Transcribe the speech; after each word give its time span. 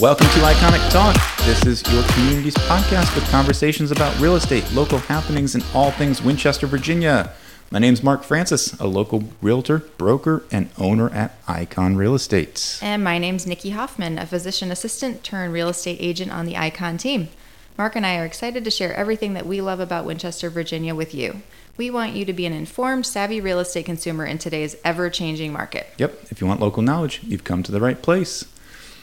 Welcome 0.00 0.28
to 0.28 0.38
Iconic 0.42 0.92
Talk. 0.92 1.16
This 1.38 1.66
is 1.66 1.82
your 1.92 2.04
community's 2.12 2.54
podcast 2.54 3.12
with 3.16 3.28
conversations 3.32 3.90
about 3.90 4.16
real 4.20 4.36
estate, 4.36 4.64
local 4.72 4.98
happenings, 4.98 5.56
and 5.56 5.64
all 5.74 5.90
things 5.90 6.22
Winchester, 6.22 6.68
Virginia. 6.68 7.32
My 7.72 7.80
name's 7.80 8.00
Mark 8.00 8.22
Francis, 8.22 8.74
a 8.74 8.86
local 8.86 9.24
realtor, 9.42 9.78
broker, 9.78 10.44
and 10.52 10.70
owner 10.78 11.10
at 11.10 11.36
Icon 11.48 11.96
Real 11.96 12.14
Estate. 12.14 12.78
And 12.80 13.02
my 13.02 13.18
name's 13.18 13.44
Nikki 13.44 13.70
Hoffman, 13.70 14.18
a 14.18 14.26
physician 14.26 14.70
assistant 14.70 15.24
turned 15.24 15.52
real 15.52 15.68
estate 15.68 15.98
agent 16.00 16.30
on 16.30 16.46
the 16.46 16.56
Icon 16.56 16.96
team. 16.96 17.28
Mark 17.76 17.96
and 17.96 18.06
I 18.06 18.18
are 18.18 18.24
excited 18.24 18.62
to 18.62 18.70
share 18.70 18.94
everything 18.94 19.34
that 19.34 19.46
we 19.46 19.60
love 19.60 19.80
about 19.80 20.04
Winchester, 20.04 20.48
Virginia 20.48 20.94
with 20.94 21.12
you. 21.12 21.42
We 21.76 21.90
want 21.90 22.14
you 22.14 22.24
to 22.24 22.32
be 22.32 22.46
an 22.46 22.52
informed, 22.52 23.04
savvy 23.04 23.40
real 23.40 23.58
estate 23.58 23.86
consumer 23.86 24.24
in 24.26 24.38
today's 24.38 24.76
ever 24.84 25.10
changing 25.10 25.52
market. 25.52 25.88
Yep, 25.98 26.26
if 26.30 26.40
you 26.40 26.46
want 26.46 26.60
local 26.60 26.84
knowledge, 26.84 27.20
you've 27.24 27.42
come 27.42 27.64
to 27.64 27.72
the 27.72 27.80
right 27.80 28.00
place. 28.00 28.44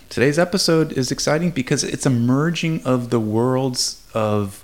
Today's 0.10 0.40
episode 0.40 0.92
is 0.94 1.12
exciting 1.12 1.52
because 1.52 1.84
it's 1.84 2.06
a 2.06 2.10
merging 2.10 2.84
of 2.86 3.10
the 3.10 3.20
worlds 3.20 4.02
of 4.14 4.64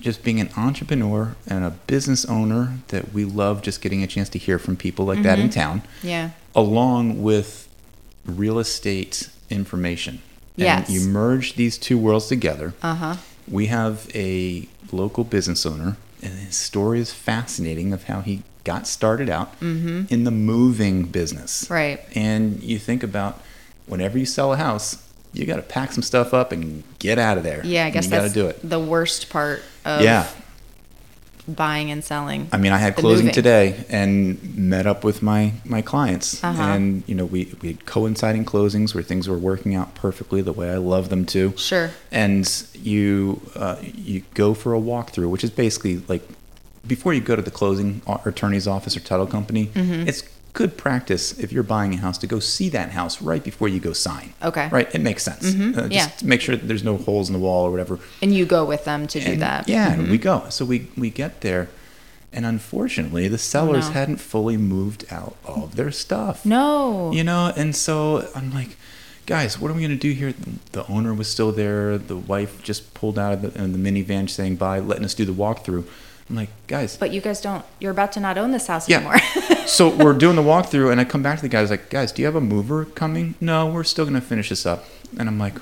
just 0.00 0.24
being 0.24 0.40
an 0.40 0.50
entrepreneur 0.56 1.34
and 1.46 1.64
a 1.64 1.70
business 1.86 2.24
owner 2.24 2.78
that 2.88 3.12
we 3.12 3.24
love 3.24 3.62
just 3.62 3.80
getting 3.80 4.02
a 4.02 4.06
chance 4.06 4.28
to 4.30 4.38
hear 4.38 4.58
from 4.58 4.76
people 4.76 5.04
like 5.06 5.22
that 5.22 5.38
in 5.38 5.48
town, 5.48 5.82
Yeah. 6.02 6.30
along 6.54 7.22
with 7.22 7.68
real 8.26 8.58
estate 8.58 9.30
information. 9.48 10.20
And 10.56 10.64
Yes. 10.64 10.90
you 10.90 11.00
merge 11.02 11.54
these 11.54 11.78
two 11.78 11.96
worlds 11.96 12.26
together. 12.26 12.74
Uh 12.82 12.94
huh. 12.96 13.16
We 13.48 13.66
have 13.66 14.08
a 14.14 14.68
local 14.90 15.24
business 15.24 15.64
owner, 15.64 15.96
and 16.22 16.34
his 16.34 16.56
story 16.56 17.00
is 17.00 17.12
fascinating 17.12 17.92
of 17.92 18.04
how 18.04 18.20
he 18.20 18.42
got 18.64 18.86
started 18.86 19.30
out 19.30 19.54
in 19.60 20.24
the 20.24 20.30
moving 20.30 21.04
business. 21.04 21.62
Mm-hmm. 21.64 21.72
Right. 21.72 22.00
And 22.14 22.62
you 22.62 22.78
think 22.78 23.02
about 23.02 23.40
whenever 23.92 24.18
you 24.18 24.26
sell 24.26 24.52
a 24.52 24.56
house, 24.56 24.96
you 25.32 25.46
got 25.46 25.56
to 25.56 25.62
pack 25.62 25.92
some 25.92 26.02
stuff 26.02 26.34
up 26.34 26.50
and 26.52 26.82
get 26.98 27.18
out 27.18 27.36
of 27.38 27.44
there. 27.44 27.60
Yeah, 27.64 27.86
I 27.86 27.90
guess 27.90 28.04
you 28.06 28.10
that's 28.10 28.34
do 28.34 28.46
it. 28.48 28.58
the 28.68 28.80
worst 28.80 29.30
part 29.30 29.62
of 29.84 30.00
Yeah. 30.02 30.26
buying 31.48 31.90
and 31.90 32.04
selling. 32.04 32.48
I 32.52 32.56
mean, 32.56 32.72
I 32.72 32.78
had 32.78 32.94
closing 32.96 33.26
moving. 33.26 33.34
today 33.34 33.84
and 33.88 34.56
met 34.56 34.86
up 34.86 35.02
with 35.04 35.22
my 35.22 35.52
my 35.64 35.82
clients, 35.82 36.42
Uh-huh. 36.44 36.62
and 36.62 37.02
you 37.06 37.14
know 37.14 37.24
we 37.24 37.52
we 37.60 37.68
had 37.68 37.84
coinciding 37.86 38.44
closings 38.44 38.94
where 38.94 39.02
things 39.02 39.28
were 39.28 39.38
working 39.38 39.74
out 39.74 39.94
perfectly 39.94 40.40
the 40.42 40.52
way 40.52 40.70
I 40.70 40.76
love 40.76 41.08
them 41.08 41.24
to. 41.26 41.52
Sure. 41.56 41.90
And 42.12 42.48
you 42.74 43.40
uh, 43.56 43.76
you 43.82 44.22
go 44.34 44.54
for 44.54 44.74
a 44.74 44.80
walkthrough, 44.80 45.30
which 45.30 45.42
is 45.44 45.50
basically 45.50 46.02
like 46.08 46.22
before 46.86 47.12
you 47.14 47.20
go 47.20 47.34
to 47.36 47.42
the 47.42 47.50
closing 47.50 48.02
attorney's 48.24 48.66
office 48.68 48.96
or 48.96 49.00
title 49.00 49.26
company. 49.26 49.66
Mm-hmm. 49.74 50.08
It's 50.08 50.22
good 50.54 50.76
practice 50.76 51.38
if 51.38 51.50
you're 51.52 51.62
buying 51.62 51.94
a 51.94 51.96
house 51.96 52.18
to 52.18 52.26
go 52.26 52.38
see 52.38 52.68
that 52.68 52.90
house 52.90 53.22
right 53.22 53.42
before 53.42 53.68
you 53.68 53.80
go 53.80 53.92
sign. 53.92 54.34
Okay. 54.42 54.68
Right, 54.70 54.94
it 54.94 55.00
makes 55.00 55.22
sense. 55.22 55.50
Mhm, 55.52 55.76
Uh, 55.76 55.80
just 55.88 55.92
yeah. 55.92 56.06
to 56.18 56.26
make 56.26 56.40
sure 56.42 56.56
that 56.56 56.66
there's 56.68 56.84
no 56.84 56.98
holes 56.98 57.28
in 57.28 57.32
the 57.32 57.38
wall 57.38 57.64
or 57.66 57.70
whatever. 57.70 57.98
And 58.20 58.34
you 58.34 58.44
go 58.44 58.64
with 58.64 58.84
them 58.84 59.06
to 59.06 59.20
do 59.20 59.36
that. 59.36 59.66
Yeah, 59.68 59.92
and 59.92 60.06
Mhm. 60.06 60.10
we 60.10 60.18
go. 60.18 60.44
So 60.50 60.64
we 60.66 60.88
we 60.96 61.08
get 61.08 61.40
there, 61.40 61.68
and 62.34 62.44
unfortunately, 62.44 63.28
the 63.28 63.38
sellers 63.38 63.86
no. 63.86 63.92
hadn't 63.92 64.18
fully 64.20 64.58
moved 64.58 65.06
out 65.10 65.36
all 65.46 65.64
of 65.64 65.76
their 65.76 65.90
stuff. 65.90 66.44
No. 66.44 67.12
You 67.12 67.24
know, 67.24 67.52
and 67.56 67.74
so 67.74 68.28
I'm 68.34 68.52
like, 68.52 68.76
guys, 69.24 69.58
what 69.58 69.70
are 69.70 69.74
we 69.74 69.80
gonna 69.80 69.96
do 69.96 70.10
here? 70.12 70.34
The 70.72 70.86
owner 70.86 71.14
was 71.14 71.28
still 71.28 71.52
there. 71.52 71.96
The 71.96 72.16
wife 72.16 72.62
just 72.62 72.92
pulled 72.92 73.18
out 73.18 73.32
of 73.32 73.40
the, 73.54 73.62
in 73.62 73.72
the 73.72 73.78
minivan, 73.78 74.28
saying 74.28 74.56
bye, 74.56 74.80
letting 74.80 75.04
us 75.06 75.14
do 75.14 75.24
the 75.24 75.32
walkthrough. 75.32 75.84
I'm 76.30 76.36
like, 76.36 76.50
guys. 76.66 76.96
But 76.96 77.12
you 77.12 77.20
guys 77.20 77.40
don't, 77.40 77.64
you're 77.78 77.90
about 77.92 78.12
to 78.12 78.20
not 78.20 78.38
own 78.38 78.52
this 78.52 78.66
house 78.66 78.88
Yeah. 78.88 78.96
anymore. 78.98 79.18
so 79.66 79.88
we're 79.90 80.14
doing 80.14 80.36
the 80.36 80.42
walkthrough, 80.42 80.90
and 80.90 81.00
I 81.00 81.04
come 81.04 81.22
back 81.22 81.36
to 81.38 81.42
the 81.42 81.48
guys 81.48 81.70
like, 81.70 81.90
guys, 81.90 82.12
do 82.12 82.22
you 82.22 82.26
have 82.26 82.36
a 82.36 82.40
mover 82.40 82.84
coming? 82.84 83.34
No, 83.40 83.66
we're 83.66 83.84
still 83.84 84.04
gonna 84.04 84.20
finish 84.20 84.48
this 84.48 84.64
up. 84.64 84.84
And 85.18 85.28
I'm 85.28 85.38
like, 85.38 85.56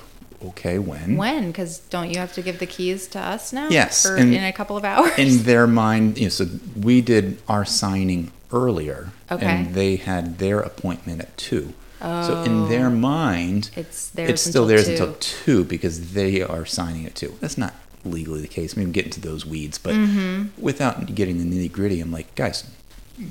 okay, 0.45 0.79
when? 0.79 1.17
when? 1.17 1.47
Because 1.47 1.79
don't 1.79 2.09
you 2.09 2.17
have 2.19 2.33
to 2.33 2.41
give 2.41 2.59
the 2.59 2.65
keys 2.65 3.07
to 3.09 3.19
us 3.19 3.51
now? 3.51 3.67
Yes, 3.69 4.03
For, 4.03 4.15
and- 4.15 4.33
in 4.33 4.43
a 4.43 4.53
couple 4.53 4.77
of 4.77 4.85
hours? 4.85 5.11
in 5.17 5.43
their 5.43 5.67
mind, 5.67 6.17
you 6.17 6.25
know, 6.25 6.29
so 6.29 6.45
we 6.79 7.01
did 7.01 7.37
our 7.49 7.65
signing 7.65 8.31
earlier, 8.53 9.09
Okay. 9.31 9.45
and 9.45 9.73
they 9.73 9.95
had 9.97 10.37
their 10.39 10.59
appointment 10.59 11.21
at 11.21 11.35
two. 11.37 11.73
Oh, 12.01 12.27
So 12.27 12.43
in 12.43 12.61
Oh. 12.63 12.67
their 12.67 12.89
mind, 12.89 13.69
It's 13.75 14.11
it's 14.17 14.41
still 14.41 14.65
theirs 14.65 14.85
two. 14.85 14.91
until 14.93 15.13
two 15.19 15.63
because 15.63 16.13
they 16.13 16.41
are 16.41 16.65
signing 16.65 17.05
at 17.05 17.13
two. 17.15 17.35
That's 17.41 17.57
not 17.57 17.73
legally 18.05 18.41
the 18.41 18.47
case. 18.47 18.75
I 18.77 18.79
mean, 18.81 18.91
get 18.91 19.05
into 19.05 19.19
those 19.21 19.45
weeds, 19.45 19.77
but 19.77 19.93
Mm-hmm. 19.93 20.61
without 20.61 21.13
getting 21.13 21.37
the 21.37 21.45
nitty 21.45 21.71
gritty, 21.71 22.01
I'm 22.01 22.11
like, 22.11 22.33
guys, 22.35 22.63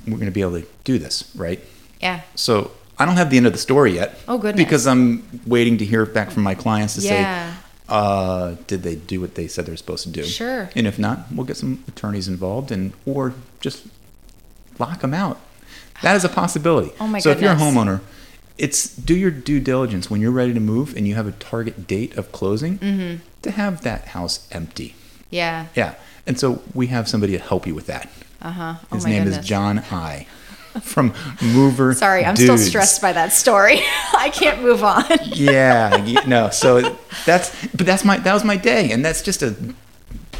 we're 0.07 0.15
going 0.17 0.25
to 0.25 0.31
be 0.31 0.41
able 0.41 0.59
to 0.61 0.67
do 0.83 0.97
this, 0.99 1.29
right? 1.35 1.59
yeah. 2.01 2.21
So 2.35 2.71
I 2.97 3.05
don't 3.05 3.15
have 3.17 3.29
the 3.29 3.37
end 3.37 3.47
of 3.47 3.53
the 3.53 3.59
story 3.59 3.93
yet. 3.95 4.17
Oh, 4.27 4.37
goodness. 4.37 4.63
Because 4.63 4.87
I'm 4.87 5.23
waiting 5.45 5.77
to 5.79 5.85
hear 5.85 6.05
back 6.05 6.31
from 6.31 6.43
my 6.43 6.55
clients 6.55 6.95
to 6.95 7.01
Yeah. 7.01 7.53
say, 7.53 7.57
uh, 7.89 8.55
did 8.67 8.83
they 8.83 8.95
do 8.95 9.19
what 9.19 9.35
they 9.35 9.47
said 9.47 9.65
they're 9.65 9.75
supposed 9.75 10.03
to 10.03 10.09
do? 10.09 10.23
Sure. 10.23 10.69
And 10.75 10.87
if 10.87 10.97
not, 10.97 11.25
we'll 11.33 11.45
get 11.45 11.57
some 11.57 11.83
attorneys 11.87 12.27
involved 12.27 12.71
and 12.71 12.93
or 13.05 13.33
just 13.59 13.85
lock 14.79 15.01
them 15.01 15.13
out. 15.13 15.39
That 16.01 16.15
is 16.15 16.23
a 16.23 16.29
possibility. 16.29 16.91
Oh, 16.99 17.07
my 17.07 17.19
so 17.19 17.29
if 17.31 17.41
you're 17.41 17.51
a 17.51 17.55
homeowner, 17.55 18.01
it's 18.61 18.95
do 18.95 19.15
your 19.15 19.31
due 19.31 19.59
diligence 19.59 20.09
when 20.11 20.21
you're 20.21 20.31
ready 20.31 20.53
to 20.53 20.59
move 20.59 20.95
and 20.95 21.07
you 21.07 21.15
have 21.15 21.27
a 21.27 21.31
target 21.33 21.87
date 21.87 22.15
of 22.17 22.31
closing 22.31 22.77
Mm-hmm. 22.79 23.23
to 23.41 23.51
have 23.51 23.81
that 23.81 24.09
house 24.09 24.47
empty. 24.51 24.95
Yeah. 25.29 25.67
Yeah. 25.75 25.95
And 26.27 26.39
so 26.39 26.61
we 26.73 26.87
have 26.87 27.07
somebody 27.07 27.33
to 27.33 27.39
help 27.39 27.65
you 27.67 27.73
with 27.75 27.87
that. 27.87 28.07
Uh 28.41 28.51
huh. 28.51 28.73
Oh 28.91 28.95
His 28.95 29.05
name 29.05 29.23
goodness. 29.23 29.39
is 29.43 29.45
John 29.47 29.79
Eye 29.91 30.27
from 30.81 31.13
Mover. 31.41 31.93
Sorry, 32.07 32.23
I'm 32.23 32.35
still 32.35 32.57
stressed 32.57 33.01
by 33.01 33.11
that 33.13 33.33
story. 33.33 33.79
I 34.17 34.29
can't 34.33 34.61
move 34.61 34.83
on. 34.83 35.03
Yeah, 35.25 36.21
no. 36.27 36.49
So 36.51 36.95
that's 37.25 37.49
but 37.75 37.85
that's 37.85 38.05
my 38.05 38.17
that 38.19 38.33
was 38.33 38.43
my 38.43 38.57
day, 38.57 38.91
and 38.91 39.03
that's 39.03 39.21
just 39.21 39.41
a 39.41 39.55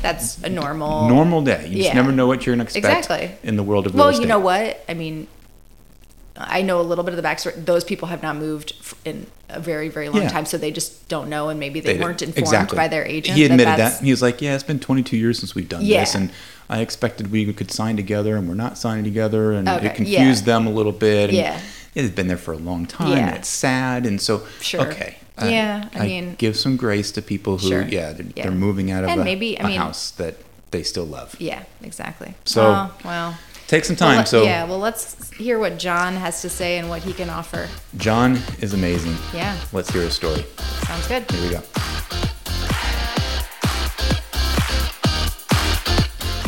That's 0.02 0.42
a 0.44 0.50
normal. 0.50 1.08
normal 1.10 1.42
day. 1.44 1.68
You 1.68 1.84
just 1.84 1.96
never 1.96 2.12
know 2.12 2.28
what 2.28 2.46
you're 2.46 2.56
gonna 2.56 2.64
expect 2.64 2.86
Exactly. 2.86 3.32
in 3.44 3.56
the 3.56 3.64
world 3.64 3.86
of 3.88 3.94
Well, 3.96 4.12
you 4.12 4.26
know 4.28 4.40
what? 4.40 4.84
I 4.90 4.94
mean, 4.94 5.28
I 6.38 6.62
know 6.62 6.80
a 6.80 6.84
little 6.84 7.04
bit 7.04 7.14
of 7.14 7.22
the 7.22 7.28
backstory. 7.28 7.66
Those 7.66 7.84
people 7.84 8.08
have 8.08 8.24
not 8.24 8.36
moved 8.38 8.74
in 9.06 9.28
a 9.50 9.60
very, 9.60 9.90
very 9.90 10.08
long 10.10 10.24
Yeah. 10.24 10.30
time, 10.30 10.46
so 10.46 10.58
they 10.58 10.72
just 10.72 11.08
don't 11.10 11.30
know, 11.30 11.50
and 11.50 11.60
maybe 11.60 11.80
they, 11.82 11.98
They- 11.98 12.04
weren't 12.04 12.22
informed 12.22 12.38
exactly. 12.48 12.76
by 12.78 12.88
their 12.88 13.06
agent. 13.06 13.38
He 13.38 13.44
admitted 13.44 13.68
that, 13.68 13.78
that's- 13.78 14.00
He 14.00 14.12
was 14.12 14.22
like, 14.22 14.42
"Yeah, 14.42 14.56
it's 14.56 14.64
been 14.64 14.80
22 14.80 15.18
years 15.18 15.40
since 15.40 15.54
we've 15.56 15.68
done 15.68 15.82
Yeah. 15.84 16.00
this, 16.02 16.16
and 16.16 16.30
I 16.70 16.80
expected 16.80 17.32
we 17.32 17.52
could 17.52 17.70
sign 17.72 17.98
together, 17.98 18.38
and 18.38 18.48
we're 18.48 18.56
not 18.56 18.78
signing 18.78 19.04
together, 19.04 19.52
and 19.52 19.68
Okay, 19.68 19.88
it 19.88 19.96
confused 19.96 20.48
yeah. 20.48 20.54
them 20.54 20.68
a 20.68 20.72
little 20.72 20.94
bit. 20.94 21.30
And 21.32 21.38
Yeah. 21.38 21.60
it 21.96 22.02
has 22.02 22.12
been 22.12 22.28
there 22.28 22.38
for 22.38 22.54
a 22.54 22.58
long 22.58 22.86
time. 22.86 23.10
Yeah. 23.12 23.28
And 23.28 23.36
it's 23.36 23.50
sad, 23.50 24.06
and 24.06 24.22
so 24.22 24.44
Sure. 24.62 24.82
okay. 24.88 25.18
Yeah, 25.44 25.86
I 25.96 26.06
mean- 26.06 26.36
give 26.38 26.56
some 26.56 26.78
grace 26.78 27.12
to 27.12 27.22
people 27.22 27.58
who, 27.58 27.68
Sure. 27.68 27.82
yeah, 27.82 28.14
they're, 28.14 28.26
Yeah. 28.36 28.44
they're 28.44 28.52
moving 28.52 28.90
out 28.92 29.04
of 29.04 29.10
And 29.10 29.22
a, 29.22 29.24
maybe- 29.26 29.60
I 29.60 29.64
a 29.64 29.68
mean- 29.68 29.78
house 29.80 30.12
that 30.18 30.36
they 30.70 30.84
still 30.84 31.06
love. 31.06 31.36
Yeah, 31.40 31.64
exactly. 31.84 32.36
So- 32.46 32.64
oh, 32.68 32.92
well. 33.04 33.38
Take 33.72 33.86
some 33.86 33.96
time. 33.96 34.18
let- 34.18 34.28
so 34.28 34.44
yeah, 34.44 34.66
well, 34.66 34.80
let's 34.80 35.32
hear 35.32 35.58
what 35.58 35.80
John 35.80 36.16
has 36.18 36.42
to 36.42 36.50
say 36.50 36.78
and 36.78 36.90
what 36.90 37.04
he 37.04 37.14
can 37.14 37.30
offer. 37.30 37.70
John 37.96 38.38
is 38.60 38.74
amazing. 38.74 39.16
Yeah, 39.34 39.56
Let's 39.72 39.90
hear 39.90 40.02
his 40.02 40.14
story. 40.14 40.46
sounds 40.84 41.08
good. 41.08 41.24
Here 41.32 41.42
we 41.42 41.52
go. 41.56 41.62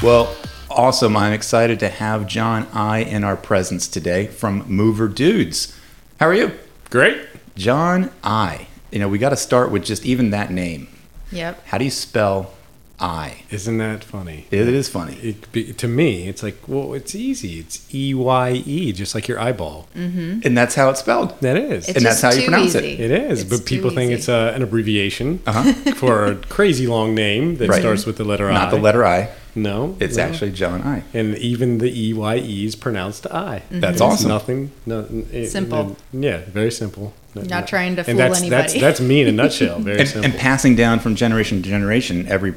Well, 0.06 0.36
awesome. 0.70 1.16
I'm 1.16 1.32
excited 1.32 1.80
to 1.80 1.88
have 1.88 2.28
John 2.28 2.68
Eye 2.74 3.04
in 3.04 3.24
our 3.24 3.38
presence 3.38 3.88
today 3.88 4.28
from 4.28 4.66
Mover 4.68 5.08
Dudes. 5.08 5.80
How 6.20 6.26
are 6.28 6.34
you? 6.34 6.52
Great. 6.90 7.26
John 7.56 8.12
Eye. 8.22 8.68
You 8.92 9.00
know, 9.00 9.08
we 9.08 9.18
got 9.18 9.30
to 9.30 9.38
start 9.38 9.72
with 9.72 9.86
just 9.86 10.06
even 10.06 10.32
that 10.32 10.52
name. 10.52 10.90
Yep. 11.32 11.68
How 11.68 11.78
do 11.78 11.86
you 11.86 11.90
spell 11.92 12.52
I? 13.00 13.44
Isn't 13.50 13.80
that 13.80 14.04
funny? 14.04 14.46
It 14.52 14.68
is 14.68 14.88
funny. 14.88 15.16
It, 15.16 15.52
be, 15.52 15.74
to 15.74 15.88
me, 15.88 16.28
it's 16.28 16.42
like, 16.44 16.58
well, 16.68 16.94
it's 16.94 17.16
easy. 17.16 17.60
It's 17.60 17.94
E 17.94 18.14
Y 18.14 18.52
E, 18.66 18.94
just 18.94 19.14
like 19.16 19.28
your 19.28 19.40
eyeball. 19.40 19.88
And 19.96 20.58
that's 20.58 20.76
how 20.76 20.90
it's 20.90 21.00
spelled. 21.02 21.38
That 21.42 21.58
is. 21.58 21.88
It's 21.90 21.98
And 21.98 22.06
that's 22.06 22.22
how 22.22 22.32
you 22.32 22.42
too 22.42 22.48
pronounce 22.52 22.76
it. 22.76 22.84
it 22.86 23.12
is. 23.12 23.42
It's 23.42 23.50
but 23.50 23.66
people 23.68 23.90
think 23.90 24.12
easy. 24.12 24.14
it's 24.14 24.30
uh, 24.30 24.54
an 24.56 24.62
abbreviation 24.62 25.42
Uh-huh. 25.46 25.74
for 25.96 26.26
a 26.26 26.36
crazy 26.36 26.88
long 26.88 27.14
name 27.16 27.58
that 27.58 27.70
Right. 27.70 27.82
starts 27.82 28.06
with 28.06 28.18
the 28.18 28.24
letter 28.24 28.50
I. 28.50 28.54
Not 28.54 28.70
the 28.72 28.78
letter 28.80 29.04
I. 29.06 29.30
No. 29.56 29.98
It's 30.00 30.18
no. 30.18 30.24
actually 30.24 30.52
John 30.52 30.82
Eye. 30.84 31.04
And 31.14 31.36
even 31.38 31.80
the 31.80 31.92
E 31.92 32.14
Y 32.14 32.38
E 32.38 32.66
is 32.66 32.76
pronounced 32.76 33.28
I. 33.28 33.64
That's 33.70 33.94
It's 33.94 34.02
awesome. 34.02 34.30
Nothing. 34.30 34.72
No, 34.86 35.06
it- 35.32 35.48
Simple. 35.50 35.98
yeah, 36.14 36.42
very 36.48 36.72
simple. 36.72 37.14
Not 37.36 37.68
trying 37.68 37.96
to 37.96 38.02
and 38.02 38.06
fool 38.08 38.16
that's, 38.18 38.40
anybody. 38.40 38.50
That's, 38.50 38.74
that's 38.80 39.02
me 39.02 39.22
in 39.22 39.28
a 39.28 39.32
nutshell. 39.44 39.80
Very 39.80 40.00
And, 40.02 40.08
simple. 40.08 40.30
and 40.30 40.40
passing 40.40 40.76
down 40.76 41.00
from 41.00 41.16
generation 41.16 41.64
to 41.64 41.70
generation, 41.70 42.28
every 42.28 42.54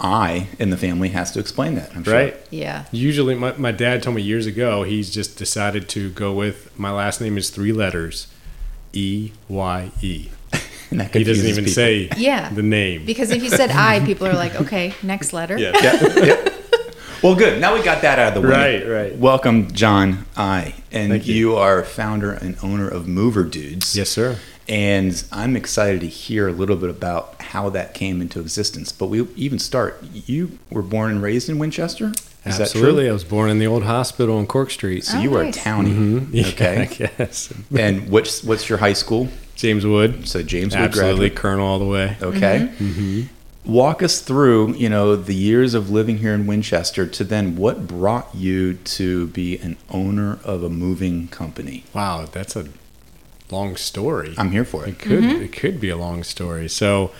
I 0.00 0.48
in 0.58 0.70
the 0.70 0.76
family 0.76 1.10
has 1.10 1.30
to 1.32 1.40
explain 1.40 1.76
that. 1.76 1.94
I'm 1.94 2.04
sure. 2.04 2.14
right? 2.14 2.36
yeah. 2.50 2.84
Usually, 2.92 3.34
my, 3.34 3.52
my 3.56 3.72
dad 3.72 4.02
told 4.02 4.16
me 4.16 4.22
years 4.22 4.46
ago, 4.46 4.82
he's 4.82 5.10
just 5.10 5.36
decided 5.38 5.88
to 5.90 6.10
go 6.10 6.32
with 6.32 6.76
my 6.78 6.90
last 6.90 7.20
name 7.20 7.38
is 7.38 7.50
three 7.50 7.72
letters 7.72 8.26
E 8.92 9.32
Y 9.48 9.90
E. 10.02 10.28
He 10.90 11.24
doesn't 11.24 11.46
even 11.46 11.64
people. 11.64 11.74
say 11.74 12.08
Yeah. 12.16 12.50
the 12.50 12.62
name. 12.62 13.04
Because 13.04 13.30
if 13.30 13.42
you 13.42 13.48
said 13.50 13.70
I, 13.72 13.98
people 14.04 14.26
are 14.28 14.34
like, 14.34 14.54
okay, 14.54 14.94
next 15.02 15.32
letter. 15.32 15.58
yeah. 15.58 15.72
Yeah, 15.82 16.24
yeah. 16.24 16.48
Well, 17.22 17.34
good. 17.34 17.60
Now 17.60 17.74
we 17.74 17.82
got 17.82 18.02
that 18.02 18.18
out 18.18 18.36
of 18.36 18.42
the 18.42 18.48
way. 18.48 18.84
Right, 18.84 18.88
right. 19.10 19.16
Welcome, 19.16 19.72
John 19.72 20.26
Eye. 20.36 20.74
And 20.92 21.10
Thank 21.10 21.26
you. 21.26 21.34
you 21.34 21.56
are 21.56 21.82
founder 21.82 22.32
and 22.32 22.56
owner 22.62 22.86
of 22.86 23.08
Mover 23.08 23.42
Dudes. 23.44 23.96
Yes, 23.96 24.10
sir. 24.10 24.38
And 24.68 25.22
I'm 25.30 25.56
excited 25.56 26.00
to 26.00 26.06
hear 26.08 26.48
a 26.48 26.52
little 26.52 26.76
bit 26.76 26.88
about 26.90 27.40
how 27.40 27.68
that 27.70 27.92
came 27.92 28.22
into 28.22 28.40
existence. 28.40 28.92
But 28.92 29.06
we 29.06 29.22
even 29.36 29.58
start. 29.58 30.02
You 30.12 30.58
were 30.70 30.82
born 30.82 31.10
and 31.10 31.22
raised 31.22 31.48
in 31.50 31.58
Winchester. 31.58 32.12
Is 32.46 32.60
Absolutely. 32.60 33.04
that 33.04 33.10
I 33.10 33.12
was 33.12 33.24
born 33.24 33.50
in 33.50 33.58
the 33.58 33.66
old 33.66 33.84
hospital 33.84 34.36
on 34.38 34.46
Cork 34.46 34.70
Street. 34.70 35.04
So 35.04 35.16
Oh, 35.18 35.20
you 35.20 35.30
were 35.30 35.44
nice. 35.44 35.56
a 35.56 35.60
townie. 35.60 36.28
Yeah, 36.32 36.46
Okay. 36.48 37.10
yes. 37.18 37.52
and 37.76 38.08
what's 38.10 38.42
what's 38.44 38.68
your 38.68 38.78
high 38.78 38.92
school? 38.92 39.28
James 39.54 39.86
Wood. 39.86 40.28
So 40.28 40.42
James 40.42 40.74
Wood 40.74 40.82
Absolutely. 40.84 41.28
graduate. 41.30 41.36
Colonel 41.36 41.66
all 41.66 41.78
the 41.78 41.84
way. 41.86 42.16
Okay. 42.22 42.70
Mm-hmm. 42.78 43.22
Walk 43.72 44.02
us 44.02 44.20
through, 44.20 44.74
you 44.74 44.90
know, 44.90 45.16
the 45.16 45.34
years 45.34 45.72
of 45.72 45.88
living 45.88 46.18
here 46.18 46.34
in 46.34 46.46
Winchester 46.46 47.06
to 47.06 47.24
then 47.24 47.56
what 47.56 47.86
brought 47.86 48.34
you 48.34 48.74
to 48.74 49.28
be 49.28 49.56
an 49.58 49.78
owner 49.88 50.38
of 50.44 50.62
a 50.62 50.68
moving 50.68 51.28
company. 51.28 51.84
Wow, 51.94 52.26
that's 52.30 52.56
a 52.56 52.66
long 53.50 53.76
story. 53.76 54.34
I'm 54.38 54.50
here 54.50 54.64
for 54.64 54.84
It 54.84 54.90
it. 54.90 54.98
could 54.98 55.22
mm-hmm. 55.24 55.42
it 55.44 55.52
could 55.52 55.80
be 55.80 55.88
a 55.90 55.96
long 55.96 56.22
story. 56.24 56.68
So, 56.68 57.12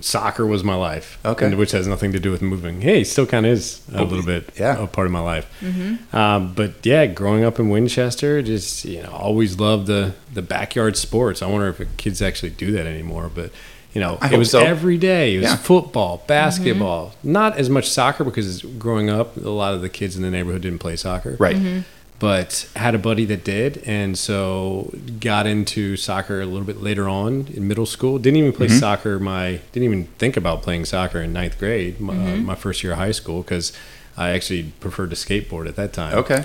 soccer 0.00 0.46
was 0.46 0.62
my 0.64 0.74
life. 0.74 1.18
Okay. 1.24 1.46
and- 1.46 1.58
which 1.58 1.72
has 1.72 1.86
nothing 1.86 2.12
to 2.12 2.20
do 2.20 2.30
with 2.30 2.42
moving. 2.42 2.80
Hey, 2.82 3.04
still 3.04 3.26
kind 3.26 3.46
of 3.46 3.52
is 3.52 3.80
a 3.92 4.00
Oh, 4.00 4.04
little 4.04 4.24
bit. 4.24 4.50
yeah. 4.58 4.82
a 4.82 4.86
part 4.86 5.06
of 5.06 5.12
my 5.12 5.20
life. 5.20 5.46
Mm-hmm. 5.60 6.14
Um, 6.16 6.52
but 6.54 6.84
yeah, 6.84 7.06
growing 7.06 7.44
up 7.44 7.58
in 7.58 7.68
Winchester, 7.70 8.42
just 8.42 8.84
you 8.84 9.02
know, 9.02 9.10
always 9.12 9.58
loved 9.58 9.86
the 9.86 10.14
the 10.32 10.42
backyard 10.42 10.96
sports. 10.96 11.42
I 11.42 11.46
wonder 11.46 11.68
if 11.68 11.96
kids 11.96 12.20
actually 12.22 12.50
do 12.50 12.72
that 12.72 12.86
anymore, 12.86 13.30
but. 13.34 13.50
You 13.94 14.00
know, 14.00 14.16
I 14.22 14.32
it 14.32 14.38
was 14.38 14.50
so. 14.50 14.60
every 14.60 14.96
day. 14.96 15.34
It 15.34 15.40
was 15.40 15.50
Yeah. 15.50 15.56
football, 15.56 16.24
basketball. 16.26 17.08
Mm-hmm. 17.08 17.32
Not 17.32 17.58
as 17.58 17.68
much 17.68 17.90
soccer 17.90 18.24
because 18.24 18.62
growing 18.62 19.10
up, 19.10 19.36
a 19.36 19.50
lot 19.50 19.74
of 19.74 19.82
the 19.82 19.90
kids 19.90 20.16
in 20.16 20.22
the 20.22 20.30
neighborhood 20.30 20.62
didn't 20.62 20.78
play 20.78 20.96
soccer 20.96 21.36
Right. 21.38 21.84
But 22.22 22.70
had 22.76 22.94
a 22.94 22.98
buddy 22.98 23.24
that 23.24 23.42
did 23.42 23.78
and 23.84 24.16
so 24.16 24.94
got 25.18 25.44
into 25.44 25.96
soccer 25.96 26.40
a 26.40 26.46
little 26.46 26.64
bit 26.64 26.80
later 26.80 27.08
on 27.08 27.48
in 27.52 27.66
middle 27.66 27.84
school. 27.84 28.16
Didn't 28.16 28.36
even 28.36 28.52
play 28.52 28.68
soccer 28.68 29.18
my 29.18 29.58
didn't 29.72 29.86
even 29.86 30.04
think 30.18 30.36
about 30.36 30.62
playing 30.62 30.84
soccer 30.84 31.20
in 31.20 31.32
ninth 31.32 31.58
grade 31.58 32.00
my, 32.00 32.14
uh, 32.14 32.36
my 32.36 32.54
first 32.54 32.84
year 32.84 32.92
of 32.92 32.98
high 32.98 33.10
school 33.10 33.42
because 33.42 33.72
i 34.16 34.30
actually 34.30 34.62
preferred 34.78 35.10
to 35.10 35.16
skateboard 35.16 35.66
at 35.66 35.74
that 35.74 35.92
time. 35.92 36.14
Okay. 36.14 36.44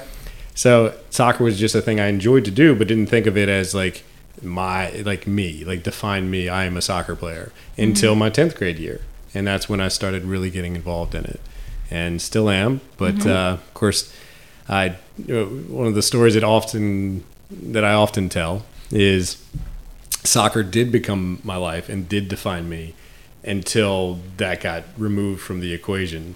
so 0.56 0.98
soccer 1.12 1.44
was 1.44 1.60
just 1.60 1.76
a 1.76 1.82
thing 1.82 2.00
i 2.00 2.08
enjoyed 2.08 2.44
to 2.44 2.50
do 2.50 2.76
but 2.76 2.88
didn't 2.88 3.06
think 3.08 3.28
of 3.28 3.38
it 3.38 3.48
as 3.48 3.76
like 3.76 4.04
my 4.42 4.90
like 5.02 5.28
me 5.28 5.64
like 5.64 5.84
define 5.84 6.32
me 6.32 6.50
i 6.50 6.64
am 6.64 6.76
a 6.76 6.82
soccer 6.82 7.16
player 7.16 7.52
until 7.78 8.16
my 8.16 8.32
10th 8.32 8.56
grade 8.56 8.80
year 8.80 9.02
and 9.36 9.46
that's 9.46 9.70
when 9.70 9.80
i 9.80 9.88
started 9.90 10.24
really 10.24 10.50
getting 10.50 10.76
involved 10.76 11.14
in 11.14 11.24
it 11.26 11.40
and 11.92 12.20
still 12.20 12.50
am 12.50 12.82
but 12.98 13.28
uh, 13.28 13.58
of 13.60 13.74
course 13.76 14.12
i 14.70 14.90
one 15.28 15.88
of 15.88 15.96
the 15.96 16.02
stories 16.02 16.34
that 16.34 16.44
often 16.44 17.24
that 17.52 17.84
i 17.84 17.94
often 17.94 18.30
tell 18.30 18.66
is 18.92 19.44
soccer 20.24 20.64
did 20.64 20.92
become 20.92 21.40
my 21.44 21.56
life 21.56 21.90
and 21.90 22.08
did 22.10 22.28
define 22.28 22.68
me 22.68 22.94
until 23.44 24.20
that 24.38 24.60
got 24.62 24.84
removed 24.98 25.42
from 25.42 25.60
the 25.62 25.74
equation 25.74 26.36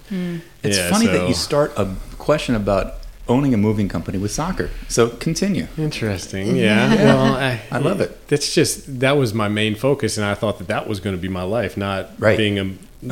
It's 0.62 0.78
Yeah, 0.78 0.90
funny 0.90 1.06
that 1.08 1.28
you 1.28 1.34
start 1.34 1.72
a 1.76 1.94
question 2.18 2.54
about 2.54 2.94
owning 3.28 3.52
a 3.54 3.56
moving 3.56 3.88
company 3.88 4.18
with 4.18 4.30
soccer. 4.32 4.68
So 4.88 5.08
continue. 5.10 5.66
Interesting. 5.78 6.56
Yeah. 6.68 6.94
Well, 6.94 7.34
I, 7.34 7.60
I 7.70 7.78
love 7.78 8.00
it. 8.00 8.26
That's 8.28 8.52
just 8.54 8.98
that 9.00 9.12
was 9.16 9.32
my 9.32 9.48
main 9.48 9.74
focus, 9.76 10.16
and 10.16 10.24
I 10.26 10.34
thought 10.34 10.58
that 10.58 10.68
that 10.68 10.88
was 10.88 10.98
going 11.00 11.14
to 11.14 11.22
be 11.22 11.28
my 11.28 11.42
life, 11.44 11.76
not 11.76 12.10
Right. 12.18 12.36
being 12.36 12.58
a, 12.58 12.64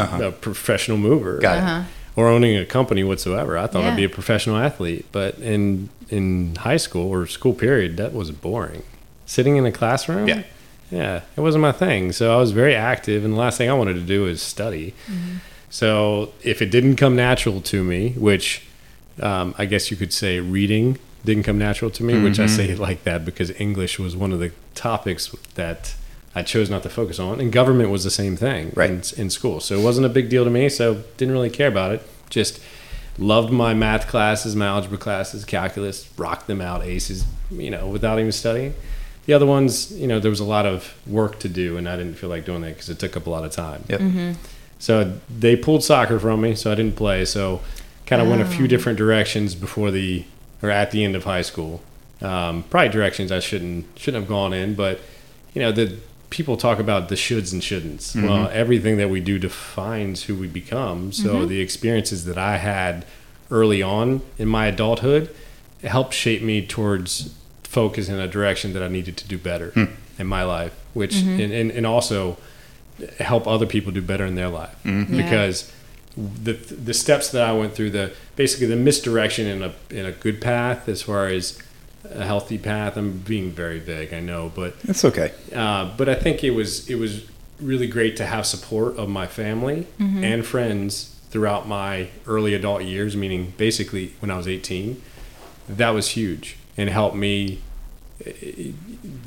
Uh-huh. 0.02 0.24
a 0.28 0.32
professional 0.32 0.98
mover 0.98 1.38
Got 1.38 1.56
it. 1.58 1.60
Uh-huh. 1.62 1.82
Or 2.16 2.28
owning 2.28 2.56
a 2.56 2.64
company 2.66 3.02
whatsoever. 3.04 3.56
I 3.58 3.66
thought 3.66 3.82
Yeah. 3.84 3.90
I'd 3.92 3.96
be 3.96 4.04
a 4.04 4.08
professional 4.08 4.56
athlete, 4.56 5.06
but 5.12 5.38
in 5.38 5.88
in 6.08 6.56
high 6.56 6.76
school 6.78 7.08
or 7.08 7.26
school 7.26 7.52
period, 7.54 7.96
that 7.96 8.12
was 8.12 8.30
boring. 8.32 8.82
Sitting 9.26 9.56
in 9.56 9.64
a 9.66 9.72
classroom. 9.72 10.26
Yeah. 10.28 10.42
Yeah, 10.90 11.20
it 11.36 11.40
wasn't 11.40 11.62
my 11.62 11.70
thing. 11.70 12.10
So 12.10 12.34
I 12.34 12.36
was 12.36 12.50
very 12.50 12.74
active, 12.74 13.24
and 13.24 13.34
the 13.34 13.38
last 13.38 13.58
thing 13.58 13.70
I 13.70 13.74
wanted 13.74 13.94
to 13.94 14.00
do 14.00 14.26
is 14.26 14.42
study. 14.42 14.92
So 15.70 16.32
if 16.42 16.60
it 16.60 16.70
didn't 16.72 16.96
come 16.96 17.14
natural 17.14 17.60
to 17.60 17.84
me, 17.84 18.10
which 18.16 18.62
um, 19.20 19.54
I 19.56 19.66
guess 19.66 19.90
you 19.90 19.96
could 19.96 20.12
say 20.12 20.40
reading 20.40 20.98
didn't 21.24 21.44
come 21.44 21.58
natural 21.58 21.90
to 21.92 22.02
me, 22.02 22.20
which 22.20 22.40
I 22.40 22.46
say 22.46 22.68
it 22.70 22.78
like 22.78 23.04
that 23.04 23.24
because 23.24 23.50
English 23.60 23.98
was 24.00 24.16
one 24.16 24.32
of 24.32 24.40
the 24.40 24.50
topics 24.74 25.30
that 25.54 25.94
I 26.34 26.42
chose 26.42 26.70
not 26.70 26.82
to 26.84 26.88
focus 26.88 27.18
on, 27.18 27.40
and 27.40 27.50
government 27.52 27.90
was 27.90 28.04
the 28.04 28.10
same 28.10 28.36
thing 28.36 28.72
Right. 28.76 28.90
in, 28.90 29.02
in 29.20 29.30
school. 29.30 29.58
So 29.60 29.78
it 29.78 29.82
wasn't 29.82 30.06
a 30.06 30.08
big 30.10 30.28
deal 30.28 30.44
to 30.44 30.50
me. 30.50 30.68
So 30.68 31.02
didn't 31.16 31.32
really 31.32 31.50
care 31.50 31.68
about 31.68 31.90
it. 31.92 32.02
Just 32.30 32.60
loved 33.18 33.52
my 33.52 33.74
math 33.74 34.06
classes, 34.06 34.54
my 34.54 34.66
algebra 34.66 34.96
classes, 34.98 35.44
calculus, 35.44 36.08
rocked 36.16 36.46
them 36.46 36.60
out, 36.60 36.84
aces, 36.84 37.24
you 37.50 37.70
know, 37.70 37.88
without 37.88 38.18
even 38.20 38.30
studying. 38.32 38.74
The 39.26 39.32
other 39.34 39.44
ones, 39.46 39.92
you 39.92 40.06
know, 40.06 40.20
there 40.20 40.30
was 40.30 40.40
a 40.40 40.44
lot 40.44 40.66
of 40.66 40.94
work 41.06 41.38
to 41.40 41.48
do, 41.48 41.76
and 41.76 41.88
I 41.88 41.96
didn't 41.96 42.14
feel 42.14 42.30
like 42.30 42.44
doing 42.44 42.62
that 42.62 42.74
because 42.74 42.88
it 42.88 42.98
took 42.98 43.16
up 43.16 43.26
a 43.26 43.30
lot 43.30 43.44
of 43.44 43.50
time. 43.52 43.84
Yep. 43.88 44.36
So 44.78 45.18
they 45.28 45.56
pulled 45.56 45.84
soccer 45.84 46.18
from 46.18 46.40
me, 46.40 46.54
so 46.54 46.72
I 46.72 46.74
didn't 46.74 46.96
play. 46.96 47.24
So 47.24 47.60
kind 48.06 48.22
of 48.22 48.28
went 48.28 48.40
a 48.40 48.46
few 48.46 48.66
different 48.66 48.98
directions 48.98 49.54
before 49.54 49.90
the 49.90 50.24
or 50.62 50.70
at 50.70 50.90
the 50.90 51.04
end 51.04 51.16
of 51.16 51.24
high 51.24 51.42
school. 51.42 51.82
Um, 52.22 52.64
probably 52.70 52.88
directions 52.88 53.30
I 53.32 53.40
shouldn't 53.40 53.86
shouldn't 53.98 54.22
have 54.22 54.28
gone 54.28 54.52
in, 54.52 54.74
but 54.74 55.00
you 55.54 55.60
know 55.62 55.70
the 55.72 55.96
people 56.30 56.56
talk 56.56 56.78
about 56.78 57.08
the 57.08 57.16
shoulds 57.16 57.52
and 57.52 57.60
shouldn'ts. 57.60 58.14
Mm-hmm. 58.14 58.26
Well, 58.26 58.48
everything 58.52 58.96
that 58.98 59.10
we 59.10 59.20
do 59.20 59.38
defines 59.38 60.24
who 60.24 60.34
we 60.34 60.46
become. 60.46 61.12
So 61.12 61.34
mm-hmm. 61.34 61.48
the 61.48 61.60
experiences 61.60 62.24
that 62.24 62.38
I 62.38 62.56
had 62.56 63.04
early 63.50 63.82
on 63.82 64.22
in 64.38 64.48
my 64.48 64.66
adulthood 64.66 65.34
helped 65.82 66.14
shape 66.14 66.42
me 66.42 66.64
towards 66.64 67.34
focus 67.64 68.08
in 68.08 68.18
a 68.18 68.28
direction 68.28 68.72
that 68.72 68.82
I 68.82 68.88
needed 68.88 69.16
to 69.18 69.28
do 69.28 69.38
better 69.38 69.70
hmm. 69.70 69.84
in 70.18 70.26
my 70.26 70.42
life, 70.42 70.78
which 70.92 71.16
mm-hmm. 71.16 71.40
and, 71.40 71.52
and, 71.52 71.70
and 71.70 71.86
also 71.86 72.36
help 73.18 73.46
other 73.46 73.66
people 73.66 73.92
do 73.92 74.02
better 74.02 74.26
in 74.26 74.34
their 74.34 74.48
life 74.48 74.76
Yeah. 74.84 75.04
because 75.08 75.72
the 76.16 76.52
the 76.52 76.92
steps 76.92 77.30
that 77.30 77.42
I 77.42 77.52
went 77.52 77.74
through 77.74 77.90
the 77.90 78.12
basically 78.36 78.66
the 78.66 78.76
misdirection 78.76 79.46
in 79.46 79.62
a 79.62 79.72
in 79.90 80.04
a 80.04 80.12
good 80.12 80.40
path 80.40 80.88
as 80.88 81.02
far 81.02 81.28
as 81.28 81.58
a 82.04 82.24
healthy 82.24 82.58
path 82.58 82.96
I'm 82.96 83.18
being 83.18 83.50
very 83.50 83.78
vague 83.78 84.12
I 84.14 84.20
know 84.20 84.50
but 84.54 84.78
That's 84.80 85.04
okay. 85.04 85.32
uh, 85.54 85.90
but 85.96 86.08
I 86.08 86.14
think 86.14 86.42
it 86.42 86.50
was 86.50 86.88
it 86.88 86.96
was 86.96 87.26
really 87.60 87.86
great 87.86 88.16
to 88.16 88.26
have 88.26 88.46
support 88.46 88.96
of 88.96 89.08
my 89.08 89.26
family 89.26 89.86
and 89.98 90.46
friends 90.46 91.14
throughout 91.30 91.68
my 91.68 92.08
early 92.26 92.54
adult 92.54 92.82
years 92.82 93.16
meaning 93.16 93.52
basically 93.58 94.14
when 94.20 94.30
I 94.30 94.36
was 94.36 94.48
18 94.48 95.00
that 95.68 95.90
was 95.90 96.10
huge 96.10 96.56
and 96.76 96.88
helped 96.88 97.16
me 97.16 97.60
eh, 98.24 98.72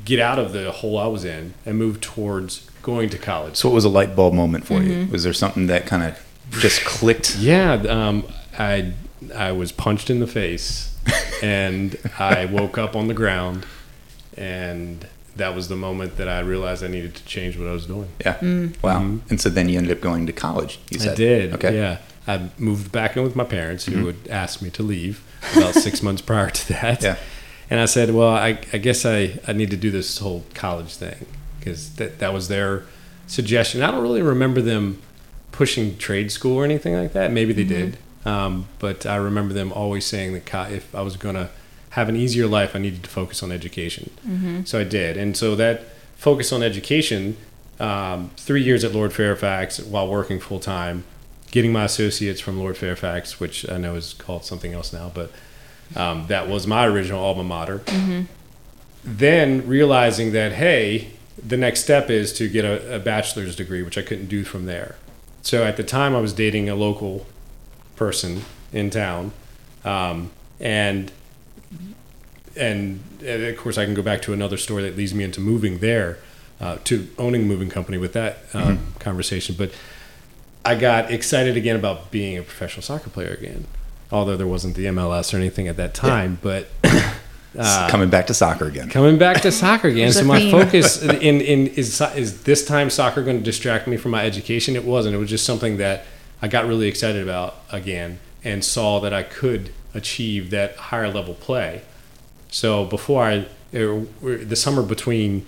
get 0.04 0.18
out 0.20 0.38
of 0.38 0.52
the 0.52 0.70
hole 0.72 0.98
I 0.98 1.06
was 1.06 1.24
in 1.24 1.54
and 1.64 1.78
move 1.78 2.00
towards 2.00 2.68
going 2.82 3.08
to 3.10 3.18
college 3.18 3.56
So 3.56 3.68
what 3.68 3.74
was 3.76 3.84
a 3.84 3.88
light 3.88 4.14
bulb 4.14 4.34
moment 4.34 4.66
for 4.66 4.82
you? 4.82 5.08
Was 5.10 5.22
there 5.22 5.32
something 5.32 5.68
that 5.68 5.86
kind 5.86 6.02
of 6.02 6.18
just 6.60 6.84
clicked? 6.84 7.36
Yeah, 7.36 7.74
um, 7.88 8.26
I 8.58 8.92
I 9.34 9.52
was 9.52 9.72
punched 9.72 10.10
in 10.10 10.20
the 10.20 10.26
face, 10.26 10.93
and 11.42 11.96
I 12.18 12.46
woke 12.46 12.78
up 12.78 12.96
on 12.96 13.08
the 13.08 13.14
ground, 13.14 13.66
and 14.36 15.06
that 15.36 15.54
was 15.54 15.68
the 15.68 15.76
moment 15.76 16.16
that 16.16 16.28
I 16.28 16.40
realized 16.40 16.84
I 16.84 16.88
needed 16.88 17.14
to 17.16 17.24
change 17.24 17.58
what 17.58 17.68
I 17.68 17.72
was 17.72 17.86
doing. 17.86 18.08
Yeah. 18.20 18.34
Mm. 18.38 18.82
Wow. 18.82 19.00
Mm-hmm. 19.00 19.30
And 19.30 19.40
so 19.40 19.48
then 19.48 19.68
you 19.68 19.78
ended 19.78 19.96
up 19.96 20.00
going 20.00 20.26
to 20.26 20.32
college. 20.32 20.78
You 20.90 21.00
said 21.00 21.12
I 21.12 21.16
did. 21.16 21.52
Okay. 21.54 21.76
Yeah, 21.76 21.98
I 22.26 22.50
moved 22.58 22.92
back 22.92 23.16
in 23.16 23.22
with 23.22 23.36
my 23.36 23.44
parents, 23.44 23.86
who 23.86 23.92
mm-hmm. 23.92 24.06
had 24.06 24.30
asked 24.30 24.62
me 24.62 24.70
to 24.70 24.82
leave 24.82 25.22
about 25.56 25.74
six 25.74 26.02
months 26.02 26.22
prior 26.22 26.50
to 26.50 26.68
that. 26.74 27.02
Yeah. 27.02 27.16
And 27.70 27.80
I 27.80 27.86
said, 27.86 28.10
well, 28.14 28.28
I, 28.28 28.58
I 28.72 28.78
guess 28.78 29.06
I, 29.06 29.40
I 29.48 29.52
need 29.52 29.70
to 29.70 29.76
do 29.76 29.90
this 29.90 30.18
whole 30.18 30.44
college 30.54 30.94
thing 30.94 31.26
because 31.58 31.94
that, 31.96 32.18
that 32.18 32.32
was 32.32 32.48
their 32.48 32.84
suggestion. 33.26 33.82
I 33.82 33.90
don't 33.90 34.02
really 34.02 34.22
remember 34.22 34.60
them 34.60 35.00
pushing 35.50 35.96
trade 35.96 36.30
school 36.30 36.56
or 36.56 36.64
anything 36.64 36.94
like 36.94 37.12
that. 37.14 37.32
Maybe 37.32 37.52
they 37.52 37.64
mm-hmm. 37.64 37.90
did. 37.90 37.98
Um, 38.24 38.66
but 38.78 39.04
I 39.06 39.16
remember 39.16 39.52
them 39.52 39.72
always 39.72 40.06
saying 40.06 40.32
that 40.32 40.72
if 40.72 40.94
I 40.94 41.02
was 41.02 41.16
going 41.16 41.34
to 41.34 41.50
have 41.90 42.08
an 42.08 42.16
easier 42.16 42.46
life, 42.46 42.74
I 42.74 42.78
needed 42.78 43.02
to 43.04 43.10
focus 43.10 43.42
on 43.42 43.52
education. 43.52 44.10
So 44.64 44.80
I 44.80 44.84
did. 44.84 45.16
And 45.16 45.36
so 45.36 45.54
that 45.56 45.82
focus 46.16 46.52
on 46.52 46.62
education, 46.62 47.36
um, 47.78 48.30
three 48.36 48.62
years 48.62 48.82
at 48.82 48.92
Lord 48.92 49.12
Fairfax 49.12 49.78
while 49.80 50.08
working 50.08 50.40
full 50.40 50.58
time, 50.58 51.04
getting 51.50 51.72
my 51.72 51.84
associates 51.84 52.40
from 52.40 52.58
Lord 52.58 52.76
Fairfax, 52.76 53.38
which 53.38 53.68
I 53.70 53.76
know 53.78 53.94
is 53.94 54.14
called 54.14 54.44
something 54.44 54.72
else 54.72 54.92
now, 54.92 55.12
but 55.14 55.30
um, 55.94 56.26
that 56.28 56.48
was 56.48 56.66
my 56.66 56.86
original 56.86 57.22
alma 57.22 57.44
mater. 57.44 57.82
Then 59.04 59.66
realizing 59.68 60.32
that, 60.32 60.52
hey, 60.52 61.10
the 61.46 61.56
next 61.58 61.80
step 61.84 62.08
is 62.10 62.32
to 62.34 62.48
get 62.48 62.64
a, 62.64 62.96
a 62.96 62.98
bachelor's 62.98 63.54
degree, 63.54 63.82
which 63.82 63.98
I 63.98 64.02
couldn't 64.02 64.26
do 64.26 64.44
from 64.44 64.64
there. 64.64 64.96
So 65.42 65.62
at 65.62 65.76
the 65.76 65.84
time, 65.84 66.16
I 66.16 66.20
was 66.20 66.32
dating 66.32 66.70
a 66.70 66.74
local 66.74 67.26
person 67.96 68.42
in 68.72 68.90
town, 68.90 69.32
um, 69.84 70.30
and 70.60 71.12
and 72.56 73.00
and 73.24 73.44
of 73.44 73.56
course, 73.56 73.78
I 73.78 73.84
can 73.84 73.94
go 73.94 74.02
back 74.02 74.22
to 74.22 74.32
another 74.32 74.56
story 74.56 74.82
that 74.82 74.96
leads 74.96 75.14
me 75.14 75.24
into 75.24 75.40
moving 75.40 75.78
there, 75.78 76.18
uh, 76.60 76.78
to 76.84 77.08
owning 77.18 77.42
a 77.42 77.44
moving 77.44 77.68
company 77.68 77.98
with 77.98 78.12
that 78.12 78.38
um, 78.54 78.94
conversation. 78.98 79.54
But 79.58 79.72
I 80.64 80.74
got 80.74 81.10
excited 81.10 81.56
again 81.56 81.76
about 81.76 82.10
being 82.10 82.38
a 82.38 82.42
professional 82.42 82.82
soccer 82.82 83.10
player 83.10 83.32
again. 83.32 83.66
Although 84.12 84.36
there 84.36 84.46
wasn't 84.46 84.76
the 84.76 84.84
MLS 84.86 85.34
or 85.34 85.38
anything 85.38 85.66
at 85.66 85.76
that 85.76 85.94
time, 85.94 86.38
but 86.42 86.68
It's 87.54 87.90
coming 87.90 88.10
back 88.10 88.26
to 88.28 88.34
soccer 88.34 88.66
again. 88.66 88.88
coming 88.90 89.18
back 89.18 89.42
to 89.42 89.52
soccer 89.52 89.88
again. 89.88 90.12
So 90.12 90.24
my 90.24 90.40
theme. 90.40 90.50
focus 90.50 91.02
in, 91.02 91.40
in 91.40 91.66
is 91.68 92.00
is 92.00 92.42
this 92.42 92.64
time 92.64 92.90
soccer 92.90 93.22
going 93.22 93.38
to 93.38 93.44
distract 93.44 93.86
me 93.86 93.96
from 93.96 94.10
my 94.10 94.24
education? 94.24 94.76
It 94.76 94.84
wasn't. 94.84 95.14
It 95.14 95.18
was 95.18 95.30
just 95.30 95.46
something 95.46 95.76
that 95.78 96.04
I 96.44 96.46
got 96.46 96.66
really 96.66 96.88
excited 96.88 97.22
about 97.22 97.56
again 97.72 98.18
and 98.44 98.62
saw 98.62 99.00
that 99.00 99.14
I 99.14 99.22
could 99.22 99.70
achieve 99.94 100.50
that 100.50 100.76
higher 100.76 101.08
level 101.10 101.32
play. 101.32 101.80
So 102.50 102.84
before 102.84 103.22
I, 103.24 103.46
er, 103.72 104.00
the 104.20 104.54
summer 104.54 104.82
between 104.82 105.46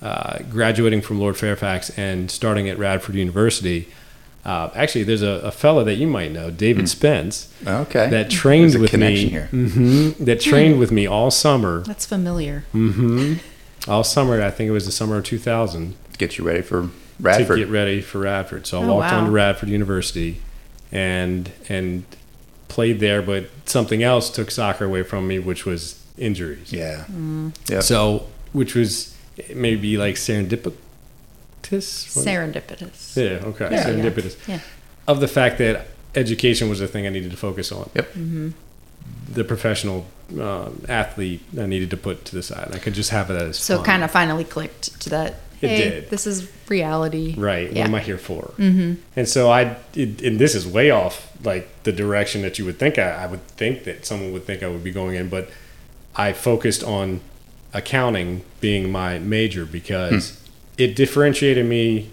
uh, 0.00 0.38
graduating 0.50 1.02
from 1.02 1.20
Lord 1.20 1.36
Fairfax 1.36 1.90
and 1.98 2.30
starting 2.30 2.70
at 2.70 2.78
Radford 2.78 3.16
University, 3.16 3.88
uh, 4.42 4.70
actually, 4.74 5.04
there's 5.04 5.20
a, 5.20 5.42
a 5.44 5.50
fella 5.50 5.84
that 5.84 5.96
you 5.96 6.06
might 6.06 6.32
know, 6.32 6.50
David 6.50 6.88
Spence, 6.88 7.52
Okay. 7.66 8.08
that 8.08 8.30
trained 8.30 8.74
a 8.74 8.78
with 8.80 8.94
me. 8.96 9.26
here. 9.28 9.48
hmm 9.48 10.12
that 10.24 10.40
trained 10.40 10.78
with 10.78 10.90
me 10.90 11.06
all 11.06 11.30
summer. 11.30 11.82
That's 11.82 12.06
familiar. 12.06 12.64
hmm 12.72 13.34
All 13.86 14.04
summer, 14.04 14.40
I 14.40 14.50
think 14.50 14.68
it 14.68 14.72
was 14.72 14.86
the 14.86 14.92
summer 14.92 15.18
of 15.18 15.24
2000, 15.24 15.96
Get 16.16 16.38
you 16.38 16.44
ready 16.44 16.62
for 16.62 16.88
to 17.22 17.56
get 17.56 17.68
ready 17.68 18.00
for 18.00 18.18
Radford. 18.20 18.66
So 18.66 18.80
I 18.80 18.84
Oh, 18.84 18.94
walked 18.94 19.12
wow. 19.12 19.18
on 19.20 19.24
to 19.26 19.30
Radford 19.30 19.68
University, 19.68 20.40
and 20.92 21.50
and 21.68 22.04
played 22.68 23.00
there. 23.00 23.22
But 23.22 23.50
something 23.66 24.02
else 24.02 24.30
took 24.30 24.50
soccer 24.50 24.84
away 24.84 25.02
from 25.02 25.26
me, 25.28 25.38
which 25.38 25.64
was 25.66 26.02
injuries. 26.18 26.72
yeah. 26.72 27.04
Mm. 27.10 27.54
Yep. 27.68 27.82
So, 27.82 28.26
which 28.52 28.74
was 28.74 29.14
maybe 29.54 29.96
like 29.96 30.16
serendipitous. 30.16 30.74
Serendipitous. 31.62 33.16
Yeah. 33.16 33.46
Okay. 33.48 33.68
Yeah. 33.70 33.84
serendipitous. 33.86 34.36
Yeah. 34.48 34.60
Of 35.06 35.20
the 35.20 35.28
fact 35.28 35.58
that 35.58 35.86
education 36.14 36.68
was 36.68 36.80
the 36.80 36.88
thing 36.88 37.06
I 37.06 37.10
needed 37.10 37.30
to 37.30 37.36
focus 37.36 37.72
on. 37.72 37.90
Yep. 37.94 38.08
Mm-hmm. 38.14 38.48
The 39.32 39.44
professional 39.44 40.06
um, 40.40 40.84
athlete 40.88 41.40
I 41.58 41.66
needed 41.66 41.90
to 41.90 41.96
put 41.96 42.24
to 42.26 42.34
the 42.34 42.42
side. 42.42 42.70
I 42.72 42.78
could 42.78 42.94
just 42.94 43.10
have 43.10 43.30
it 43.30 43.40
as 43.40 43.58
So 43.58 43.76
fun. 43.76 43.84
kind 43.86 44.04
of 44.04 44.10
finally 44.10 44.44
clicked 44.44 45.00
to 45.00 45.10
that. 45.10 45.36
It 45.60 45.68
Hey, 45.68 45.90
did. 45.90 46.10
this 46.10 46.26
is 46.26 46.50
reality. 46.68 47.34
Right. 47.36 47.70
Yeah. 47.70 47.80
What 47.80 47.88
am 47.88 47.94
I 47.96 48.00
here 48.00 48.18
for? 48.18 48.52
Mm-hmm. 48.56 48.94
And 49.16 49.28
so 49.28 49.50
I, 49.50 49.76
it, 49.94 50.22
and 50.22 50.38
this 50.38 50.54
is 50.54 50.66
way 50.66 50.90
off 50.90 51.30
like 51.44 51.82
the 51.82 51.92
direction 51.92 52.42
that 52.42 52.58
you 52.58 52.64
would 52.64 52.78
think 52.78 52.98
I, 52.98 53.10
I 53.10 53.26
would 53.26 53.46
think 53.48 53.84
that 53.84 54.06
someone 54.06 54.32
would 54.32 54.44
think 54.44 54.62
I 54.62 54.68
would 54.68 54.84
be 54.84 54.92
going 54.92 55.16
in, 55.16 55.28
but 55.28 55.50
I 56.16 56.32
focused 56.32 56.82
on 56.82 57.20
accounting 57.72 58.44
being 58.60 58.90
my 58.90 59.18
major 59.18 59.64
because 59.64 60.30
hmm. 60.30 60.82
it 60.82 60.96
differentiated 60.96 61.66
me 61.66 62.10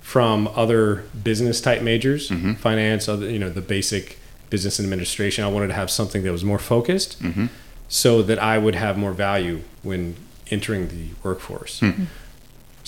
from 0.00 0.48
other 0.54 1.04
business 1.22 1.60
type 1.60 1.82
majors, 1.82 2.30
mm-hmm. 2.30 2.54
finance, 2.54 3.08
other, 3.08 3.28
you 3.28 3.38
know, 3.38 3.50
the 3.50 3.60
basic 3.60 4.18
business 4.50 4.80
administration. 4.80 5.44
I 5.44 5.48
wanted 5.48 5.68
to 5.68 5.74
have 5.74 5.90
something 5.90 6.22
that 6.22 6.32
was 6.32 6.44
more 6.44 6.58
focused 6.58 7.22
mm-hmm. 7.22 7.46
so 7.88 8.22
that 8.22 8.38
I 8.38 8.58
would 8.58 8.74
have 8.74 8.96
more 8.96 9.12
value 9.12 9.62
when 9.82 10.16
entering 10.50 10.88
the 10.88 11.08
workforce. 11.22 11.80
Hmm. 11.80 12.04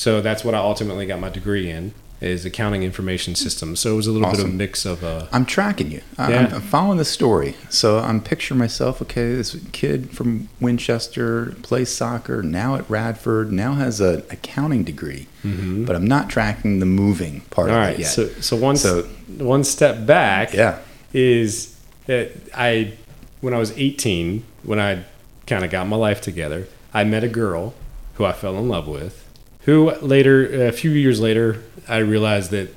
So 0.00 0.22
that's 0.22 0.42
what 0.44 0.54
I 0.54 0.58
ultimately 0.58 1.04
got 1.04 1.20
my 1.20 1.28
degree 1.28 1.68
in 1.68 1.92
is 2.22 2.46
accounting 2.46 2.82
information 2.82 3.34
systems. 3.34 3.80
So 3.80 3.92
it 3.92 3.96
was 3.96 4.06
a 4.06 4.12
little 4.12 4.30
bit 4.30 4.40
of 4.40 4.46
a 4.46 4.48
mix 4.48 4.86
of 4.86 5.04
uh, 5.04 5.26
I'm 5.30 5.44
tracking 5.44 5.90
you. 5.90 6.00
I- 6.16 6.30
Yeah. 6.30 6.38
I'm, 6.46 6.54
I'm 6.54 6.60
following 6.62 6.96
the 6.96 7.04
story. 7.04 7.54
So 7.68 7.98
I'm 7.98 8.22
picturing 8.22 8.56
myself. 8.56 9.02
Okay, 9.02 9.34
this 9.34 9.54
kid 9.72 10.10
from 10.16 10.48
Winchester 10.58 11.54
plays 11.62 11.94
soccer 11.94 12.42
now 12.42 12.76
at 12.76 12.88
Radford. 12.88 13.52
Now 13.52 13.74
has 13.74 14.00
an 14.00 14.22
accounting 14.30 14.84
degree, 14.84 15.26
but 15.44 15.94
I'm 15.94 16.06
not 16.06 16.30
tracking 16.30 16.78
the 16.80 16.86
moving 16.86 17.42
part 17.50 17.68
all 17.68 17.76
of 17.76 17.82
right. 17.82 17.94
it 17.94 18.00
yet. 18.00 18.08
So 18.08 18.28
so 18.40 18.56
one 18.56 18.76
So- 18.76 19.02
one 19.36 19.64
step 19.64 20.06
back 20.06 20.54
yeah, 20.54 20.78
is 21.12 21.76
that 22.06 22.30
I 22.54 22.94
when 23.42 23.52
I 23.52 23.58
was 23.58 23.72
18, 23.76 24.44
when 24.62 24.80
I 24.80 25.04
kind 25.46 25.62
of 25.62 25.70
got 25.70 25.86
my 25.88 25.96
life 25.96 26.22
together, 26.22 26.68
I 26.94 27.04
met 27.04 27.22
a 27.22 27.28
girl 27.28 27.74
who 28.14 28.24
I 28.24 28.32
fell 28.32 28.56
in 28.58 28.66
love 28.66 28.88
with. 28.88 29.26
Who 29.62 29.90
later, 29.96 30.66
a 30.66 30.72
few 30.72 30.90
years 30.90 31.20
later, 31.20 31.62
I 31.88 31.98
realized 31.98 32.50
that 32.50 32.74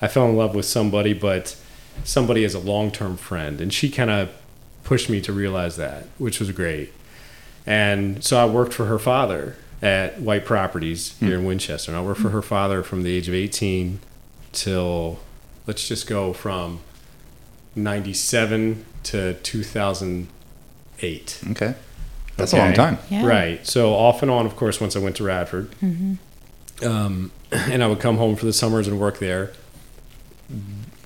I 0.00 0.08
fell 0.08 0.28
in 0.28 0.36
love 0.36 0.54
with 0.54 0.66
somebody, 0.66 1.12
but 1.12 1.56
somebody 2.04 2.44
as 2.44 2.54
a 2.54 2.58
long 2.58 2.90
term 2.90 3.16
friend. 3.16 3.60
And 3.60 3.72
she 3.72 3.90
kind 3.90 4.10
of 4.10 4.30
pushed 4.84 5.10
me 5.10 5.20
to 5.22 5.32
realize 5.32 5.76
that, 5.76 6.04
which 6.18 6.40
was 6.40 6.50
great. 6.50 6.92
And 7.66 8.24
so 8.24 8.38
I 8.38 8.46
worked 8.46 8.72
for 8.72 8.86
her 8.86 8.98
father 8.98 9.56
at 9.82 10.20
White 10.20 10.44
Properties 10.44 11.16
hmm. 11.18 11.26
here 11.26 11.38
in 11.38 11.44
Winchester. 11.44 11.92
And 11.92 11.98
I 11.98 12.02
worked 12.02 12.20
for 12.20 12.30
her 12.30 12.42
father 12.42 12.82
from 12.82 13.02
the 13.02 13.14
age 13.14 13.28
of 13.28 13.34
18 13.34 14.00
till, 14.52 15.20
let's 15.66 15.86
just 15.86 16.06
go 16.06 16.32
from 16.32 16.80
97 17.76 18.84
to 19.04 19.34
2008. 19.34 21.42
okay, 21.50 21.74
that's 22.38 22.52
a 22.54 22.56
long 22.56 22.72
time. 22.72 22.98
Yeah. 23.10 23.26
Right. 23.26 23.66
So 23.66 23.92
off 23.94 24.22
and 24.22 24.30
on, 24.30 24.46
of 24.46 24.56
course, 24.56 24.80
once 24.80 24.96
I 24.96 25.00
went 25.00 25.16
to 25.16 25.24
Radford, 25.24 25.70
um, 26.82 27.30
and 27.52 27.82
I 27.82 27.86
would 27.86 28.00
come 28.00 28.16
home 28.16 28.36
for 28.36 28.46
the 28.46 28.52
summers 28.52 28.88
and 28.88 28.98
work 28.98 29.18
there. 29.18 29.52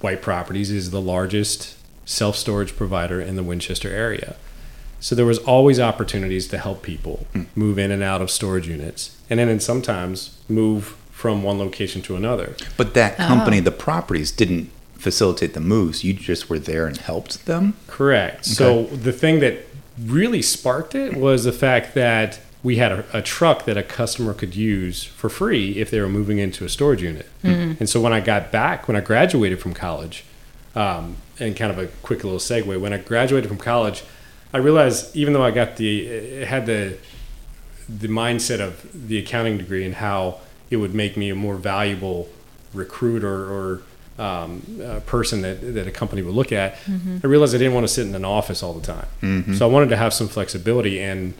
White 0.00 0.22
Properties 0.22 0.70
is 0.70 0.90
the 0.90 1.00
largest 1.00 1.76
self 2.04 2.36
storage 2.36 2.76
provider 2.76 3.20
in 3.20 3.36
the 3.36 3.42
Winchester 3.42 3.90
area. 3.90 4.36
So 5.00 5.14
there 5.16 5.26
was 5.26 5.38
always 5.38 5.80
opportunities 5.80 6.46
to 6.48 6.58
help 6.58 6.82
people 6.82 7.26
move 7.56 7.76
in 7.78 7.90
and 7.90 8.02
out 8.04 8.22
of 8.22 8.30
storage 8.30 8.68
units, 8.68 9.16
and 9.28 9.40
then 9.40 9.48
and 9.48 9.60
sometimes 9.60 10.38
move 10.48 10.96
from 11.10 11.42
one 11.42 11.58
location 11.58 12.02
to 12.02 12.14
another. 12.16 12.54
But 12.76 12.94
that 12.94 13.14
Oh. 13.18 13.26
company, 13.26 13.58
the 13.60 13.72
properties, 13.72 14.30
didn't 14.30 14.70
facilitate 14.96 15.54
the 15.54 15.60
moves. 15.60 16.04
You 16.04 16.12
just 16.12 16.48
were 16.48 16.58
there 16.60 16.86
and 16.86 16.96
helped 16.96 17.46
them. 17.46 17.74
Correct. 17.88 18.44
So 18.46 18.84
the 18.86 19.12
thing 19.12 19.40
that 19.40 19.66
really 20.04 20.42
sparked 20.42 20.94
it 20.94 21.16
was 21.16 21.44
the 21.44 21.52
fact 21.52 21.94
that 21.94 22.40
we 22.62 22.76
had 22.76 22.92
a, 22.92 23.18
a 23.18 23.23
truck 23.23 23.64
that 23.64 23.76
a 23.76 23.82
customer 23.82 24.32
could 24.35 24.54
use 24.54 25.02
for 25.02 25.28
free 25.28 25.73
if 25.78 25.90
they 25.90 26.00
were 26.00 26.09
moving 26.09 26.38
into 26.38 26.64
a 26.64 26.68
storage 26.68 27.02
unit. 27.02 27.28
And 27.80 27.88
so 27.88 28.00
when 28.00 28.12
I 28.12 28.21
got 28.21 28.52
back, 28.52 28.87
when 28.87 28.97
I 28.97 29.00
graduated 29.00 29.61
from 29.61 29.75
college, 29.75 30.25
um, 30.75 31.16
and 31.40 31.56
kind 31.56 31.73
of 31.73 31.78
a 31.78 31.88
quick 32.02 32.23
little 32.25 32.38
segue, 32.38 32.80
when 32.80 32.92
I 32.92 32.99
graduated 32.99 33.49
from 33.49 33.59
college, 33.59 34.04
I 34.54 34.59
realized 34.59 35.16
even 35.16 35.32
though 35.32 35.42
I 35.42 35.50
got 35.50 35.76
the 35.76 36.44
had 36.44 36.66
the 36.66 36.99
the 37.88 38.09
mindset 38.09 38.61
of 38.61 39.09
the 39.09 39.18
accounting 39.18 39.59
degree 39.59 39.85
and 39.85 39.97
how 39.97 40.38
it 40.71 40.76
would 40.76 40.94
make 40.94 41.16
me 41.16 41.30
a 41.30 41.35
more 41.35 41.56
valuable 41.56 42.28
recruiter 42.73 43.50
or 43.52 43.82
um, 44.19 44.62
uh, 44.85 45.00
person 45.00 45.42
that, 45.42 45.75
that 45.75 45.87
a 45.87 45.90
company 45.90 46.23
would 46.23 46.35
look 46.35 46.52
at, 46.52 46.76
I 47.23 47.26
realized 47.26 47.54
I 47.54 47.59
didn't 47.59 47.75
want 47.75 47.85
to 47.85 47.92
sit 47.92 48.07
in 48.07 48.14
an 48.14 48.25
office 48.25 48.62
all 48.62 48.75
the 48.75 48.87
time. 48.87 49.54
So 49.57 49.66
I 49.69 49.71
wanted 49.73 49.88
to 49.90 49.97
have 49.97 50.12
some 50.12 50.28
flexibility, 50.28 51.00
and 51.00 51.35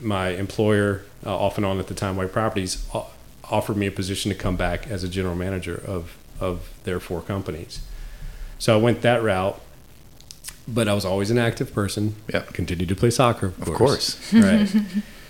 my 0.00 0.28
employer, 0.30 1.02
uh, 1.24 1.36
off 1.36 1.56
and 1.56 1.64
on 1.66 1.78
at 1.78 1.86
the 1.86 1.94
time, 1.94 2.16
White 2.16 2.32
Properties, 2.32 2.86
o- 2.94 3.06
offered 3.50 3.76
me 3.76 3.86
a 3.86 3.90
position 3.92 4.30
to 4.30 4.36
come 4.36 4.56
back 4.56 4.86
as 4.88 5.02
a 5.02 5.08
general 5.08 5.34
manager 5.34 5.82
of, 5.86 6.16
of 6.38 6.70
their 6.84 7.00
four 7.00 7.20
companies. 7.22 7.80
So 8.58 8.78
I 8.78 8.80
went 8.80 9.00
that 9.02 9.22
route, 9.22 9.58
but 10.68 10.86
I 10.88 10.92
was 10.94 11.04
always 11.04 11.30
an 11.30 11.38
active 11.38 11.72
person. 11.72 12.14
Yep. 12.32 12.52
Continued 12.52 12.88
to 12.90 12.94
play 12.96 13.10
soccer, 13.10 13.46
of, 13.46 13.68
Of 13.68 13.74
course. 13.74 14.32
right? 14.32 14.70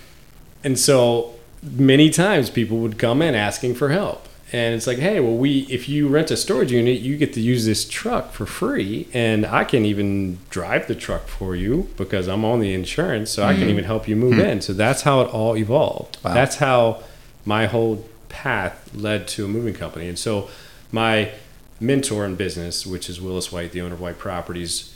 and 0.63 0.77
so 0.77 1.35
many 1.63 2.09
times 2.09 2.49
people 2.49 2.77
would 2.79 2.97
come 2.99 3.21
in 3.21 3.33
asking 3.33 3.75
for 3.75 3.89
help, 3.89 4.27
and 4.53 4.75
it's 4.75 4.85
like, 4.85 4.97
hey, 4.97 5.19
well, 5.19 5.35
we 5.35 5.61
if 5.69 5.87
you 5.87 6.07
rent 6.07 6.29
a 6.29 6.37
storage 6.37 6.71
unit, 6.71 6.99
you 6.99 7.17
get 7.17 7.33
to 7.33 7.41
use 7.41 7.65
this 7.65 7.87
truck 7.87 8.33
for 8.33 8.45
free, 8.45 9.07
and 9.13 9.45
I 9.45 9.63
can 9.63 9.85
even 9.85 10.39
drive 10.49 10.87
the 10.87 10.95
truck 10.95 11.27
for 11.27 11.55
you 11.55 11.89
because 11.95 12.27
I'm 12.27 12.43
on 12.43 12.59
the 12.59 12.73
insurance, 12.73 13.31
so 13.31 13.43
I 13.43 13.53
can 13.53 13.61
mm-hmm. 13.61 13.69
even 13.69 13.83
help 13.85 14.07
you 14.07 14.15
move 14.15 14.35
hmm. 14.35 14.41
in. 14.41 14.61
So 14.61 14.73
that's 14.73 15.03
how 15.03 15.21
it 15.21 15.29
all 15.29 15.55
evolved. 15.55 16.17
Wow. 16.23 16.33
That's 16.33 16.57
how 16.57 17.01
my 17.45 17.65
whole 17.67 18.07
path 18.27 18.93
led 18.93 19.27
to 19.29 19.45
a 19.45 19.47
moving 19.47 19.73
company, 19.73 20.09
and 20.09 20.19
so 20.19 20.49
my 20.91 21.31
mentor 21.79 22.25
in 22.25 22.35
business, 22.35 22.85
which 22.85 23.09
is 23.09 23.21
Willis 23.21 23.51
White, 23.51 23.71
the 23.71 23.81
owner 23.81 23.95
of 23.95 24.01
White 24.01 24.19
Properties, 24.19 24.95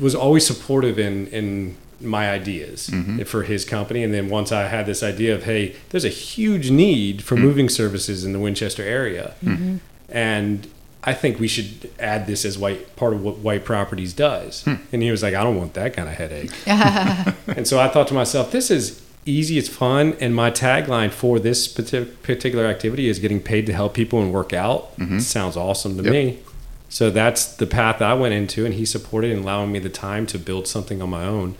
was 0.00 0.14
always 0.14 0.46
supportive 0.46 0.98
in 0.98 1.26
in 1.28 1.76
my 2.00 2.30
ideas 2.30 2.88
mm-hmm. 2.88 3.22
for 3.22 3.42
his 3.42 3.64
company. 3.64 4.02
And 4.02 4.12
then 4.12 4.28
once 4.28 4.52
I 4.52 4.68
had 4.68 4.86
this 4.86 5.02
idea 5.02 5.34
of, 5.34 5.44
hey, 5.44 5.76
there's 5.90 6.04
a 6.04 6.10
huge 6.10 6.70
need 6.70 7.22
for 7.22 7.34
mm-hmm. 7.34 7.44
moving 7.44 7.68
services 7.68 8.24
in 8.24 8.32
the 8.32 8.38
Winchester 8.38 8.82
area, 8.82 9.34
mm-hmm. 9.42 9.76
and 10.08 10.68
I 11.06 11.14
think 11.14 11.38
we 11.38 11.46
should 11.46 11.90
add 12.00 12.26
this 12.26 12.44
as 12.44 12.58
white 12.58 12.96
part 12.96 13.14
of 13.14 13.22
what 13.22 13.38
White 13.38 13.64
Properties 13.64 14.12
does. 14.12 14.64
Hmm. 14.64 14.74
And 14.92 15.02
he 15.02 15.12
was 15.12 15.22
like, 15.22 15.34
I 15.34 15.44
don't 15.44 15.56
want 15.56 15.74
that 15.74 15.94
kind 15.94 16.08
of 16.08 16.16
headache. 16.16 16.50
and 16.66 17.66
so 17.66 17.78
I 17.78 17.86
thought 17.86 18.08
to 18.08 18.14
myself, 18.14 18.50
this 18.50 18.72
is 18.72 19.00
easy, 19.24 19.56
it's 19.56 19.68
fun, 19.68 20.16
and 20.20 20.34
my 20.34 20.50
tagline 20.50 21.12
for 21.12 21.38
this 21.38 21.68
particular 21.68 22.66
activity 22.66 23.08
is 23.08 23.20
getting 23.20 23.40
paid 23.40 23.66
to 23.66 23.72
help 23.72 23.94
people 23.94 24.20
and 24.20 24.32
work 24.32 24.52
out. 24.52 24.90
Sounds 25.20 25.56
awesome 25.56 25.96
to 25.96 26.02
Yep. 26.02 26.12
me. 26.12 26.38
So 26.88 27.10
that's 27.10 27.44
the 27.44 27.66
path 27.66 28.02
I 28.02 28.14
went 28.14 28.34
into, 28.34 28.64
and 28.64 28.74
he 28.74 28.84
supported 28.84 29.30
and 29.30 29.42
allowing 29.42 29.70
me 29.72 29.78
the 29.78 29.88
time 29.88 30.26
to 30.26 30.38
build 30.38 30.66
something 30.66 31.00
on 31.02 31.10
my 31.10 31.24
own. 31.24 31.54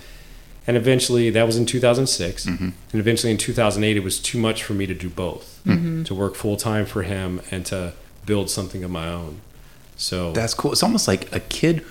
And 0.67 0.77
eventually, 0.77 1.31
that 1.31 1.47
was 1.47 1.57
in 1.57 1.65
2006. 1.67 2.47
And 2.47 2.73
eventually, 2.93 3.31
in 3.31 3.39
2008, 3.39 3.97
it 3.97 4.01
was 4.03 4.19
too 4.19 4.39
much 4.39 4.65
for 4.65 4.75
me 4.75 4.87
to 4.87 4.95
do 4.95 5.09
both 5.09 5.61
to 5.65 6.15
work 6.15 6.35
full 6.35 6.57
time 6.57 6.87
for 6.87 7.03
him 7.03 7.41
and 7.51 7.65
to 7.67 7.93
build 8.25 8.51
something 8.51 8.83
of 8.85 8.91
my 8.91 9.09
own. 9.09 9.41
So 9.97 10.33
That's 10.33 10.55
cool. 10.55 10.73
It's 10.73 10.83
almost 10.83 11.09
like 11.09 11.33
a 11.35 11.41
kid 11.41 11.85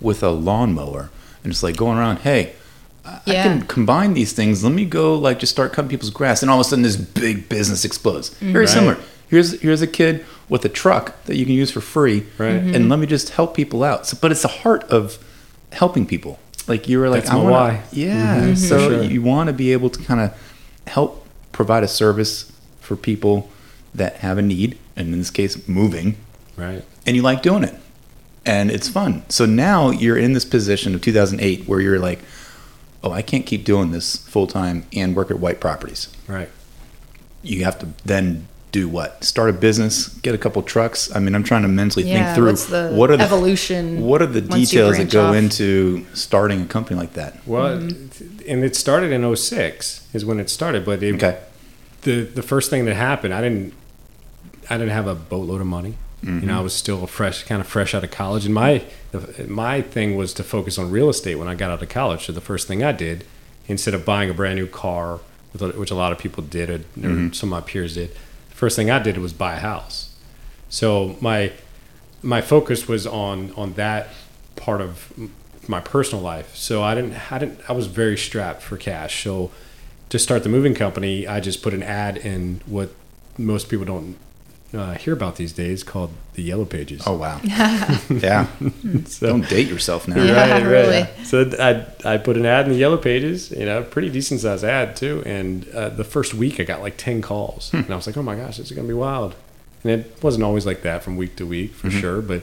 with 0.00 0.22
a 0.22 0.30
lawnmower 0.30 1.10
and 1.44 1.52
just 1.52 1.62
like 1.62 1.76
going 1.76 1.98
around, 1.98 2.18
hey, 2.20 2.52
I 3.04 3.10
I 3.10 3.20
Yeah. 3.26 3.42
can 3.44 3.62
combine 3.66 4.14
these 4.14 4.32
things. 4.32 4.62
Let 4.64 4.72
me 4.72 4.84
go 4.84 5.14
like 5.16 5.38
just 5.40 5.52
start 5.52 5.72
cutting 5.72 5.88
people's 5.90 6.10
grass. 6.10 6.42
And 6.42 6.50
all 6.50 6.60
of 6.60 6.66
a 6.66 6.68
sudden 6.68 6.82
this 6.82 6.96
big 6.96 7.48
business 7.48 7.84
explodes. 7.84 8.30
Very 8.40 8.60
Right. 8.64 8.68
similar. 8.68 8.96
Here's 9.28 9.60
here's 9.60 9.82
a 9.82 9.86
kid 9.86 10.24
with 10.48 10.64
a 10.64 10.68
truck 10.68 11.22
that 11.26 11.36
you 11.36 11.44
can 11.44 11.54
use 11.54 11.70
for 11.70 11.80
free. 11.80 12.24
Right. 12.38 12.62
Mhm. 12.64 12.74
And 12.74 12.88
let 12.88 12.98
me 12.98 13.06
just 13.06 13.30
help 13.30 13.54
people 13.56 13.82
out. 13.84 14.06
So, 14.06 14.16
but 14.20 14.30
it's 14.32 14.42
the 14.42 14.48
heart 14.62 14.84
of 14.90 15.18
helping 15.72 16.06
people. 16.06 16.38
Like 16.70 16.88
you 16.88 16.98
were 17.00 17.08
like, 17.10 17.24
That's 17.24 17.34
I 17.34 17.36
wanna, 17.36 17.50
why. 17.50 17.82
Yeah. 17.92 18.40
Mhm. 18.46 18.56
So 18.56 18.78
sure. 18.78 19.02
you 19.02 19.20
want 19.22 19.48
to 19.48 19.52
be 19.52 19.72
able 19.72 19.90
to 19.90 20.00
kind 20.02 20.20
of 20.20 20.32
help 20.86 21.26
provide 21.52 21.82
a 21.84 21.88
service 21.88 22.50
for 22.80 22.96
people 22.96 23.50
that 23.94 24.16
have 24.18 24.38
a 24.38 24.42
need, 24.42 24.78
and 24.96 25.12
in 25.12 25.18
this 25.18 25.30
case, 25.30 25.68
moving 25.68 26.16
right. 26.56 26.82
and 27.06 27.16
you 27.16 27.22
like 27.22 27.42
doing 27.42 27.64
it 27.64 27.74
and 28.46 28.70
it's 28.70 28.88
fun 28.88 29.22
so 29.28 29.44
now 29.44 29.90
you're 29.90 30.16
in 30.16 30.32
this 30.32 30.46
position 30.46 30.94
of 30.94 31.02
2008 31.02 31.68
where 31.68 31.78
you're 31.80 31.98
like 31.98 32.20
oh 33.04 33.12
i 33.12 33.20
can't 33.20 33.44
keep 33.44 33.64
doing 33.64 33.90
this 33.92 34.16
full 34.16 34.46
time 34.46 34.84
and 34.94 35.14
work 35.14 35.30
at 35.30 35.38
white 35.38 35.60
properties 35.60 36.08
Right. 36.26 36.48
you 37.42 37.64
have 37.64 37.78
to 37.80 37.88
then 38.04 38.48
do 38.72 38.88
what 38.88 39.22
start 39.24 39.50
a 39.50 39.52
business 39.52 40.08
get 40.20 40.34
a 40.34 40.38
couple 40.38 40.62
trucks 40.62 41.14
i 41.14 41.18
mean 41.18 41.34
i'm 41.34 41.42
trying 41.42 41.62
to 41.62 41.68
mentally 41.68 42.04
Yeah, 42.04 42.24
think 42.24 42.36
through 42.36 42.46
what's 42.46 42.66
the 42.66 42.90
what 42.92 43.10
are 43.10 43.16
the 43.16 43.24
evolution 43.24 44.00
what 44.00 44.22
are 44.22 44.26
the 44.26 44.40
details 44.40 44.96
that 44.98 45.10
go 45.10 45.26
off? 45.28 45.34
into 45.34 46.06
starting 46.14 46.62
a 46.62 46.66
company 46.66 46.98
like 46.98 47.14
that 47.14 47.44
Well, 47.46 47.78
Mm-hmm. 47.78 48.48
and 48.50 48.64
it 48.64 48.76
started 48.76 49.10
in 49.12 49.36
06 49.36 50.06
is 50.12 50.24
when 50.24 50.38
it 50.40 50.48
started, 50.50 50.84
but 50.84 51.02
it, 51.02 51.14
okay 51.16 51.38
the 52.02 52.22
the 52.22 52.42
first 52.42 52.70
thing 52.70 52.84
that 52.86 52.94
happened, 52.94 53.34
I 53.34 53.40
didn't 53.42 53.74
I 54.70 54.78
didn't 54.78 54.92
have 54.92 55.06
a 55.06 55.14
boatload 55.14 55.60
of 55.60 55.66
money. 55.66 55.94
You 56.22 56.30
know, 56.48 56.58
I 56.58 56.60
was 56.60 56.74
still 56.74 57.06
fresh, 57.06 57.44
kind 57.44 57.60
of 57.62 57.66
fresh 57.66 57.94
out 57.94 58.04
of 58.04 58.10
college, 58.10 58.44
and 58.46 58.54
my 58.54 58.84
my 59.48 59.80
thing 59.82 60.16
was 60.16 60.32
to 60.34 60.42
focus 60.44 60.78
on 60.78 60.90
real 60.90 61.08
estate 61.08 61.36
when 61.36 61.48
I 61.48 61.54
got 61.54 61.70
out 61.70 61.82
of 61.82 61.88
college. 61.88 62.26
So 62.26 62.32
the 62.32 62.40
first 62.42 62.68
thing 62.68 62.82
I 62.84 62.92
did, 62.92 63.24
instead 63.68 63.94
of 63.94 64.04
buying 64.04 64.28
a 64.30 64.34
brand 64.34 64.56
new 64.56 64.66
car, 64.66 65.20
which 65.58 65.90
a 65.90 65.94
lot 65.94 66.12
of 66.12 66.18
people 66.18 66.42
did, 66.42 66.68
or, 66.70 66.80
or 67.06 67.32
some 67.34 67.52
of 67.52 67.58
my 67.58 67.60
peers 67.62 67.94
did, 67.94 68.10
the 68.12 68.18
first 68.60 68.76
thing 68.76 68.90
I 68.90 68.98
did 68.98 69.16
was 69.16 69.32
buy 69.32 69.54
a 69.54 69.58
house. 69.60 70.14
So 70.68 71.16
my 71.22 71.52
my 72.20 72.42
focus 72.42 72.86
was 72.86 73.06
on 73.06 73.52
on 73.52 73.72
that 73.84 74.08
part 74.54 74.82
of 74.82 75.10
my 75.66 75.80
personal 75.80 76.22
life. 76.22 76.54
So 76.54 76.82
I 76.82 76.94
didn't 76.94 77.32
I 77.32 77.38
didn't 77.38 77.58
I 77.70 77.72
was 77.72 77.86
very 77.86 78.18
strapped 78.18 78.60
for 78.60 78.76
cash. 78.76 79.24
So 79.24 79.50
to 80.10 80.18
start 80.18 80.42
the 80.42 80.50
moving 80.50 80.74
company, 80.74 81.26
I 81.26 81.40
just 81.40 81.62
put 81.62 81.72
an 81.72 81.82
ad 81.82 82.18
in 82.18 82.60
what 82.66 82.90
most 83.38 83.70
people 83.70 83.86
don't 83.86 84.16
uh, 84.72 84.94
hear 84.94 85.12
about 85.12 85.36
these 85.36 85.52
days 85.52 85.82
called 85.82 86.10
the 86.34 86.42
Yellow 86.42 86.64
Pages. 86.64 87.02
oh 87.06 87.16
wow 87.16 87.40
yeah 87.44 88.46
so, 89.06 89.26
don't 89.28 89.48
date 89.48 89.66
yourself 89.68 90.06
now 90.08 90.22
Yeah. 90.22 90.62
really. 90.62 91.06
So 91.24 91.50
I 91.58 91.84
I 92.14 92.18
put 92.18 92.36
an 92.36 92.46
ad 92.46 92.66
in 92.66 92.72
the 92.72 92.78
Yellow 92.78 92.96
Pages, 92.98 93.50
you 93.50 93.64
know, 93.66 93.82
pretty 93.82 94.08
decent 94.10 94.40
sized 94.40 94.64
ad 94.64 94.94
too. 94.96 95.22
And 95.26 95.68
uh, 95.70 95.88
the 95.88 96.04
first 96.04 96.34
week 96.34 96.60
I 96.60 96.64
got 96.64 96.80
like 96.82 96.96
ten 96.96 97.20
calls, 97.22 97.72
and 97.72 97.90
I 97.90 97.96
was 97.96 98.06
like, 98.06 98.16
oh 98.16 98.22
my 98.22 98.36
gosh, 98.36 98.58
this 98.58 98.70
is 98.70 98.76
gonna 98.76 98.88
be 98.88 98.94
wild. 98.94 99.34
And 99.82 99.92
it 99.92 100.22
wasn't 100.22 100.44
always 100.44 100.66
like 100.66 100.82
that 100.82 101.02
from 101.02 101.16
week 101.16 101.36
to 101.36 101.46
week 101.46 101.72
for 101.72 101.90
sure, 101.90 102.20
but. 102.22 102.42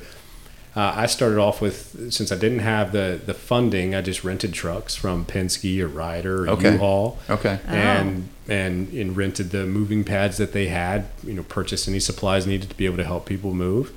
Uh, 0.77 0.93
I 0.96 1.07
started 1.07 1.39
off 1.39 1.60
with 1.60 2.13
since 2.13 2.31
I 2.31 2.36
didn't 2.38 2.60
have 2.60 2.91
the 2.91 3.19
the 3.25 3.34
funding, 3.34 3.96
I 3.96 4.01
just 4.01 4.24
rented 4.24 4.53
trucks 4.53 4.93
from 4.96 5.25
Penske 5.25 5.79
or 5.81 5.88
Ryder 5.88 6.43
or 6.46 6.50
Okay. 6.51 6.74
U-Haul 6.74 7.17
okay 7.29 7.60
and 7.67 8.29
and 8.48 8.93
and 8.93 9.17
rented 9.17 9.50
the 9.50 9.65
moving 9.65 10.03
pads 10.03 10.38
that 10.38 10.53
they 10.53 10.67
had. 10.67 11.05
You 11.24 11.34
know, 11.34 11.41
purchased 11.43 11.88
any 11.88 12.00
supplies 12.00 12.46
needed 12.46 12.69
to 12.69 12.77
be 12.77 12.85
able 12.85 12.98
to 12.98 13.03
help 13.05 13.25
people 13.25 13.53
move, 13.55 13.92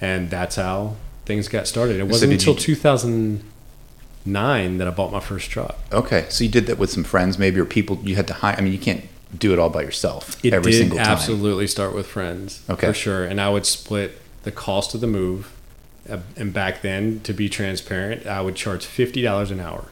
and 0.00 0.28
that's 0.28 0.56
how 0.56 0.96
things 1.26 1.46
got 1.48 1.68
started. 1.68 2.00
It 2.00 2.08
wasn't 2.08 2.30
did 2.30 2.40
until 2.40 2.54
you- 2.54 2.60
2009 2.60 4.78
that 4.78 4.88
I 4.88 4.90
bought 4.90 5.12
my 5.12 5.20
first 5.20 5.48
truck. 5.50 5.76
okay 5.92 6.26
so 6.28 6.42
you 6.44 6.50
did 6.50 6.66
that 6.66 6.78
with 6.78 6.90
some 6.90 7.04
friends 7.04 7.38
maybe 7.38 7.60
or 7.60 7.64
people 7.64 7.98
you 8.02 8.16
had 8.16 8.26
to 8.26 8.34
hire 8.34 8.56
i 8.58 8.60
mean 8.60 8.72
you 8.72 8.78
can't 8.78 9.04
do 9.38 9.52
it 9.52 9.58
all 9.58 9.70
by 9.70 9.82
yourself 9.82 10.36
It 10.44 10.52
every 10.54 10.72
did 10.72 10.78
single 10.78 10.98
time 10.98 11.06
absolutely 11.08 11.66
start 11.68 11.94
with 11.94 12.06
friends, 12.06 12.60
Okay. 12.70 12.86
for 12.88 12.94
sure. 12.94 13.24
And 13.24 13.40
I 13.40 13.48
would 13.48 13.66
split 13.66 14.18
the 14.44 14.52
cost 14.52 14.94
of 14.94 15.00
the 15.00 15.06
move. 15.08 15.50
Uh, 16.08 16.18
and 16.36 16.52
back 16.52 16.82
then, 16.82 17.20
to 17.20 17.32
be 17.32 17.48
transparent, 17.48 18.26
I 18.26 18.40
would 18.40 18.56
charge 18.56 18.84
fifty 18.86 19.22
dollars 19.22 19.50
an 19.50 19.60
hour, 19.60 19.86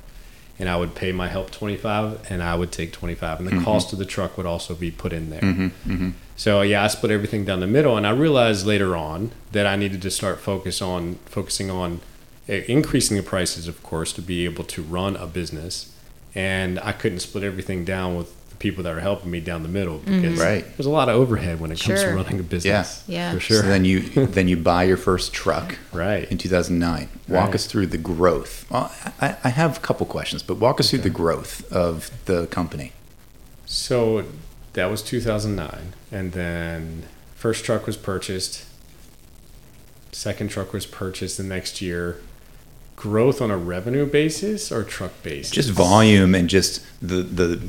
and 0.59 0.69
I 0.69 0.77
would 0.77 0.95
pay 0.95 1.13
my 1.13 1.29
help 1.29 1.51
twenty 1.51 1.77
five, 1.77 2.21
and 2.31 2.43
I 2.43 2.55
would 2.55 2.71
take 2.73 2.93
twenty 2.93 3.15
five, 3.15 3.39
and 3.39 3.47
the 3.49 3.53
Mm-hmm. 3.53 3.65
cost 3.65 3.93
of 3.93 3.99
the 3.99 4.05
truck 4.05 4.37
would 4.37 4.47
also 4.47 4.75
be 4.75 4.91
put 4.91 5.13
in 5.13 5.31
there. 5.31 5.71
So 6.37 6.63
yeah, 6.63 6.83
I 6.83 6.89
split 6.89 7.13
everything 7.13 7.45
down 7.45 7.61
the 7.61 7.67
middle, 7.67 7.97
and 7.97 8.07
I 8.07 8.11
realized 8.11 8.67
later 8.67 8.97
on 8.97 9.31
that 9.53 9.67
I 9.67 9.77
needed 9.77 10.03
to 10.03 10.11
start 10.11 10.41
focus 10.41 10.83
on 10.83 11.17
focusing 11.27 11.71
on 11.71 12.01
uh, 12.49 12.55
increasing 12.69 13.17
the 13.17 13.23
prices, 13.23 13.69
of 13.69 13.83
course, 13.83 14.13
to 14.15 14.23
be 14.23 14.45
able 14.45 14.65
to 14.65 14.83
run 14.83 15.17
a 15.17 15.27
business, 15.27 15.95
and 16.35 16.79
I 16.81 16.93
couldn't 16.93 17.21
split 17.21 17.45
everything 17.45 17.85
down 17.85 18.17
with 18.17 18.35
people 18.65 18.83
that 18.83 18.95
are 18.95 19.01
helping 19.01 19.31
me 19.31 19.41
down 19.41 19.63
the 19.63 19.69
middle 19.69 19.99
because 19.99 20.23
mm-hmm. 20.23 20.41
Right. 20.41 20.65
there's 20.79 20.87
a 20.87 20.91
lot 20.91 21.11
of 21.11 21.17
overhead 21.17 21.61
when 21.61 21.71
it 21.71 21.79
comes 21.79 22.01
to 22.01 22.15
running 22.15 22.41
a 22.41 22.43
business. 22.43 23.05
Yeah. 23.07 23.15
yeah. 23.15 23.35
for 23.35 23.39
sure. 23.39 23.61
So 23.61 23.69
then 23.69 23.85
you 23.85 24.01
then 24.39 24.49
you 24.49 24.57
buy 24.57 24.85
your 24.85 24.97
first 24.97 25.35
truck 25.35 25.77
right. 25.93 26.27
in 26.33 26.39
2009. 26.39 27.11
Walk 27.29 27.45
Right. 27.45 27.55
us 27.55 27.67
through 27.67 27.89
the 27.89 27.99
growth. 27.99 28.65
Well, 28.71 28.91
I, 29.21 29.37
I 29.45 29.51
have 29.51 29.77
a 29.77 29.81
couple 29.81 30.07
questions, 30.07 30.43
but 30.43 30.57
walk 30.57 30.81
us 30.81 30.89
through 30.89 31.01
the 31.01 31.11
growth 31.11 31.71
of 31.71 32.11
the 32.25 32.47
company. 32.47 32.93
So 33.67 34.25
that 34.73 34.87
was 34.87 35.03
2009, 35.03 35.93
and 36.11 36.33
then 36.33 37.05
first 37.35 37.67
truck 37.67 37.85
was 37.87 37.99
purchased. 37.99 38.65
Second 40.11 40.49
truck 40.49 40.73
was 40.73 40.87
purchased 40.87 41.37
the 41.37 41.43
next 41.45 41.83
year. 41.83 42.19
Growth 42.97 43.43
on 43.43 43.51
a 43.51 43.59
revenue 43.59 44.07
basis 44.07 44.73
or 44.73 44.85
truck 44.85 45.13
basis? 45.23 45.51
Just 45.51 45.71
volume 45.71 46.35
and 46.35 46.49
just 46.49 46.83
the 47.03 47.23
the 47.23 47.61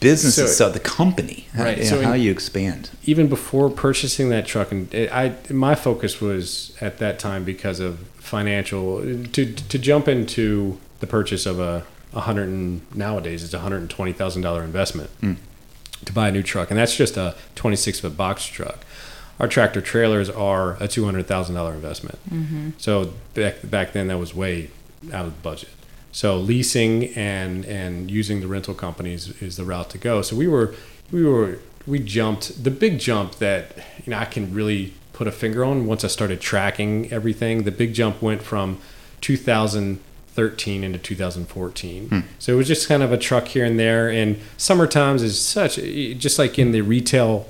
business 0.00 0.36
So- 0.36 0.44
itself, 0.44 0.72
the 0.72 0.80
company, 0.80 1.46
how, 1.54 1.64
Right, 1.64 1.78
you 1.78 1.84
know, 1.84 1.90
so 1.90 1.98
in- 1.98 2.04
how 2.04 2.14
you 2.14 2.30
expand. 2.30 2.90
even 3.04 3.28
before 3.28 3.70
purchasing 3.70 4.30
that 4.30 4.46
truck, 4.46 4.72
and 4.72 4.92
it, 4.92 5.12
I 5.12 5.34
my 5.50 5.74
focus 5.74 6.20
was 6.20 6.72
at 6.80 6.98
that 6.98 7.18
time 7.18 7.44
because 7.44 7.80
of 7.80 7.98
financial 8.18 9.00
to 9.32 9.46
to 9.46 9.78
jump 9.78 10.08
into 10.08 10.78
the 11.00 11.06
purchase 11.06 11.46
of 11.46 11.58
a 11.60 11.84
a 12.12 12.20
hundred 12.20 12.48
and 12.48 12.82
nowadays 12.94 13.44
it's 13.44 13.54
a 13.54 13.60
hundred 13.60 13.78
and 13.78 13.90
twenty 13.90 14.12
thousand 14.12 14.42
dollar 14.42 14.64
investment 14.64 15.10
hmm. 15.20 15.34
to 16.04 16.12
buy 16.12 16.28
a 16.28 16.32
new 16.32 16.42
truck, 16.42 16.70
and 16.70 16.78
that's 16.78 16.96
just 16.96 17.16
a 17.16 17.34
twenty 17.54 17.76
six 17.76 18.00
foot 18.00 18.16
box 18.16 18.44
truck. 18.46 18.78
Our 19.38 19.48
tractor 19.48 19.80
trailers 19.80 20.28
are 20.28 20.76
a 20.80 20.88
two 20.88 21.04
hundred 21.04 21.26
thousand 21.26 21.54
dollar 21.54 21.74
investment. 21.74 22.18
Mm-hmm. 22.30 22.70
So 22.78 23.12
back 23.34 23.56
back 23.64 23.92
then 23.92 24.08
that 24.08 24.18
was 24.18 24.34
way 24.34 24.70
out 25.12 25.26
of 25.26 25.34
the 25.34 25.40
budget. 25.42 25.70
So 26.12 26.36
leasing 26.36 27.06
and 27.14 27.64
and 27.64 28.10
using 28.10 28.40
the 28.40 28.48
rental 28.48 28.74
companies 28.74 29.40
is 29.40 29.56
the 29.56 29.64
route 29.64 29.90
to 29.90 29.98
go. 29.98 30.22
So 30.22 30.36
we 30.36 30.48
were 30.48 30.74
we 31.10 31.24
were 31.24 31.58
we 31.86 31.98
jumped 31.98 32.62
the 32.62 32.70
big 32.70 32.98
jump 32.98 33.36
that 33.36 33.76
you 34.04 34.10
know 34.10 34.18
I 34.18 34.24
can 34.24 34.52
really 34.52 34.94
put 35.12 35.28
a 35.28 35.32
finger 35.32 35.64
on 35.64 35.86
once 35.86 36.04
I 36.04 36.08
started 36.08 36.40
tracking 36.40 37.12
everything. 37.12 37.64
The 37.64 37.70
big 37.70 37.94
jump 37.94 38.22
went 38.22 38.42
from 38.42 38.78
2013 39.20 40.84
into 40.84 40.98
2014. 40.98 42.08
So 42.38 42.52
it 42.54 42.56
was 42.56 42.66
just 42.66 42.88
kind 42.88 43.02
of 43.02 43.12
a 43.12 43.18
truck 43.18 43.48
here 43.48 43.64
and 43.64 43.78
there. 43.78 44.08
And 44.08 44.38
summer 44.56 44.86
times 44.86 45.22
is 45.22 45.40
such 45.40 45.76
just 45.76 46.38
like 46.38 46.58
in 46.58 46.72
the 46.72 46.80
retail 46.80 47.46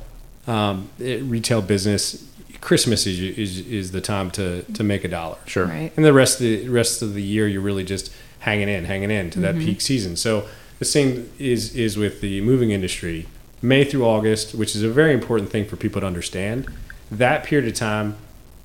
um, 0.47 0.91
eh, 1.01 1.21
retail 1.23 1.63
business. 1.63 2.27
Christmas 2.61 3.07
is, 3.07 3.21
is 3.21 3.67
is 3.67 3.93
the 3.93 4.03
time 4.03 4.31
to 4.33 4.63
to 4.63 4.83
make 4.83 5.05
a 5.05 5.09
dollar. 5.09 5.39
Sure. 5.47 5.67
Right. 5.67 5.93
And 5.97 6.05
the 6.05 6.13
rest 6.13 6.41
of 6.41 6.43
the 6.43 6.69
rest 6.69 7.01
of 7.01 7.15
the 7.15 7.23
year, 7.23 7.49
you're 7.49 7.63
really 7.63 7.85
just 7.85 8.13
hanging 8.41 8.69
in, 8.69 8.85
hanging 8.85 9.11
in 9.11 9.31
to 9.31 9.41
that 9.41 9.55
mm-hmm. 9.55 9.65
peak 9.65 9.81
season. 9.81 10.17
So 10.17 10.47
the 10.79 10.85
same 10.85 11.31
is 11.39 11.75
is 11.75 11.97
with 11.97 12.21
the 12.21 12.41
moving 12.41 12.71
industry. 12.71 13.27
May 13.63 13.85
through 13.85 14.07
August, 14.07 14.55
which 14.55 14.75
is 14.75 14.83
a 14.83 14.89
very 14.89 15.13
important 15.13 15.51
thing 15.51 15.67
for 15.67 15.77
people 15.77 16.01
to 16.01 16.07
understand. 16.07 16.67
That 17.11 17.45
period 17.45 17.69
of 17.69 17.75
time, 17.75 18.17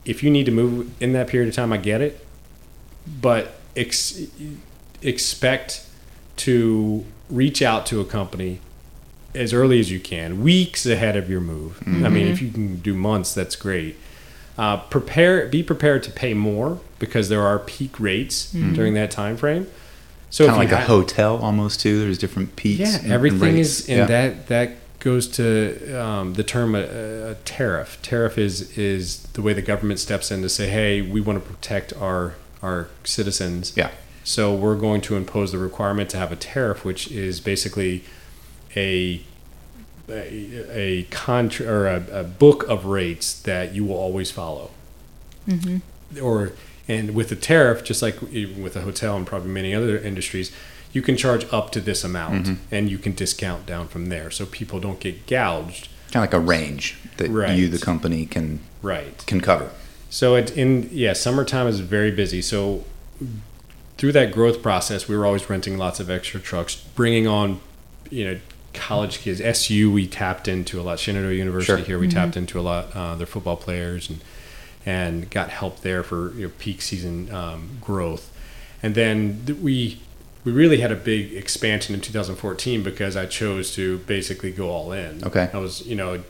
if 0.06 0.24
you 0.24 0.30
need 0.30 0.46
to 0.46 0.52
move 0.52 0.92
in 1.02 1.12
that 1.14 1.28
period 1.28 1.50
of 1.50 1.56
time, 1.56 1.74
I 1.74 1.78
get 1.78 2.00
it, 2.02 2.26
but 3.06 3.60
ex- 3.76 4.22
expect 5.02 5.86
to 6.38 7.06
reach 7.30 7.62
out 7.62 7.86
to 7.88 8.00
a 8.00 8.06
company 8.06 8.62
as 9.34 9.52
early 9.54 9.80
as 9.82 9.92
you 9.92 10.00
can, 10.00 10.42
weeks 10.42 10.86
ahead 10.86 11.18
of 11.18 11.30
your 11.30 11.42
move. 11.42 11.82
I 11.86 11.90
mean, 11.90 12.02
mm-hmm. 12.04 12.34
if 12.34 12.42
you 12.42 12.52
can 12.52 12.78
do 12.78 12.94
months, 12.94 13.34
that's 13.34 13.58
great. 13.58 13.98
Uh, 14.58 14.78
prepare, 14.78 15.48
be 15.48 15.62
prepared 15.63 16.02
to 16.04 16.12
pay 16.12 16.34
more 16.34 16.80
because 17.00 17.28
there 17.30 17.41
are 17.41 17.60
peak 17.60 18.00
rates 18.00 18.52
during 18.52 18.94
that 18.94 19.12
time 19.12 19.36
frame. 19.38 19.68
So 20.30 20.46
kind 20.48 20.56
of 20.56 20.60
like 20.60 20.70
you 20.70 20.76
a 20.76 20.80
ha- 20.80 20.86
hotel 20.88 21.38
almost 21.38 21.80
too. 21.82 22.00
There's 22.00 22.18
different 22.18 22.56
peaks. 22.56 22.80
yeah, 22.80 22.96
and- 22.96 23.04
and 23.06 23.13
everything 23.13 23.56
rates. 23.56 23.82
is, 23.82 23.89
and 23.89 23.98
Yeah. 24.00 24.06
that 24.06 24.48
that 24.48 24.70
goes 25.00 25.28
to 25.28 25.94
um, 26.02 26.34
the 26.34 26.44
term 26.44 26.74
a, 26.74 26.80
a 27.32 27.36
tariff. 27.46 28.00
Tariff 28.02 28.38
is 28.38 28.78
is 28.78 29.20
the 29.34 29.41
way 29.41 29.54
the 29.54 29.62
government 29.62 30.00
steps 30.00 30.32
in 30.32 30.41
to 30.41 30.50
say, 30.50 30.68
hey, 30.70 31.02
we 31.02 31.20
want 31.22 31.41
to 31.44 31.50
protect 31.52 31.94
our 31.94 32.34
our 32.63 32.88
citizens. 33.04 33.74
Yeah. 33.76 33.91
So 34.24 34.54
we're 34.56 34.76
going 34.78 35.02
to 35.02 35.15
impose 35.15 35.52
the 35.52 35.58
requirement 35.60 36.10
to 36.12 36.18
have 36.18 36.32
a 36.32 36.36
tariff, 36.36 36.84
which 36.84 37.12
is 37.12 37.39
basically 37.39 38.04
a 38.76 39.22
a, 40.10 40.63
a 40.72 41.04
contra- 41.06 41.68
or 41.68 41.88
a, 41.88 42.06
a 42.12 42.24
book 42.24 42.63
of 42.68 42.86
rates 42.86 43.39
that 43.41 43.74
you 43.74 43.86
will 43.86 43.98
always 43.98 44.32
follow. 44.32 44.72
Mm-hmm. 45.48 46.24
or 46.24 46.54
and 46.88 47.13
with 47.13 47.30
the 47.30 47.36
tariff, 47.36 47.84
just 47.84 48.02
like 48.02 48.20
with 48.22 48.76
a 48.76 48.82
hotel 48.82 49.15
and 49.15 49.28
probably 49.28 49.50
many 49.50 49.76
other 49.76 49.98
industries, 49.98 50.52
you 50.91 51.02
can 51.04 51.18
charge 51.18 51.46
up 51.52 51.72
to 51.72 51.82
this 51.82 52.04
amount 52.04 52.46
mm-hmm. 52.46 52.76
and 52.76 52.89
you 52.89 52.98
can 52.98 53.13
discount 53.13 53.65
down 53.65 53.88
from 53.88 54.10
there, 54.10 54.32
so 54.32 54.46
people 54.46 54.80
don't 54.80 55.00
get 55.00 55.28
gouged. 55.28 55.89
Kind 56.12 56.26
of 56.26 56.34
like 56.34 56.34
a 56.34 56.39
range 56.39 56.98
that 57.18 57.30
Right. 57.30 57.58
you, 57.58 57.68
the 57.70 57.78
company, 57.80 58.26
can 58.26 58.60
Right. 58.82 59.24
can 59.28 59.41
cover. 59.41 59.70
So 60.10 60.36
it 60.36 60.56
in 60.58 60.89
yeah, 60.91 61.13
summertime 61.13 61.68
is 61.68 61.80
very 61.80 62.12
busy. 62.12 62.41
So 62.41 62.86
through 63.98 64.13
that 64.13 64.32
growth 64.32 64.62
process, 64.62 65.08
we 65.08 65.15
were 65.18 65.26
always 65.26 65.50
renting 65.50 65.78
lots 65.78 66.00
of 66.00 66.10
extra 66.10 66.39
trucks, 66.39 66.76
bringing 66.76 67.28
on, 67.28 67.60
you 68.10 68.26
know, 68.26 68.39
college 68.76 69.20
kids. 69.20 69.42
SU 69.42 69.92
we 69.92 70.08
tapped 70.08 70.48
into 70.48 70.80
a 70.80 70.84
lot. 70.84 71.00
Shenandoah 71.00 71.34
University 71.34 71.78
Sure. 71.78 71.86
here 71.86 72.00
we 72.00 72.08
tapped 72.08 72.38
into 72.38 72.60
a 72.60 72.62
lot. 72.62 72.96
Uh, 72.96 73.16
their 73.16 73.28
football 73.28 73.58
players 73.58 74.10
and 74.10 74.24
and 74.86 75.30
got 75.32 75.50
help 75.50 75.82
there 75.82 76.04
for 76.04 76.32
you 76.36 76.46
know, 76.48 76.54
peak 76.60 76.82
season 76.82 77.34
um, 77.34 77.78
growth. 77.82 78.32
And 78.84 78.94
then 78.94 79.42
th- 79.46 79.58
we 79.60 80.00
we 80.44 80.52
really 80.52 80.80
had 80.80 80.92
a 80.92 80.96
big 80.96 81.34
expansion 81.34 81.96
in 81.96 82.02
2014 82.02 82.84
because 82.84 83.16
I 83.16 83.26
chose 83.26 83.74
to 83.76 83.98
basically 84.00 84.52
go 84.52 84.70
all 84.70 84.92
in. 84.92 85.24
Okay. 85.24 85.50
I 85.52 85.58
was 85.58 85.86
you 85.88 85.96
know 85.96 86.24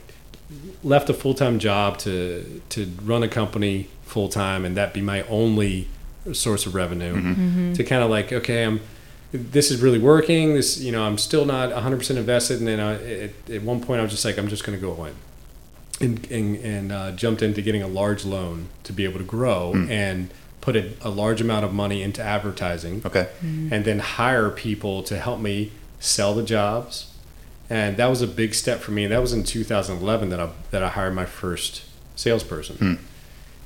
left 0.84 1.10
a 1.10 1.13
full 1.13 1.34
time 1.34 1.60
job 1.60 1.97
to 1.99 2.62
to 2.69 2.91
run 3.03 3.23
a 3.23 3.27
company 3.27 3.89
full 4.03 4.29
time 4.29 4.63
and 4.63 4.77
that 4.77 4.93
be 4.93 5.01
my 5.01 5.23
only 5.23 5.88
source 6.31 6.65
of 6.65 6.75
revenue 6.75 7.73
to 7.73 7.84
kind 7.84 8.03
of 8.03 8.10
like 8.10 8.31
okay 8.31 8.63
I'm 8.63 8.79
this 9.37 9.71
is 9.71 9.81
really 9.81 9.99
working 9.99 10.53
this 10.53 10.79
you 10.79 10.91
know 10.91 11.03
I'm 11.03 11.17
still 11.17 11.45
not 11.45 11.69
100% 11.71 12.17
invested 12.17 12.59
and 12.59 12.67
then 12.67 12.79
I, 12.79 13.23
at, 13.23 13.31
at 13.49 13.61
one 13.61 13.81
point 13.81 13.99
I 13.99 14.03
was 14.03 14.11
just 14.11 14.25
like 14.25 14.37
I'm 14.37 14.47
just 14.47 14.63
going 14.63 14.77
to 14.77 14.81
go 14.81 14.93
all 14.93 15.05
in 15.05 15.15
and 16.01 16.31
and, 16.31 16.55
and 16.57 16.91
uh, 16.91 17.11
jumped 17.11 17.41
into 17.41 17.61
getting 17.61 17.81
a 17.81 17.87
large 17.87 18.25
loan 18.25 18.69
to 18.83 18.93
be 18.93 19.03
able 19.03 19.19
to 19.19 19.25
grow 19.25 19.71
hmm. 19.71 19.91
and 19.91 20.29
put 20.61 20.75
a, 20.75 20.93
a 21.01 21.09
large 21.09 21.41
amount 21.41 21.63
of 21.63 21.73
money 21.73 22.01
into 22.01 22.23
advertising 22.23 23.01
Okay. 23.05 23.29
Hmm. 23.41 23.71
and 23.71 23.85
then 23.85 23.99
hire 23.99 24.49
people 24.49 25.03
to 25.03 25.17
help 25.17 25.39
me 25.39 25.71
sell 25.99 26.33
the 26.33 26.43
jobs. 26.43 27.11
And 27.69 27.97
that 27.97 28.07
was 28.07 28.21
a 28.21 28.27
big 28.27 28.53
step 28.53 28.79
for 28.79 28.91
me. 28.91 29.05
And 29.05 29.11
that 29.11 29.21
was 29.21 29.33
in 29.33 29.43
2011 29.43 30.29
that 30.29 30.39
I 30.39 30.49
that 30.71 30.83
I 30.83 30.89
hired 30.89 31.15
my 31.15 31.25
first 31.25 31.83
salesperson. 32.15 32.77
Hmm. 32.77 32.93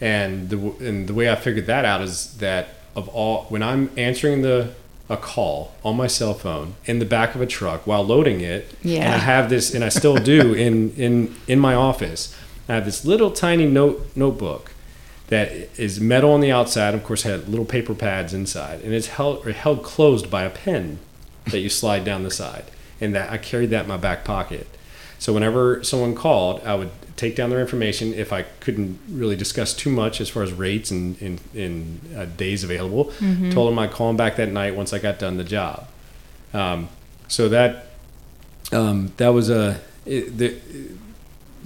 And 0.02 0.50
the 0.50 0.58
and 0.80 1.08
the 1.08 1.14
way 1.14 1.30
I 1.30 1.36
figured 1.36 1.68
that 1.68 1.84
out 1.84 2.02
is 2.02 2.38
that 2.38 2.70
of 2.96 3.10
all 3.10 3.46
when 3.46 3.62
I'm 3.62 3.92
answering 3.98 4.42
the 4.42 4.74
a 5.10 5.18
call 5.18 5.74
on 5.84 5.98
my 5.98 6.08
cell 6.08 6.34
phone 6.36 6.76
in 6.86 7.00
the 7.00 7.06
back 7.06 7.34
of 7.34 7.42
a 7.42 7.46
truck 7.48 7.88
while 7.88 8.06
loading 8.06 8.42
it, 8.42 8.72
and 8.84 8.92
Yeah. 8.92 9.14
I 9.16 9.18
have 9.18 9.50
this, 9.50 9.74
and 9.74 9.84
I 9.84 9.90
still 9.90 10.16
do 10.18 10.54
in 10.66 10.92
in 10.96 11.36
in 11.48 11.60
my 11.60 11.74
office. 11.74 12.36
I 12.68 12.76
have 12.76 12.86
this 12.86 13.04
little 13.04 13.32
tiny 13.32 13.66
note 13.66 14.08
notebook 14.16 14.74
that 15.28 15.52
is 15.78 16.00
metal 16.00 16.32
on 16.34 16.42
the 16.42 16.52
outside. 16.52 16.94
Of 16.94 17.04
course, 17.04 17.24
had 17.24 17.48
little 17.50 17.66
paper 17.66 17.96
pads 17.96 18.34
inside, 18.34 18.82
and 18.82 18.94
it's 18.94 19.08
held 19.08 19.46
or 19.48 19.52
held 19.52 19.82
closed 19.84 20.30
by 20.30 20.44
a 20.44 20.50
pen 20.50 21.00
that 21.52 21.60
you 21.60 21.70
slide 21.70 22.04
down 22.06 22.24
the 22.24 22.32
side. 22.32 22.66
And 23.02 23.16
that 23.16 23.32
I 23.32 23.38
carried 23.38 23.70
that 23.70 23.84
in 23.84 23.88
my 23.88 23.96
back 23.98 24.26
pocket. 24.26 24.68
So 25.20 25.32
whenever 25.34 25.82
someone 25.84 26.16
called, 26.16 26.62
I 26.66 26.76
would 26.76 26.92
take 27.20 27.36
down 27.36 27.50
their 27.50 27.60
information. 27.60 28.14
If 28.14 28.32
I 28.32 28.44
couldn't 28.62 28.98
really 29.10 29.36
discuss 29.36 29.74
too 29.74 29.90
much 29.90 30.22
as 30.22 30.30
far 30.30 30.42
as 30.42 30.54
rates 30.54 30.90
and 30.90 31.22
in 31.22 31.40
in 31.54 32.00
uh, 32.18 32.26
days 32.26 32.64
available, 32.64 33.12
told 33.52 33.70
them 33.70 33.78
I'd 33.78 33.92
call 33.92 34.08
them 34.08 34.18
back 34.18 34.38
that 34.38 34.52
night 34.52 34.76
once 34.76 34.94
I 34.94 35.00
got 35.00 35.20
done 35.20 35.38
the 35.38 35.44
job. 35.44 35.88
Um, 36.54 36.90
so 37.28 37.50
that 37.50 37.88
um, 38.72 39.12
that 39.18 39.30
was 39.30 39.50
a 39.50 39.82
it, 40.06 40.38
the, 40.38 40.56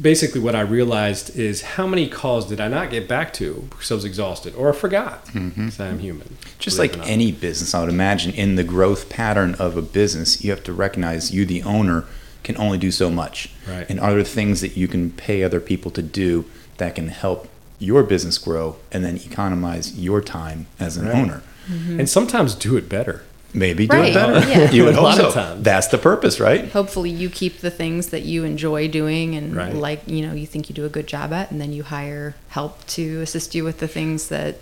basically 0.02 0.42
what 0.42 0.56
I 0.56 0.62
realized 0.62 1.38
is 1.38 1.62
how 1.62 1.86
many 1.86 2.10
calls 2.10 2.48
did 2.48 2.60
I 2.60 2.68
not 2.68 2.90
get 2.90 3.08
back 3.08 3.32
to 3.34 3.68
because 3.70 3.92
I 3.92 3.96
was 3.96 4.06
exhausted 4.06 4.56
or 4.56 4.70
I 4.70 4.76
forgot 4.76 5.26
because 5.34 5.80
I'm 5.80 6.00
human. 6.00 6.38
Just 6.58 6.80
like 6.80 6.92
it 6.92 6.96
or 6.96 7.00
not. 7.00 7.08
any 7.08 7.32
business, 7.32 7.76
I 7.76 7.82
would 7.82 7.90
imagine 7.90 8.34
in 8.34 8.56
the 8.56 8.64
growth 8.64 9.10
pattern 9.10 9.56
of 9.56 9.78
a 9.78 9.82
business, 9.82 10.44
you 10.44 10.50
have 10.50 10.64
to 10.64 10.74
recognize 10.74 11.32
you, 11.32 11.46
the 11.46 11.62
owner, 11.64 12.06
can 12.44 12.58
only 12.58 12.78
do 12.78 12.92
so 12.92 13.10
much. 13.10 13.50
Right. 13.68 13.86
And 13.90 14.00
are 14.00 14.14
there 14.14 14.24
things 14.24 14.62
that 14.62 14.76
you 14.78 14.88
can 14.88 15.12
pay 15.12 15.44
other 15.44 15.60
people 15.60 15.92
to 15.92 16.02
do 16.02 16.46
that 16.78 16.96
can 16.96 17.08
help 17.08 17.48
your 17.80 18.04
business 18.04 18.38
grow 18.38 18.78
and 18.92 19.04
then 19.04 19.16
economize 19.18 19.98
your 20.00 20.22
time 20.22 20.68
as 20.80 20.98
an 20.98 21.08
Right. 21.08 21.16
owner? 21.18 21.42
Mm-hmm. 21.72 21.98
and 22.02 22.10
sometimes 22.10 22.56
do 22.56 22.76
it 22.76 22.90
better. 22.90 23.24
Maybe 23.54 23.88
do 23.88 23.96
Right, 23.96 24.10
it 24.10 24.14
better. 24.16 24.40
yeah. 24.50 24.70
You 24.76 24.84
would 24.84 24.94
A 24.94 24.96
hope 24.96 25.04
lot 25.04 25.16
so. 25.18 25.28
of 25.30 25.34
times. 25.34 25.64
That's 25.64 25.88
the 25.88 25.98
purpose, 25.98 26.40
right? 26.42 26.70
Hopefully, 26.72 27.10
you 27.10 27.30
keep 27.30 27.60
the 27.60 27.70
things 27.72 28.08
that 28.08 28.24
you 28.24 28.44
enjoy 28.44 28.90
doing 28.90 29.36
and 29.36 29.56
Right. 29.56 29.74
like 29.74 30.02
you 30.08 30.26
know 30.28 30.34
you 30.34 30.46
think 30.46 30.68
you 30.70 30.76
do 30.76 30.84
a 30.86 30.90
good 30.90 31.08
job 31.08 31.32
at, 31.32 31.52
and 31.52 31.62
then 31.62 31.72
you 31.72 31.84
hire 31.84 32.36
help 32.50 32.86
to 32.88 33.22
assist 33.22 33.56
you 33.56 33.64
with 33.64 33.78
the 33.80 33.88
things 33.88 34.28
that 34.28 34.58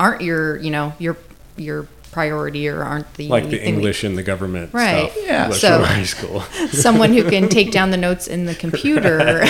aren't 0.00 0.22
your 0.22 0.56
you 0.56 0.70
know 0.70 0.94
your 0.98 1.16
your 1.56 1.86
priority 2.12 2.68
or 2.68 2.82
aren't 2.84 3.12
the 3.14 3.26
Like 3.28 3.44
the 3.44 3.50
thing 3.52 3.58
that- 3.60 3.66
English 3.68 4.04
and 4.04 4.16
the 4.16 4.22
government 4.22 4.72
Right. 4.72 5.10
stuff. 5.10 5.24
Yeah. 5.26 5.48
left 5.48 5.60
So- 5.60 5.82
high 5.82 6.04
school. 6.04 6.42
someone 6.70 7.12
who 7.12 7.24
can 7.24 7.48
take 7.48 7.72
down 7.72 7.90
the 7.90 7.96
notes 8.08 8.26
in 8.28 8.44
the 8.44 8.54
computer. 8.54 9.44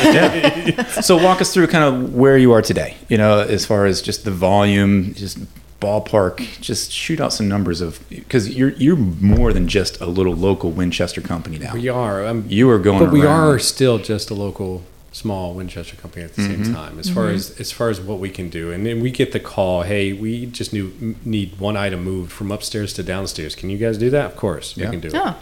so 1.02 1.16
walk 1.16 1.40
us 1.40 1.52
through 1.52 1.66
kind 1.66 1.84
of 1.84 2.14
where 2.14 2.38
you 2.38 2.52
are 2.52 2.62
today 2.62 2.96
you 3.08 3.18
know 3.18 3.40
as 3.40 3.66
far 3.66 3.84
as 3.86 4.00
just 4.00 4.24
the 4.24 4.30
volume 4.30 5.12
just 5.14 5.38
ballpark 5.80 6.36
just 6.60 6.92
shoot 6.92 7.20
out 7.20 7.32
some 7.32 7.48
numbers 7.48 7.80
of 7.80 7.98
because 8.08 8.48
you're 8.56 8.70
you're 8.74 8.96
more 8.96 9.52
than 9.52 9.66
just 9.66 10.00
a 10.00 10.06
little 10.06 10.34
local 10.34 10.70
winchester 10.70 11.20
company 11.20 11.58
now 11.58 11.74
we 11.74 11.88
are. 11.88 12.24
Um, 12.24 12.44
you 12.48 12.70
are 12.70 12.78
going 12.78 13.00
but 13.00 13.10
we 13.12 13.22
around. 13.22 13.54
are 13.54 13.58
still 13.58 13.98
just 13.98 14.30
a 14.30 14.34
local 14.34 14.84
small 15.12 15.52
Winchester 15.54 15.94
company 15.96 16.24
at 16.24 16.34
the 16.34 16.42
Mm-hmm. 16.42 16.64
same 16.64 16.74
time 16.74 16.98
as 16.98 17.08
far 17.10 17.28
as 17.28 17.60
as 17.60 17.70
far 17.70 17.90
as 17.90 18.00
what 18.00 18.18
we 18.18 18.30
can 18.30 18.48
do 18.48 18.70
and 18.72 18.84
then 18.86 19.00
we 19.02 19.10
get 19.10 19.32
the 19.32 19.40
call 19.40 19.82
hey 19.82 20.12
we 20.14 20.46
just 20.46 20.72
knew, 20.72 21.16
need 21.24 21.58
one 21.60 21.76
item 21.76 22.02
moved 22.02 22.32
from 22.32 22.50
upstairs 22.50 22.92
to 22.94 23.02
downstairs 23.02 23.54
can 23.54 23.68
you 23.70 23.76
guys 23.78 23.98
do 23.98 24.08
that 24.10 24.24
of 24.26 24.36
course 24.36 24.74
Yeah. 24.76 24.86
we 24.86 24.90
can 24.92 25.00
do 25.00 25.08
it 25.08 25.14
oh, 25.14 25.36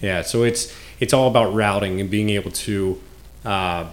yeah 0.00 0.22
so 0.22 0.44
it's 0.44 0.72
it's 1.00 1.12
all 1.12 1.28
about 1.28 1.52
routing 1.52 2.00
and 2.00 2.08
being 2.10 2.30
able 2.30 2.52
to 2.52 3.00
uh, 3.44 3.86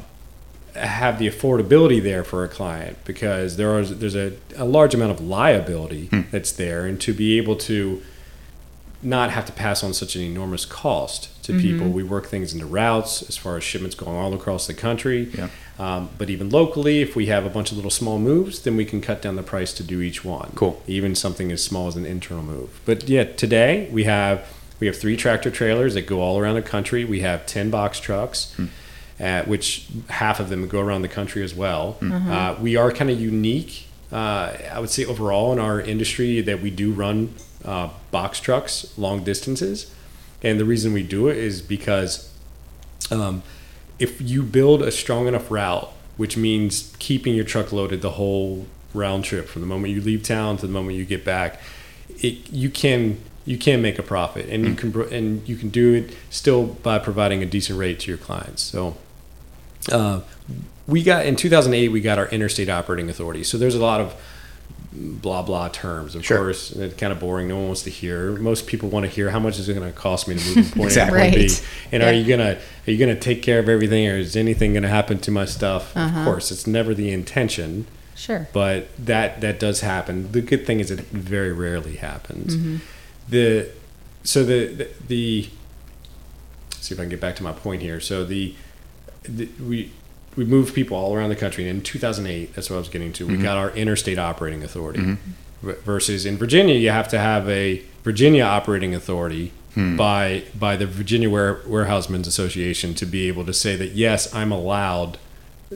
have 0.75 1.17
the 1.17 1.27
affordability 1.27 2.01
there 2.01 2.23
for 2.23 2.43
a 2.43 2.47
client 2.47 2.95
because 3.03 3.57
there 3.57 3.79
is 3.79 3.97
there's 3.97 4.15
a, 4.15 4.33
a 4.55 4.65
large 4.65 4.93
amount 4.93 5.11
of 5.11 5.19
liability 5.19 6.05
Hmm. 6.07 6.21
that's 6.31 6.51
there 6.51 6.85
and 6.85 7.01
to 7.01 7.13
be 7.13 7.37
able 7.37 7.55
to 7.55 8.03
not 9.01 9.31
have 9.31 9.45
to 9.45 9.51
pass 9.51 9.83
on 9.83 9.93
such 9.93 10.15
an 10.15 10.21
enormous 10.21 10.65
cost 10.65 11.43
to 11.43 11.57
people. 11.57 11.87
We 11.89 12.03
work 12.03 12.27
things 12.27 12.53
into 12.53 12.65
routes 12.65 13.27
as 13.27 13.37
far 13.37 13.57
as 13.57 13.63
shipments 13.63 13.95
going 13.95 14.15
all 14.15 14.33
across 14.33 14.67
the 14.67 14.73
country. 14.73 15.31
Yeah. 15.33 15.49
Um, 15.79 16.09
but 16.17 16.29
even 16.29 16.49
locally, 16.49 17.01
if 17.01 17.15
we 17.15 17.27
have 17.27 17.45
a 17.45 17.49
bunch 17.49 17.71
of 17.71 17.77
little 17.77 17.91
small 17.91 18.19
moves, 18.19 18.61
then 18.61 18.75
we 18.75 18.83
can 18.83 18.99
cut 18.99 19.21
down 19.21 19.37
the 19.37 19.43
price 19.43 19.73
to 19.73 19.83
do 19.83 20.01
each 20.01 20.25
one. 20.25 20.51
Cool. 20.55 20.81
Even 20.87 21.15
something 21.15 21.51
as 21.51 21.63
small 21.63 21.87
as 21.87 21.95
an 21.95 22.05
internal 22.05 22.43
move. 22.43 22.81
But 22.85 23.07
yeah, 23.07 23.23
today 23.23 23.89
we 23.91 24.03
have 24.03 24.45
we 24.79 24.87
have 24.87 24.97
three 24.97 25.15
tractor 25.15 25.49
trailers 25.49 25.93
that 25.93 26.05
go 26.05 26.21
all 26.21 26.37
around 26.37 26.55
the 26.55 26.61
country. 26.61 27.05
We 27.05 27.21
have 27.21 27.45
ten 27.45 27.69
box 27.69 27.99
trucks. 27.99 28.55
Uh, 29.19 29.43
which 29.43 29.87
half 30.09 30.39
of 30.39 30.47
them 30.47 30.65
go 30.69 30.79
around 30.79 31.01
the 31.01 31.09
country 31.09 31.43
as 31.43 31.53
well. 31.53 31.97
Uh, 32.01 32.55
we 32.61 32.77
are 32.77 32.89
kind 32.89 33.11
of 33.11 33.19
unique, 33.19 33.85
uh, 34.13 34.53
I 34.71 34.79
would 34.79 34.89
say, 34.89 35.03
overall 35.03 35.51
in 35.51 35.59
our 35.59 35.81
industry 35.81 36.39
that 36.39 36.61
we 36.61 36.69
do 36.69 36.93
run 36.93 37.33
uh, 37.65 37.89
box 38.11 38.39
trucks 38.39 38.97
long 38.97 39.23
distances. 39.23 39.93
And 40.41 40.59
the 40.59 40.65
reason 40.65 40.93
we 40.93 41.03
do 41.03 41.27
it 41.27 41.37
is 41.37 41.61
because 41.61 42.31
um, 43.11 43.43
if 43.97 44.21
you 44.21 44.43
build 44.43 44.81
a 44.81 44.91
strong 44.91 45.27
enough 45.27 45.51
route, 45.51 45.91
which 46.17 46.37
means 46.37 46.95
keeping 46.99 47.35
your 47.35 47.45
truck 47.45 47.71
loaded 47.71 48.01
the 48.01 48.11
whole 48.11 48.65
round 48.93 49.23
trip 49.23 49.47
from 49.47 49.61
the 49.61 49.67
moment 49.67 49.93
you 49.93 50.01
leave 50.01 50.23
town 50.23 50.57
to 50.57 50.67
the 50.67 50.73
moment 50.73 50.97
you 50.97 51.05
get 51.05 51.25
back, 51.25 51.59
it, 52.21 52.51
you 52.51 52.69
can 52.69 53.19
you 53.45 53.57
can 53.57 53.81
make 53.81 53.97
a 53.97 54.03
profit, 54.03 54.47
and 54.49 54.65
you 54.65 54.75
can 54.75 55.01
and 55.13 55.47
you 55.47 55.55
can 55.55 55.69
do 55.69 55.93
it 55.93 56.15
still 56.29 56.65
by 56.65 56.99
providing 56.99 57.41
a 57.41 57.45
decent 57.45 57.79
rate 57.79 57.99
to 58.01 58.11
your 58.11 58.17
clients. 58.17 58.61
So. 58.63 58.97
Uh, 59.89 60.21
we 60.87 61.03
got 61.03 61.25
in 61.25 61.35
2008 61.35 61.89
we 61.89 62.01
got 62.01 62.17
our 62.17 62.27
interstate 62.27 62.67
operating 62.67 63.09
authority 63.09 63.43
so 63.43 63.57
there's 63.57 63.75
a 63.75 63.79
lot 63.79 64.01
of 64.01 64.13
blah 64.91 65.43
blah 65.43 65.67
terms 65.69 66.15
of 66.15 66.25
Sure. 66.25 66.37
course 66.37 66.71
it's 66.71 66.95
kind 66.95 67.13
of 67.13 67.19
boring 67.19 67.47
no 67.47 67.57
one 67.57 67.67
wants 67.67 67.83
to 67.83 67.91
hear 67.91 68.31
most 68.37 68.65
people 68.65 68.89
want 68.89 69.05
to 69.05 69.09
hear 69.11 69.29
how 69.29 69.37
much 69.39 69.59
is 69.59 69.69
it 69.69 69.75
going 69.75 69.85
to 69.87 69.95
cost 69.95 70.27
me 70.27 70.35
to 70.35 70.43
move 70.55 70.65
from 70.69 70.79
point 70.79 70.87
Exactly. 70.87 71.19
a 71.19 71.23
to 71.25 71.29
point 71.31 71.35
b 71.35 71.65
and 71.91 72.01
Yeah. 72.03 72.09
are 72.09 72.13
you 72.13 72.27
gonna 72.27 72.57
are 72.87 72.91
you 72.91 72.97
gonna 72.97 73.19
take 73.19 73.43
care 73.43 73.59
of 73.59 73.69
everything 73.69 74.07
or 74.07 74.17
is 74.17 74.35
anything 74.35 74.73
gonna 74.73 74.87
happen 74.87 75.19
to 75.19 75.29
my 75.31 75.45
stuff 75.45 75.95
Uh-huh. 75.95 76.19
of 76.19 76.25
course 76.25 76.49
it's 76.51 76.65
never 76.65 76.95
the 76.95 77.11
intention 77.11 77.85
sure. 78.15 78.47
but 78.51 78.87
that 78.97 79.41
that 79.41 79.59
does 79.59 79.81
happen 79.81 80.31
the 80.31 80.41
good 80.41 80.65
thing 80.65 80.79
is 80.79 80.89
it 80.89 81.01
very 81.01 81.53
rarely 81.53 81.97
happens 81.97 82.55
Mm-hmm. 82.57 82.77
the 83.29 83.69
so 84.23 84.43
the 84.43 84.65
the, 84.73 84.87
the 85.07 85.49
let's 86.71 86.87
see 86.87 86.95
if 86.95 86.99
i 86.99 87.03
can 87.03 87.09
get 87.09 87.21
back 87.21 87.35
to 87.35 87.43
my 87.43 87.51
point 87.51 87.83
here 87.83 87.99
so 87.99 88.25
the, 88.25 88.55
the 89.23 89.49
we 89.61 89.91
we 90.39 90.45
moved 90.45 90.73
people 90.73 90.97
all 90.97 91.15
around 91.15 91.29
the 91.29 91.35
country 91.35 91.67
and 91.67 91.79
in 91.79 91.83
2008 91.83 92.53
that's 92.55 92.69
what 92.69 92.77
i 92.77 92.79
was 92.79 92.89
getting 92.89 93.11
to 93.13 93.27
we 93.27 93.33
mm-hmm. 93.33 93.43
got 93.43 93.57
our 93.57 93.71
interstate 93.71 94.17
operating 94.17 94.63
authority 94.63 94.99
mm-hmm. 94.99 95.67
V- 95.67 95.75
versus 95.83 96.25
in 96.25 96.37
virginia 96.37 96.75
you 96.75 96.89
have 96.89 97.07
to 97.09 97.19
have 97.19 97.47
a 97.49 97.83
virginia 98.03 98.43
operating 98.43 98.95
authority 98.95 99.51
hmm. 99.73 99.95
by 99.95 100.43
by 100.57 100.75
the 100.75 100.85
virginia 100.87 101.29
Ware, 101.29 101.61
warehousemen's 101.67 102.27
association 102.27 102.93
to 102.95 103.05
be 103.05 103.27
able 103.27 103.45
to 103.45 103.53
say 103.53 103.75
that 103.75 103.91
yes 103.91 104.33
i'm 104.33 104.51
allowed 104.51 105.17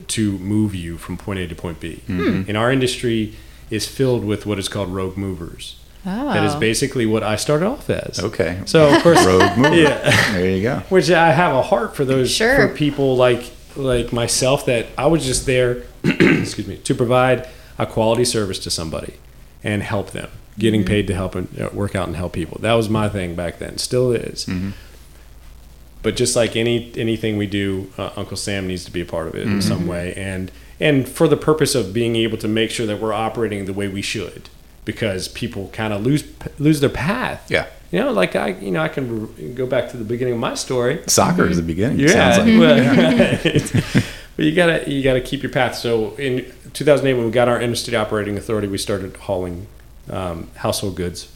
to 0.08 0.38
move 0.40 0.74
you 0.74 0.98
from 0.98 1.18
point 1.18 1.40
A 1.40 1.48
to 1.48 1.56
point 1.56 1.80
B. 1.80 1.98
Hmm. 2.08 2.42
Hmm. 2.42 2.50
In 2.50 2.56
our 2.56 2.72
industry, 2.72 3.34
is 3.70 3.88
filled 3.88 4.24
with 4.24 4.46
what 4.46 4.60
is 4.60 4.70
called 4.70 4.90
rogue 4.90 5.18
movers. 5.18 5.80
Oh. 6.06 6.34
That 6.34 6.44
is 6.44 6.54
oh. 6.54 6.60
basically 6.60 7.06
what 7.06 7.24
I 7.24 7.38
started 7.38 7.66
off 7.66 7.90
as. 7.90 8.20
Okay. 8.20 8.62
So 8.66 8.94
of 8.94 9.02
course, 9.02 9.26
rogue 9.26 9.58
mover. 9.58 9.76
Yeah. 9.76 10.32
There 10.34 10.50
you 10.50 10.62
go. 10.62 10.80
which 10.90 11.10
I 11.10 11.32
have 11.32 11.56
a 11.56 11.62
heart 11.62 11.96
for 11.96 12.06
those 12.06 12.30
Sure. 12.30 12.56
for 12.56 12.76
people 12.76 13.16
like 13.16 13.52
like 13.76 14.12
myself 14.14 14.66
that 14.66 14.88
I 14.98 15.08
was 15.08 15.26
just 15.26 15.46
there, 15.46 15.84
excuse 16.04 16.68
me, 16.68 16.78
to 16.78 16.96
provide 16.96 17.48
a 17.78 17.86
quality 17.86 18.26
service 18.26 18.60
to 18.60 18.70
somebody 18.70 19.16
and 19.64 19.82
help 19.84 20.12
them, 20.12 20.30
getting 20.60 20.82
Mm-hmm. 20.82 20.88
paid 20.88 21.08
to 21.08 21.16
help 21.16 21.36
and 21.36 21.48
uh, 21.60 21.70
work 21.74 21.96
out 21.96 22.08
and 22.08 22.16
help 22.16 22.34
people. 22.34 22.60
That 22.62 22.74
was 22.74 22.90
my 22.90 23.10
thing 23.10 23.36
back 23.36 23.60
then, 23.60 23.78
still 23.78 24.12
is. 24.12 24.48
But 26.02 26.18
just 26.18 26.36
like 26.36 26.56
any 26.58 26.92
anything 26.98 27.38
we 27.38 27.48
do, 27.48 27.90
uh, 27.98 28.10
Uncle 28.18 28.36
Sam 28.36 28.68
needs 28.68 28.84
to 28.86 28.92
be 28.92 29.00
a 29.02 29.06
part 29.06 29.28
of 29.28 29.36
it 29.36 29.44
in 29.48 29.62
some 29.62 29.88
way, 29.88 30.14
and 30.18 30.52
and 30.80 31.08
for 31.08 31.30
the 31.30 31.38
purpose 31.38 31.76
of 31.76 31.94
being 31.94 32.18
able 32.18 32.38
to 32.40 32.48
make 32.50 32.72
sure 32.72 32.86
that 32.86 33.00
we're 33.00 33.14
operating 33.14 33.64
the 33.66 33.72
way 33.74 33.88
we 33.88 34.02
should, 34.02 34.50
because 34.84 35.30
people 35.30 35.70
kind 35.72 35.94
of 35.94 36.06
lose 36.06 36.26
lose 36.60 36.82
their 36.82 36.90
path. 36.90 37.50
Yeah. 37.50 37.68
You 37.94 38.00
know, 38.00 38.12
like 38.12 38.36
I, 38.36 38.48
you 38.48 38.72
know, 38.72 38.82
I 38.82 38.88
can 38.88 39.54
go 39.54 39.68
back 39.68 39.92
to 39.92 39.98
the 39.98 40.04
beginning 40.04 40.34
of 40.34 40.40
my 40.40 40.56
story. 40.56 41.04
Soccer 41.06 41.46
is 41.46 41.58
the 41.58 41.62
beginning. 41.62 42.00
Yeah, 42.00 42.34
Sounds 42.34 42.38
like. 42.40 42.60
well, 42.60 42.80
right. 43.94 44.06
but 44.36 44.46
you 44.46 44.56
gotta 44.56 44.92
you 44.92 45.04
gotta 45.04 45.22
keep 45.22 45.44
your 45.44 45.52
path. 45.52 45.76
So 45.76 46.16
in 46.16 46.52
2008, 46.74 47.14
when 47.14 47.26
we 47.26 47.32
got 47.32 47.48
our 47.48 47.62
interstate 47.62 47.94
operating 47.94 48.36
authority, 48.36 48.68
we 48.68 48.80
started 48.80 49.16
hauling 49.16 49.68
um, 50.10 50.50
household 50.56 50.96
goods 50.96 51.32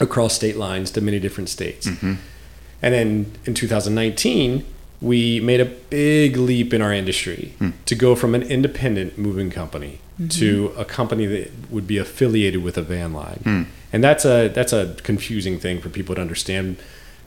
across 0.00 0.34
state 0.34 0.56
lines 0.56 0.90
to 0.90 1.00
many 1.00 1.20
different 1.20 1.48
states. 1.50 1.86
And 1.86 2.18
then 2.80 3.32
in 3.44 3.54
2019, 3.54 4.66
we 5.00 5.40
made 5.40 5.60
a 5.60 5.64
big 5.64 6.36
leap 6.36 6.72
in 6.72 6.80
our 6.80 6.92
industry 6.92 7.54
hmm. 7.58 7.70
to 7.84 7.94
go 7.94 8.14
from 8.14 8.34
an 8.34 8.42
independent 8.42 9.18
moving 9.18 9.50
company 9.50 10.00
mm-hmm. 10.14 10.28
to 10.28 10.72
a 10.76 10.84
company 10.84 11.26
that 11.26 11.52
would 11.70 11.86
be 11.86 11.98
affiliated 11.98 12.62
with 12.62 12.78
a 12.78 12.82
van 12.82 13.12
line. 13.12 13.40
Hmm. 13.42 13.62
And 13.92 14.02
that's 14.02 14.24
a 14.24 14.48
that's 14.48 14.72
a 14.72 14.94
confusing 15.02 15.58
thing 15.58 15.80
for 15.80 15.88
people 15.88 16.14
to 16.14 16.20
understand 16.20 16.76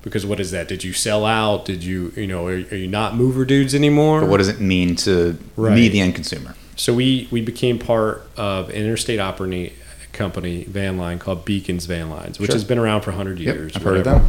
because 0.01 0.25
what 0.25 0.39
is 0.39 0.51
that? 0.51 0.67
Did 0.67 0.83
you 0.83 0.93
sell 0.93 1.25
out? 1.25 1.65
Did 1.65 1.83
you 1.83 2.11
you 2.15 2.27
know 2.27 2.47
are, 2.47 2.53
are 2.53 2.75
you 2.75 2.87
not 2.87 3.15
mover 3.15 3.45
dudes 3.45 3.75
anymore? 3.75 4.21
But 4.21 4.29
what 4.29 4.37
does 4.37 4.49
it 4.49 4.59
mean 4.59 4.95
to 4.97 5.37
me, 5.57 5.89
the 5.89 5.99
end 5.99 6.15
consumer? 6.15 6.55
So 6.75 6.93
we 6.93 7.27
we 7.31 7.41
became 7.41 7.79
part 7.79 8.23
of 8.37 8.69
an 8.69 8.75
interstate 8.75 9.19
operating 9.19 9.73
company 10.11 10.63
van 10.65 10.97
line 10.97 11.19
called 11.19 11.45
Bekins 11.45 11.87
Van 11.87 12.09
Lines, 12.09 12.39
which 12.39 12.47
Sure. 12.47 12.55
has 12.55 12.63
been 12.63 12.77
around 12.77 13.01
for 13.01 13.11
100 13.11 13.39
Yep, 13.39 13.55
years. 13.55 13.75
I've 13.75 13.83
heard 13.83 13.97
of 13.97 14.03
them. 14.05 14.27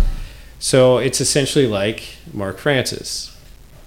So 0.61 0.99
it's 0.99 1.21
essentially 1.21 1.67
like 1.67 2.17
Mark 2.33 2.59
Francis. 2.59 3.37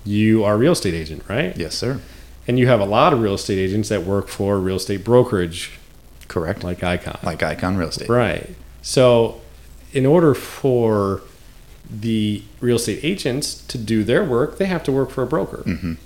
You 0.03 0.43
are 0.43 0.55
a 0.55 0.57
real 0.57 0.73
estate 0.73 0.93
agent, 0.93 1.23
right? 1.29 1.55
Yes, 1.55 1.75
sir. 1.75 2.01
And 2.47 2.59
you 2.59 2.67
have 2.67 2.81
a 2.81 2.86
lot 2.86 3.13
of 3.13 3.21
real 3.21 3.36
estate 3.36 3.57
agents 3.59 3.88
that 3.89 4.03
work 4.03 4.27
for 4.27 4.59
real 4.59 4.75
estate 4.75 5.05
brokerage 5.05 5.79
Correct. 6.27 6.63
like 6.63 6.83
Icon. 6.83 7.19
Like 7.23 7.41
Icon 7.43 7.77
Real 7.77 7.89
Estate. 7.89 8.09
Right. 8.09 8.49
So, 8.81 9.39
in 9.93 10.05
order 10.05 10.33
for 10.33 11.21
the 11.89 12.41
real 12.59 12.77
estate 12.77 12.99
agents 13.03 13.53
to 13.67 13.77
do 13.77 14.03
their 14.03 14.23
work, 14.23 14.57
they 14.57 14.65
have 14.65 14.83
to 14.83 14.91
work 14.91 15.12
for 15.12 15.21
a 15.21 15.27
broker. 15.27 15.63
Mhm. 15.65 15.97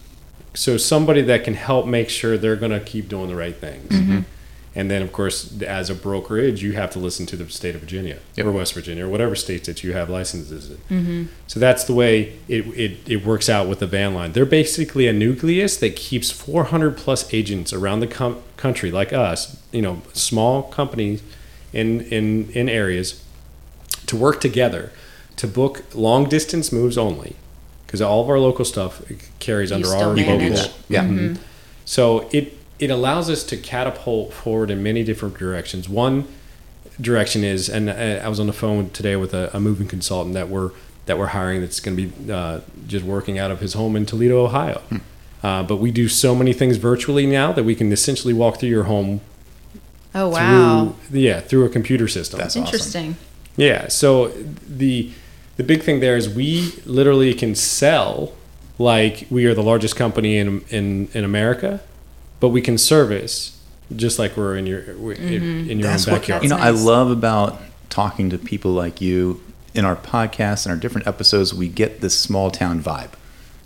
So, 0.54 0.78
somebody 0.78 1.22
that 1.22 1.44
can 1.44 1.54
help 1.56 1.88
make 1.88 2.10
sure 2.10 2.38
they're 2.38 2.56
going 2.58 2.72
to 2.72 2.80
keep 2.82 3.08
doing 3.10 3.30
the 3.30 3.36
right 3.36 3.56
things. 3.56 3.90
Mm-hmm. 3.92 4.20
And 4.78 4.92
then, 4.92 5.02
of 5.02 5.12
course, 5.12 5.60
as 5.64 5.90
a 5.90 5.96
brokerage, 5.96 6.62
you 6.62 6.74
have 6.74 6.92
to 6.92 7.00
listen 7.00 7.26
to 7.26 7.36
the 7.36 7.50
state 7.50 7.74
of 7.74 7.82
Virginia 7.82 8.20
Yep. 8.36 8.46
or 8.46 8.52
West 8.52 8.76
Virginia 8.76 9.06
or 9.08 9.10
whatever 9.10 9.36
states 9.36 9.66
that 9.66 9.84
you 9.84 9.94
have 9.94 10.08
licenses 10.08 10.70
in. 10.90 11.30
So 11.48 11.60
that's 11.60 11.84
the 11.86 11.96
way 11.96 12.38
it, 12.48 12.68
it, 12.78 12.98
it 13.10 13.26
works 13.26 13.50
out 13.50 13.68
with 13.68 13.80
the 13.80 13.88
van 13.88 14.14
line. 14.14 14.34
They're 14.34 14.46
basically 14.46 15.08
a 15.08 15.14
nucleus 15.14 15.78
that 15.78 15.96
keeps 15.96 16.30
400 16.30 16.96
plus 16.96 17.34
agents 17.34 17.74
around 17.74 18.02
the 18.02 18.08
com- 18.08 18.38
country, 18.56 18.92
like 18.92 19.12
us, 19.12 19.58
you 19.72 19.82
know, 19.82 20.04
small 20.14 20.62
companies 20.64 21.24
in, 21.74 22.02
in, 22.02 22.52
in 22.52 22.70
areas 22.70 23.24
to 24.06 24.16
work 24.16 24.40
together 24.40 24.92
to 25.38 25.48
book 25.48 25.84
long 25.96 26.30
distance 26.30 26.72
moves 26.72 27.00
only 27.00 27.36
because 27.88 28.00
all 28.02 28.22
of 28.22 28.30
our 28.30 28.38
local 28.40 28.64
stuff 28.66 29.02
carries 29.40 29.72
You 29.72 29.78
under 29.78 29.90
our 29.90 30.16
You 30.16 30.24
can 30.24 30.38
manage. 30.38 30.60
local. 30.60 30.74
Yeah. 30.90 31.04
Mm-hmm. 31.04 31.42
So 31.86 32.30
it 32.32 32.54
it 32.80 32.90
allows 32.90 33.30
us 33.30 33.44
to 33.46 33.58
catapult 33.58 34.34
forward 34.34 34.70
in 34.70 34.84
many 34.84 35.04
different 35.04 35.38
directions. 35.38 35.90
One 35.90 36.28
direction 37.00 37.44
is, 37.44 37.70
and 37.70 37.90
uh, 37.90 37.94
I 37.94 38.28
was 38.28 38.40
on 38.40 38.48
the 38.48 38.54
phone 38.54 38.90
today 38.92 39.16
with 39.16 39.34
a, 39.34 39.56
a 39.56 39.60
moving 39.60 39.88
consultant 39.88 40.34
that 40.34 40.50
we're 40.50 40.72
that 41.06 41.18
we're 41.18 41.28
hiring 41.28 41.62
that's 41.62 41.80
going 41.80 41.96
to 41.96 42.08
be 42.08 42.32
uh, 42.32 42.60
just 42.86 43.06
working 43.06 43.40
out 43.40 43.50
of 43.50 43.62
his 43.62 43.74
home 43.74 43.96
in 43.96 44.06
Toledo, 44.06 44.44
Ohio. 44.44 44.80
Hmm. 44.90 44.98
Uh, 45.42 45.64
but 45.64 45.78
we 45.78 45.90
do 45.90 46.10
so 46.10 46.36
many 46.36 46.52
things 46.52 46.78
virtually 46.78 47.26
now 47.26 47.54
that 47.54 47.64
we 47.64 47.76
can 47.76 47.92
essentially 47.94 48.34
walk 48.34 48.60
through 48.60 48.70
your 48.70 48.84
home 48.86 49.22
Oh 50.14 50.30
wow, 50.30 50.96
through 51.08 51.20
yeah 51.20 51.40
through 51.40 51.66
a 51.66 51.70
computer 51.70 52.08
system. 52.08 52.40
That's 52.40 52.56
awesome. 52.56 52.66
interesting. 52.66 53.18
Yeah. 53.56 53.88
So 53.88 54.30
the 54.30 55.12
the 55.58 55.64
big 55.64 55.84
thing 55.84 56.00
there 56.00 56.18
is 56.18 56.28
we 56.30 56.74
literally 56.86 57.34
can 57.34 57.56
sell 57.56 58.34
like 58.80 59.28
we 59.30 59.46
are 59.46 59.54
the 59.54 59.64
largest 59.64 59.96
company 59.96 60.38
in 60.38 60.62
in 60.70 61.10
in 61.14 61.24
America, 61.24 61.82
but 62.40 62.50
we 62.50 62.62
can 62.62 62.78
service 62.78 63.58
just 63.96 64.20
like 64.20 64.36
we're 64.36 64.58
in 64.58 64.66
your 64.66 64.98
we're 64.98 65.14
in, 65.14 65.34
in 65.34 65.42
mm-hmm. 65.42 65.70
your 65.80 65.82
That's 65.90 66.08
own 66.08 66.14
what 66.14 66.22
backyard. 66.22 66.44
you 66.44 66.50
know. 66.50 66.58
Nice. 66.58 66.66
I 66.66 66.70
love 66.70 67.10
about 67.10 67.60
talking 67.90 68.30
to 68.30 68.38
people 68.38 68.72
like 68.72 69.02
you 69.02 69.42
in 69.74 69.86
our 69.86 69.96
podcasts 69.96 70.66
and 70.66 70.74
our 70.74 70.80
different 70.80 71.08
episodes. 71.08 71.54
We 71.54 71.68
get 71.68 72.02
this 72.02 72.18
small 72.18 72.52
town 72.52 72.82
vibe, 72.82 73.12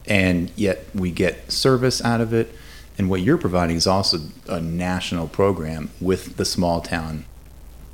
and 0.05 0.51
yet 0.55 0.85
we 0.93 1.11
get 1.11 1.51
service 1.51 2.03
out 2.03 2.21
of 2.21 2.33
it. 2.33 2.53
And 2.97 3.09
what 3.09 3.21
you're 3.21 3.37
providing 3.37 3.77
is 3.77 3.87
also 3.87 4.19
a 4.47 4.59
national 4.59 5.27
program 5.27 5.89
with 5.99 6.37
the 6.37 6.45
small 6.45 6.81
town 6.81 7.25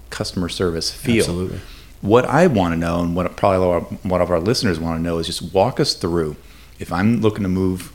customer 0.10 0.50
service 0.50 0.92
feel. 0.92 1.20
Absolutely. 1.20 1.60
What 2.02 2.26
I 2.26 2.48
want 2.48 2.74
to 2.74 2.78
know, 2.78 3.02
and 3.02 3.16
what 3.16 3.36
probably 3.38 3.58
a 3.58 3.62
lot 3.62 4.06
what 4.06 4.22
of 4.22 4.30
our 4.30 4.40
listeners 4.40 4.80
want 4.80 4.98
to 4.98 5.02
know, 5.02 5.18
is 5.20 5.28
just 5.28 5.54
walk 5.54 5.80
us 5.80 5.94
through. 5.94 6.36
If 6.80 6.92
I'm 6.92 7.22
looking 7.22 7.44
to 7.44 7.50
move 7.50 7.92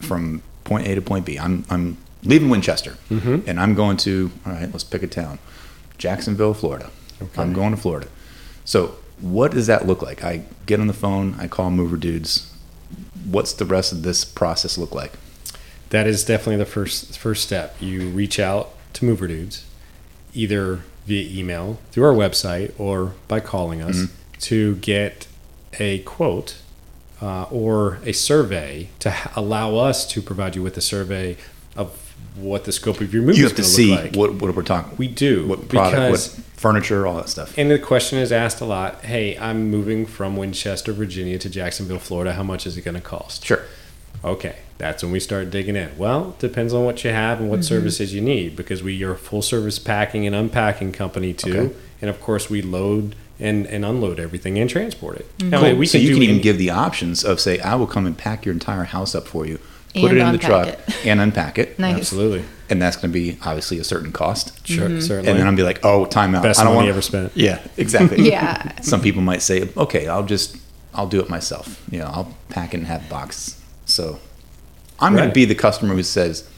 from 0.00 0.42
point 0.64 0.86
A 0.86 0.94
to 0.94 1.02
point 1.02 1.24
B, 1.26 1.38
I'm 1.38 1.64
I'm 1.70 1.96
leaving 2.22 2.48
Winchester, 2.48 2.96
Mm-hmm. 3.10 3.48
and 3.48 3.60
I'm 3.60 3.74
going 3.74 3.96
to 3.98 4.30
all 4.46 4.52
right. 4.52 4.70
Let's 4.72 4.84
pick 4.84 5.02
a 5.02 5.06
town, 5.06 5.38
Jacksonville, 5.98 6.54
Florida. 6.54 6.90
I'm 7.36 7.52
going 7.52 7.70
to 7.70 7.76
Florida. 7.76 8.08
So 8.64 8.96
what 9.20 9.52
does 9.52 9.66
that 9.66 9.86
look 9.86 10.02
like? 10.02 10.24
I 10.24 10.42
get 10.66 10.80
on 10.80 10.86
the 10.86 10.92
phone, 10.92 11.36
I 11.38 11.46
call 11.48 11.70
Mover 11.70 11.96
Dudes. 11.96 12.50
What's 13.24 13.52
the 13.52 13.64
rest 13.64 13.92
of 13.92 14.02
this 14.02 14.24
process 14.24 14.76
look 14.76 14.94
like? 14.94 15.12
That 15.90 16.06
is 16.06 16.24
definitely 16.24 16.56
the 16.56 16.64
first 16.70 17.18
first 17.18 17.44
step. 17.44 17.76
You 17.80 18.08
reach 18.08 18.38
out 18.40 18.70
to 18.94 19.04
Mover 19.04 19.28
Dudes, 19.28 19.64
either 20.34 20.80
via 21.06 21.38
email, 21.38 21.78
through 21.92 22.04
our 22.04 22.14
website, 22.14 22.72
or 22.78 23.14
by 23.28 23.40
calling 23.40 23.80
us 23.82 23.96
Mm-hmm. 23.96 24.14
to 24.40 24.74
get 24.76 25.26
a 25.78 25.98
quote 26.00 26.56
uh, 27.24 27.44
or 27.50 27.98
a 28.04 28.12
survey 28.12 28.88
to 28.98 29.10
allow 29.34 29.76
us 29.76 30.06
to 30.12 30.20
provide 30.20 30.54
you 30.56 30.62
with 30.62 30.76
a 30.76 30.80
survey 30.80 31.36
of 31.76 31.88
what 32.36 32.64
the 32.64 32.72
scope 32.72 33.00
of 33.00 33.14
your 33.14 33.22
move 33.22 33.36
You 33.38 33.44
have 33.44 33.56
to 33.56 33.64
see 33.64 33.94
like. 33.96 34.14
what 34.16 34.34
what 34.40 34.54
we're 34.56 34.62
talking. 34.62 34.96
we 34.98 35.08
do 35.08 35.46
what 35.46 35.68
product, 35.68 35.94
because 35.96 36.36
what 36.36 36.44
furniture, 36.64 37.06
all 37.06 37.16
that 37.16 37.28
stuff. 37.28 37.56
and 37.56 37.70
the 37.70 37.78
question 37.78 38.18
is 38.18 38.30
asked 38.32 38.60
a 38.60 38.64
lot. 38.64 38.90
Hey, 39.04 39.38
I'm 39.38 39.70
moving 39.70 40.04
from 40.06 40.36
Winchester, 40.36 40.92
Virginia, 40.92 41.38
to 41.38 41.48
Jacksonville, 41.48 41.98
Florida. 41.98 42.32
How 42.32 42.42
much 42.42 42.66
is 42.66 42.76
it 42.76 42.82
going 42.82 42.94
to 42.96 43.00
cost? 43.14 43.44
Sure. 43.44 43.62
Okay, 44.24 44.56
that's 44.78 45.02
when 45.02 45.12
we 45.12 45.20
start 45.20 45.50
digging 45.50 45.76
in. 45.76 45.90
Well, 45.98 46.34
depends 46.38 46.72
on 46.72 46.84
what 46.84 47.04
you 47.04 47.10
have 47.10 47.40
and 47.40 47.50
what 47.50 47.62
services 47.64 48.14
you 48.14 48.20
need 48.22 48.56
because 48.56 48.82
we 48.82 49.02
are 49.04 49.12
a 49.12 49.18
full 49.18 49.42
service 49.42 49.78
packing 49.78 50.26
and 50.26 50.34
unpacking 50.34 50.92
company 50.92 51.32
too, 51.34 51.58
Okay. 51.58 51.74
and 52.00 52.08
of 52.10 52.20
course 52.20 52.48
we 52.48 52.62
load 52.62 53.14
and, 53.40 53.66
and 53.66 53.84
unload 53.84 54.18
everything 54.20 54.58
and 54.58 54.68
transport 54.70 55.16
it. 55.16 55.38
Mm-hmm. 55.38 55.50
Now, 55.50 55.60
Cool. 55.60 55.76
we 55.76 55.86
so 55.86 55.98
can 55.98 56.06
you 56.06 56.14
can 56.14 56.22
even 56.22 56.34
any- 56.36 56.42
give 56.42 56.58
the 56.58 56.70
options 56.70 57.24
of 57.24 57.40
say, 57.40 57.58
I 57.60 57.74
will 57.74 57.86
come 57.86 58.06
and 58.06 58.16
pack 58.16 58.44
your 58.44 58.52
entire 58.52 58.84
house 58.84 59.14
up 59.14 59.26
for 59.26 59.44
you, 59.46 59.58
put 59.94 60.10
And 60.10 60.18
it 60.18 60.18
in 60.18 60.32
the 60.32 60.38
truck, 60.38 60.68
it. 60.68 60.80
and 61.06 61.20
unpack 61.20 61.58
it, 61.58 61.78
Nice. 61.78 61.96
absolutely 61.98 62.44
and 62.70 62.80
that's 62.80 62.96
going 62.96 63.12
to 63.12 63.12
be 63.12 63.38
obviously 63.42 63.78
a 63.78 63.84
certain 63.84 64.10
cost. 64.12 64.66
sure 64.66 65.00
certainly 65.00 65.30
And 65.30 65.38
then 65.38 65.46
I'm 65.46 65.54
be 65.56 65.62
like, 65.62 65.84
oh, 65.84 66.06
time 66.06 66.34
out. 66.34 66.42
best 66.42 66.60
I 66.60 66.64
don't 66.64 66.74
money 66.74 66.86
want 66.86 66.94
ever 66.94 67.02
spent. 67.02 67.32
Yeah, 67.36 67.60
exactly. 67.76 68.22
Yeah. 68.30 68.80
Some 68.80 69.00
people 69.00 69.22
might 69.22 69.42
say, 69.42 69.68
okay, 69.76 70.08
I'll 70.08 70.24
just, 70.24 70.56
I'll 70.94 71.06
do 71.06 71.20
it 71.20 71.28
myself. 71.28 71.82
You 71.90 71.98
know, 72.00 72.06
I'll 72.06 72.34
pack 72.48 72.72
it 72.74 72.78
and 72.78 72.86
have 72.86 73.08
boxes. 73.08 73.60
So 73.84 74.18
I'm 74.98 75.14
going 75.14 75.28
to 75.28 75.34
be 75.34 75.44
the 75.44 75.54
customer 75.54 75.94
who 75.94 76.02
says, 76.02 76.48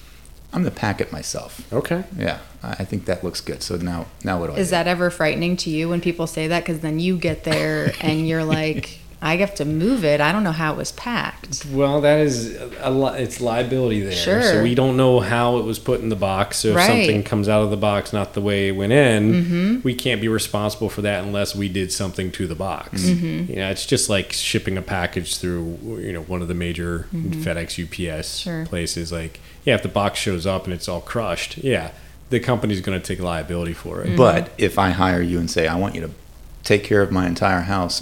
I'm 0.53 0.63
going 0.63 0.73
to 0.73 0.79
pack 0.81 1.01
it 1.01 1.11
myself. 1.13 1.61
Okay. 1.73 2.05
Yeah, 2.17 2.39
I 2.67 2.77
I 2.83 2.85
think 2.85 3.07
that 3.07 3.25
looks 3.25 3.41
good. 3.41 3.63
So 3.63 3.77
now, 3.77 4.07
now 4.25 4.39
what 4.41 4.49
do 4.49 4.53
I 4.55 4.57
Is 4.59 4.71
that 4.71 4.87
ever 4.87 5.11
frightening 5.11 5.57
to 5.59 5.71
you 5.71 5.89
when 5.89 6.01
people 6.01 6.27
say 6.27 6.49
that? 6.49 6.61
Because 6.61 6.81
then 6.81 6.99
you 6.99 7.17
get 7.19 7.45
there 7.45 7.93
and 8.01 8.29
you're 8.29 8.45
like, 8.59 9.01
I 9.23 9.37
have 9.39 9.55
to 9.57 9.65
move 9.65 10.05
it. 10.05 10.21
I 10.21 10.31
don't 10.31 10.45
know 10.45 10.53
how 10.53 10.75
it 10.75 10.77
was 10.77 10.93
packed. 10.93 11.65
Well, 11.73 12.03
that 12.03 12.21
is 12.21 12.57
a 12.81 12.91
lot. 12.91 13.19
It's 13.19 13.41
liability 13.41 14.03
there. 14.03 14.13
Sure. 14.13 14.43
So 14.43 14.63
we 14.63 14.75
don't 14.75 14.97
know 14.97 15.21
how 15.21 15.57
it 15.57 15.65
was 15.65 15.79
put 15.79 16.01
in 16.01 16.11
the 16.11 16.17
box. 16.17 16.59
So 16.59 16.69
if 16.69 16.77
Right. 16.77 16.87
something 16.87 17.23
comes 17.23 17.49
out 17.49 17.63
of 17.63 17.71
the 17.71 17.79
box 17.79 18.13
not 18.13 18.35
the 18.35 18.43
way 18.43 18.69
it 18.69 18.73
went 18.73 18.93
in, 18.93 19.33
mm-hmm. 19.33 19.81
we 19.83 19.95
can't 19.95 20.21
be 20.21 20.29
responsible 20.29 20.91
for 20.91 21.03
that 21.03 21.25
unless 21.25 21.57
we 21.57 21.69
did 21.69 21.91
something 21.93 22.31
to 22.33 22.47
the 22.47 22.55
box. 22.55 23.03
Mm-hmm. 23.05 23.51
You 23.51 23.57
know, 23.57 23.71
it's 23.71 23.87
just 23.87 24.11
like 24.11 24.33
shipping 24.33 24.77
a 24.77 24.83
package 24.83 25.39
through 25.39 25.79
you 26.03 26.13
know 26.13 26.23
one 26.23 26.43
of 26.43 26.49
the 26.49 26.55
major 26.55 27.09
mm-hmm. 27.13 27.43
FedEx, 27.43 27.83
UPS 27.83 28.39
Sure. 28.39 28.67
places. 28.67 29.13
Like, 29.13 29.41
yeah, 29.65 29.75
if 29.75 29.83
the 29.83 29.89
box 29.89 30.19
shows 30.19 30.47
up 30.47 30.65
and 30.65 30.75
it's 30.75 30.89
all 30.89 31.01
crushed, 31.01 31.57
yeah, 31.59 31.91
the 32.31 32.41
company's 32.41 32.81
going 32.81 33.01
to 33.01 33.05
take 33.07 33.21
liability 33.23 33.73
for 33.73 34.03
it. 34.03 34.17
But 34.17 34.51
if 34.59 34.79
I 34.79 34.91
hire 34.91 35.23
you 35.23 35.39
and 35.39 35.51
say 35.51 35.67
I 35.69 35.77
want 35.77 35.95
you 35.95 36.01
to 36.03 36.11
take 36.65 36.83
care 36.85 37.03
of 37.03 37.13
my 37.13 37.27
entire 37.27 37.61
house, 37.61 38.01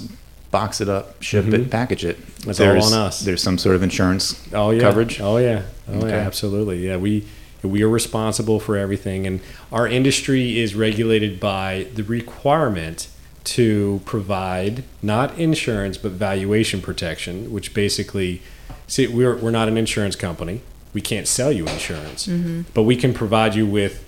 box 0.50 0.80
it 0.80 0.88
up, 0.88 1.22
ship 1.22 1.46
it, 1.46 1.70
package 1.70 2.04
it, 2.04 2.18
Mm-hmm. 2.44 2.50
It's 2.50 2.60
all 2.60 2.66
there's- 2.66 2.92
on 2.92 2.98
us. 3.00 3.20
There's 3.20 3.42
some 3.42 3.56
sort 3.58 3.74
of 3.76 3.82
insurance 3.82 4.40
Oh 4.52 4.70
yeah, 4.70 4.80
coverage. 4.80 5.20
Oh 5.20 5.38
yeah, 5.38 5.62
oh 5.88 5.98
Okay. 5.98 6.08
yeah, 6.10 6.14
absolutely. 6.16 6.86
Yeah, 6.86 6.96
we 6.98 7.24
we 7.62 7.82
are 7.82 7.88
responsible 7.88 8.60
for 8.60 8.76
everything, 8.76 9.26
and 9.26 9.40
our 9.72 9.88
industry 9.88 10.58
is 10.58 10.74
regulated 10.74 11.40
by 11.40 11.86
the 11.94 12.02
requirement 12.02 13.08
to 13.44 14.00
provide 14.04 14.84
not 15.02 15.38
insurance 15.38 15.96
but 15.96 16.12
valuation 16.12 16.80
protection, 16.82 17.50
which 17.52 17.72
basically, 17.72 18.42
see, 18.86 19.06
we're 19.06 19.36
we're 19.36 19.50
not 19.50 19.68
an 19.68 19.78
insurance 19.78 20.14
company. 20.16 20.60
We 20.92 21.00
can't 21.00 21.26
sell 21.26 21.50
you 21.50 21.66
insurance, 21.66 22.28
but 22.74 22.82
we 22.82 22.96
can 22.96 23.14
provide 23.14 23.54
you 23.54 23.66
with. 23.66 24.03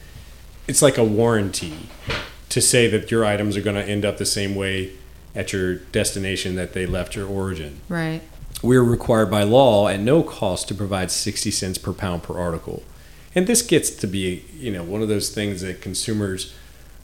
It's 0.68 0.82
like 0.82 0.98
a 0.98 1.04
warranty 1.04 1.88
to 2.48 2.60
say 2.60 2.88
that 2.88 3.10
your 3.10 3.24
items 3.24 3.56
are 3.56 3.60
going 3.60 3.76
to 3.76 3.84
end 3.84 4.04
up 4.04 4.18
the 4.18 4.26
same 4.26 4.54
way 4.54 4.92
at 5.34 5.52
your 5.52 5.74
destination 5.76 6.56
that 6.56 6.72
they 6.72 6.86
left 6.86 7.14
your 7.14 7.26
origin 7.26 7.80
Right. 7.88 8.22
we're 8.62 8.82
required 8.82 9.30
by 9.30 9.42
law 9.42 9.86
at 9.88 10.00
no 10.00 10.22
cost 10.22 10.66
to 10.68 10.74
provide 10.74 11.10
60 11.10 11.50
cents 11.50 11.76
per 11.78 11.92
pound 11.92 12.22
per 12.22 12.38
article. 12.38 12.82
And 13.34 13.46
this 13.46 13.60
gets 13.60 13.90
to 13.90 14.06
be, 14.06 14.44
you 14.58 14.72
know, 14.72 14.82
one 14.82 15.02
of 15.02 15.08
those 15.08 15.28
things 15.28 15.60
that 15.60 15.82
consumers 15.82 16.54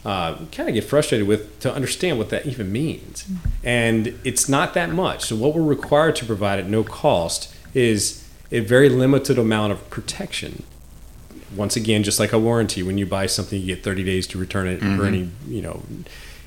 uh, 0.04 0.36
kind 0.50 0.68
of 0.68 0.74
get 0.74 0.84
frustrated 0.84 1.28
with 1.28 1.60
to 1.60 1.72
understand 1.72 2.16
what 2.18 2.30
that 2.30 2.46
even 2.46 2.72
means. 2.72 3.26
And 3.62 4.18
it's 4.24 4.48
not 4.48 4.72
that 4.74 4.90
much. 4.90 5.26
So 5.26 5.36
what 5.36 5.54
we're 5.54 5.62
required 5.62 6.16
to 6.16 6.24
provide 6.24 6.58
at 6.58 6.66
no 6.68 6.82
cost 6.84 7.54
is 7.74 8.26
a 8.50 8.60
very 8.60 8.88
limited 8.88 9.38
amount 9.38 9.72
of 9.72 9.90
protection. 9.90 10.62
Once 11.56 11.76
again, 11.76 12.02
just 12.02 12.18
like 12.18 12.32
a 12.32 12.38
warranty, 12.38 12.82
when 12.82 12.98
you 12.98 13.06
buy 13.06 13.26
something, 13.26 13.60
you 13.60 13.74
get 13.74 13.84
30 13.84 14.04
days 14.04 14.26
to 14.28 14.38
return 14.38 14.66
it 14.68 14.80
for 14.80 14.86
mm-hmm. 14.86 15.04
any, 15.04 15.30
you 15.48 15.62
know, 15.62 15.82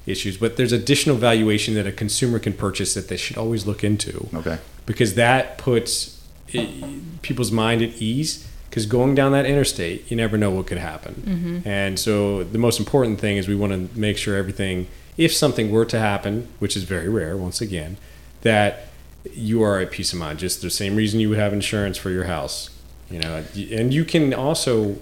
issues. 0.05 0.37
But 0.37 0.57
there's 0.57 0.71
additional 0.71 1.15
valuation 1.15 1.73
that 1.75 1.87
a 1.87 1.91
consumer 1.91 2.39
can 2.39 2.53
purchase 2.53 2.93
that 2.93 3.07
they 3.07 3.17
should 3.17 3.37
always 3.37 3.65
look 3.65 3.83
into 3.83 4.29
Okay. 4.33 4.59
because 4.85 5.15
that 5.15 5.57
puts 5.57 6.23
i 6.53 6.99
people's 7.21 7.51
mind 7.51 7.81
at 7.81 8.01
ease. 8.01 8.47
Because 8.69 8.85
going 8.85 9.15
down 9.15 9.31
that 9.31 9.45
interstate, 9.45 10.11
you 10.11 10.17
never 10.17 10.37
know 10.37 10.51
what 10.51 10.67
could 10.67 10.77
happen. 10.77 11.13
Mm-hmm. 11.25 11.67
And 11.67 11.97
so 11.97 12.43
the 12.43 12.57
most 12.57 12.77
important 12.77 13.21
thing 13.21 13.37
is 13.37 13.47
we 13.47 13.55
want 13.55 13.71
to 13.71 13.97
make 13.97 14.17
sure 14.17 14.35
everything, 14.35 14.87
if 15.15 15.33
something 15.33 15.71
were 15.71 15.85
to 15.85 15.97
happen, 15.97 16.49
which 16.59 16.75
is 16.75 16.83
very 16.83 17.07
rare, 17.07 17.37
once 17.37 17.61
again, 17.61 17.95
that 18.41 18.89
you 19.33 19.63
are 19.63 19.79
at 19.79 19.91
peace 19.91 20.11
of 20.11 20.19
mind. 20.19 20.39
Just 20.39 20.61
the 20.61 20.69
same 20.69 20.97
reason 20.97 21.21
you 21.21 21.29
would 21.29 21.37
have 21.37 21.53
insurance 21.53 21.97
for 21.97 22.09
your 22.09 22.25
house, 22.25 22.69
you 23.09 23.19
know. 23.19 23.43
And 23.71 23.93
you 23.93 24.05
can 24.05 24.33
also, 24.33 24.97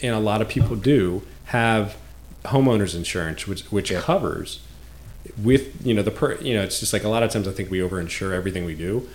and 0.00 0.14
a 0.14 0.20
lot 0.20 0.40
of 0.42 0.48
people 0.48 0.76
do, 0.76 1.22
have 1.46 1.96
homeowners 2.44 2.94
insurance, 2.94 3.46
which 3.46 3.62
which 3.70 3.90
Yeah. 3.90 4.00
covers 4.00 4.60
with 5.40 5.86
you 5.86 5.94
know 5.94 6.02
the 6.02 6.10
per 6.10 6.34
you 6.40 6.52
know 6.54 6.62
it's 6.62 6.80
just 6.80 6.92
like 6.92 7.04
a 7.04 7.08
lot 7.08 7.22
of 7.22 7.30
times 7.30 7.46
I 7.46 7.52
think 7.52 7.70
we 7.70 7.78
overinsure 7.78 8.32
everything 8.32 8.64
we 8.64 8.74
do, 8.74 9.08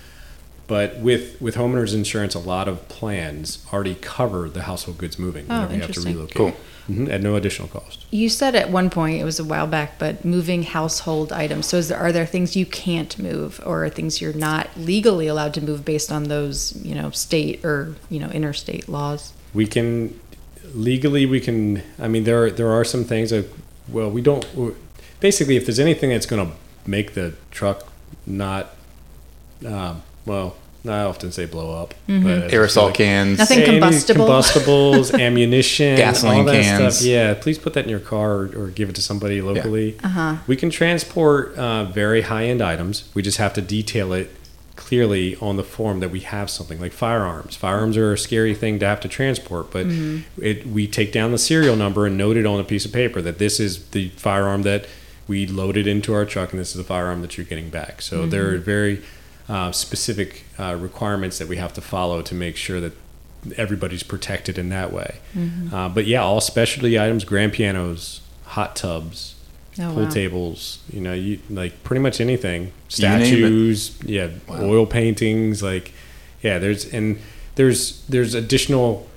but 0.68 0.98
with 1.00 1.42
with 1.42 1.56
homeowners 1.56 1.94
insurance, 1.94 2.34
a 2.36 2.40
lot 2.40 2.68
of 2.68 2.88
plans 2.88 3.66
already 3.74 3.96
cover 3.96 4.50
the 4.50 4.64
household 4.64 4.98
goods 4.98 5.20
moving 5.20 5.46
Oh, 5.50 5.56
whenever 5.68 5.76
you 5.76 5.82
have 5.82 5.92
to 5.92 6.02
relocate 6.02 6.36
Cool. 6.36 6.54
Mhm, 6.90 7.10
at 7.10 7.22
no 7.22 7.36
additional 7.36 7.68
cost. 7.68 8.06
You 8.12 8.30
said 8.30 8.56
at 8.56 8.70
one 8.70 8.90
point 8.90 9.20
it 9.20 9.26
was 9.26 9.40
a 9.40 9.44
while 9.44 9.68
back, 9.68 10.00
but 10.00 10.24
moving 10.24 10.64
household 10.64 11.34
items. 11.34 11.66
So, 11.68 11.78
is 11.78 11.90
there, 11.90 11.98
are 11.98 12.12
there 12.12 12.26
things 12.26 12.56
you 12.56 12.66
can't 12.66 13.18
move, 13.20 13.62
or 13.66 13.90
things 13.90 14.22
you're 14.22 14.34
not 14.34 14.70
legally 14.78 15.28
allowed 15.28 15.54
to 15.56 15.62
move 15.62 15.84
based 15.84 16.12
on 16.12 16.26
those, 16.26 16.76
you 16.86 16.96
know, 16.96 17.12
state 17.12 17.64
or 17.66 17.96
you 18.10 18.20
know 18.20 18.30
interstate 18.30 18.88
laws? 18.88 19.34
We 19.54 19.68
can 19.68 20.18
legally 20.74 21.26
we 21.26 21.40
can. 21.40 21.84
I 22.00 22.08
mean 22.08 22.24
there 22.24 22.46
are, 22.46 22.52
there 22.52 22.72
are 22.72 22.84
some 22.84 23.04
things 23.04 23.32
that 23.32 23.48
well 23.90 24.10
we 24.10 24.22
don't 24.22 24.46
basically 25.20 25.56
if 25.58 25.66
there's 25.66 25.80
anything 25.80 26.12
that's 26.12 26.26
going 26.26 26.46
to 26.46 26.54
make 26.86 27.14
the 27.14 27.34
truck 27.52 27.88
not 28.26 28.76
um, 29.66 30.04
well 30.26 30.56
I 30.90 31.04
often 31.04 31.32
say 31.32 31.46
blow 31.46 31.74
up 31.82 31.94
Mm-hmm. 32.08 32.24
but 32.24 32.52
Aerosol 32.52 32.74
feel 32.74 32.84
like- 32.86 32.94
cans. 32.96 33.38
Nothing 33.40 33.66
combustible. 33.66 34.26
combustibles, 34.26 35.14
ammunition, 35.28 35.96
Gasoline 35.98 36.40
all 36.40 36.46
that 36.46 36.64
cans. 36.64 36.96
Stuff. 36.98 37.08
Yeah, 37.08 37.34
please 37.34 37.58
put 37.58 37.74
that 37.74 37.84
in 37.84 37.90
your 37.90 38.00
car 38.00 38.32
or, 38.32 38.64
or 38.64 38.68
give 38.68 38.90
it 38.90 38.96
to 38.96 39.02
somebody 39.02 39.42
locally. 39.42 39.98
Uh-huh. 40.04 40.38
We 40.48 40.56
can 40.56 40.70
transport 40.70 41.56
uh, 41.58 41.86
very 41.86 42.22
high 42.22 42.46
end 42.46 42.62
items. 42.62 43.10
We 43.14 43.22
just 43.22 43.38
have 43.38 43.54
to 43.56 43.62
detail 43.62 44.14
it 44.14 44.32
clearly 44.78 45.36
on 45.38 45.58
the 45.58 45.64
form 45.64 46.00
that 46.02 46.10
we 46.12 46.20
have 46.22 46.50
something 46.50 46.80
like 46.80 46.92
firearms. 46.94 47.56
Firearms 47.56 47.98
are 47.98 48.14
a 48.14 48.18
scary 48.18 48.54
thing 48.54 48.78
to 48.80 48.86
have 48.86 49.00
to 49.02 49.08
transport, 49.08 49.72
but 49.72 49.86
it, 50.40 50.68
we 50.68 50.88
take 50.88 51.12
down 51.12 51.32
the 51.32 51.38
serial 51.40 51.76
number 51.76 52.06
and 52.06 52.16
note 52.18 52.38
it 52.38 52.46
on 52.46 52.60
a 52.60 52.64
piece 52.64 52.86
of 52.86 52.94
paper 52.94 53.22
that 53.22 53.40
this 53.40 53.60
is 53.60 53.90
the 53.90 54.10
firearm 54.10 54.62
that 54.62 54.86
we 55.28 55.46
loaded 55.48 55.88
into 55.88 56.14
our 56.14 56.26
truck 56.26 56.52
and 56.52 56.60
this 56.60 56.70
is 56.70 56.76
the 56.78 56.84
firearm 56.84 57.22
that 57.22 57.38
you're 57.38 57.46
getting 57.46 57.70
back. 57.70 58.02
So 58.02 58.26
there 58.28 58.54
are 58.54 58.58
very 58.60 59.02
uh, 59.50 59.72
specific 59.72 60.44
uh, 60.60 60.76
requirements 60.80 61.38
that 61.40 61.48
we 61.48 61.58
have 61.58 61.74
to 61.74 61.82
follow 61.82 62.22
to 62.22 62.36
make 62.36 62.56
sure 62.58 62.80
that 62.82 62.94
everybody's 63.56 64.04
protected 64.04 64.58
in 64.58 64.70
that 64.70 64.92
way. 64.92 65.18
Uh, 65.72 65.88
but 65.90 66.06
yeah, 66.06 66.22
all 66.22 66.42
specialty 66.42 67.00
items, 67.00 67.24
grand 67.24 67.54
pianos, 67.54 68.22
hot 68.46 68.76
tubs, 68.76 69.34
Oh, 69.80 69.94
pool 69.94 70.04
wow. 70.06 70.10
tables, 70.10 70.80
you 70.92 71.00
know, 71.00 71.14
you 71.14 71.40
like 71.52 71.84
pretty 71.84 72.02
much 72.02 72.20
anything. 72.20 72.62
You 72.64 72.68
name 72.68 73.22
it. 73.22 73.28
Statues, 73.38 74.00
yeah, 74.04 74.30
Wow. 74.48 74.64
oil 74.64 74.86
paintings, 74.88 75.62
like 75.62 75.94
yeah, 76.42 76.58
there's 76.58 76.92
and 76.92 77.20
there's 77.56 78.04
there's 78.08 78.34
additional 78.34 79.08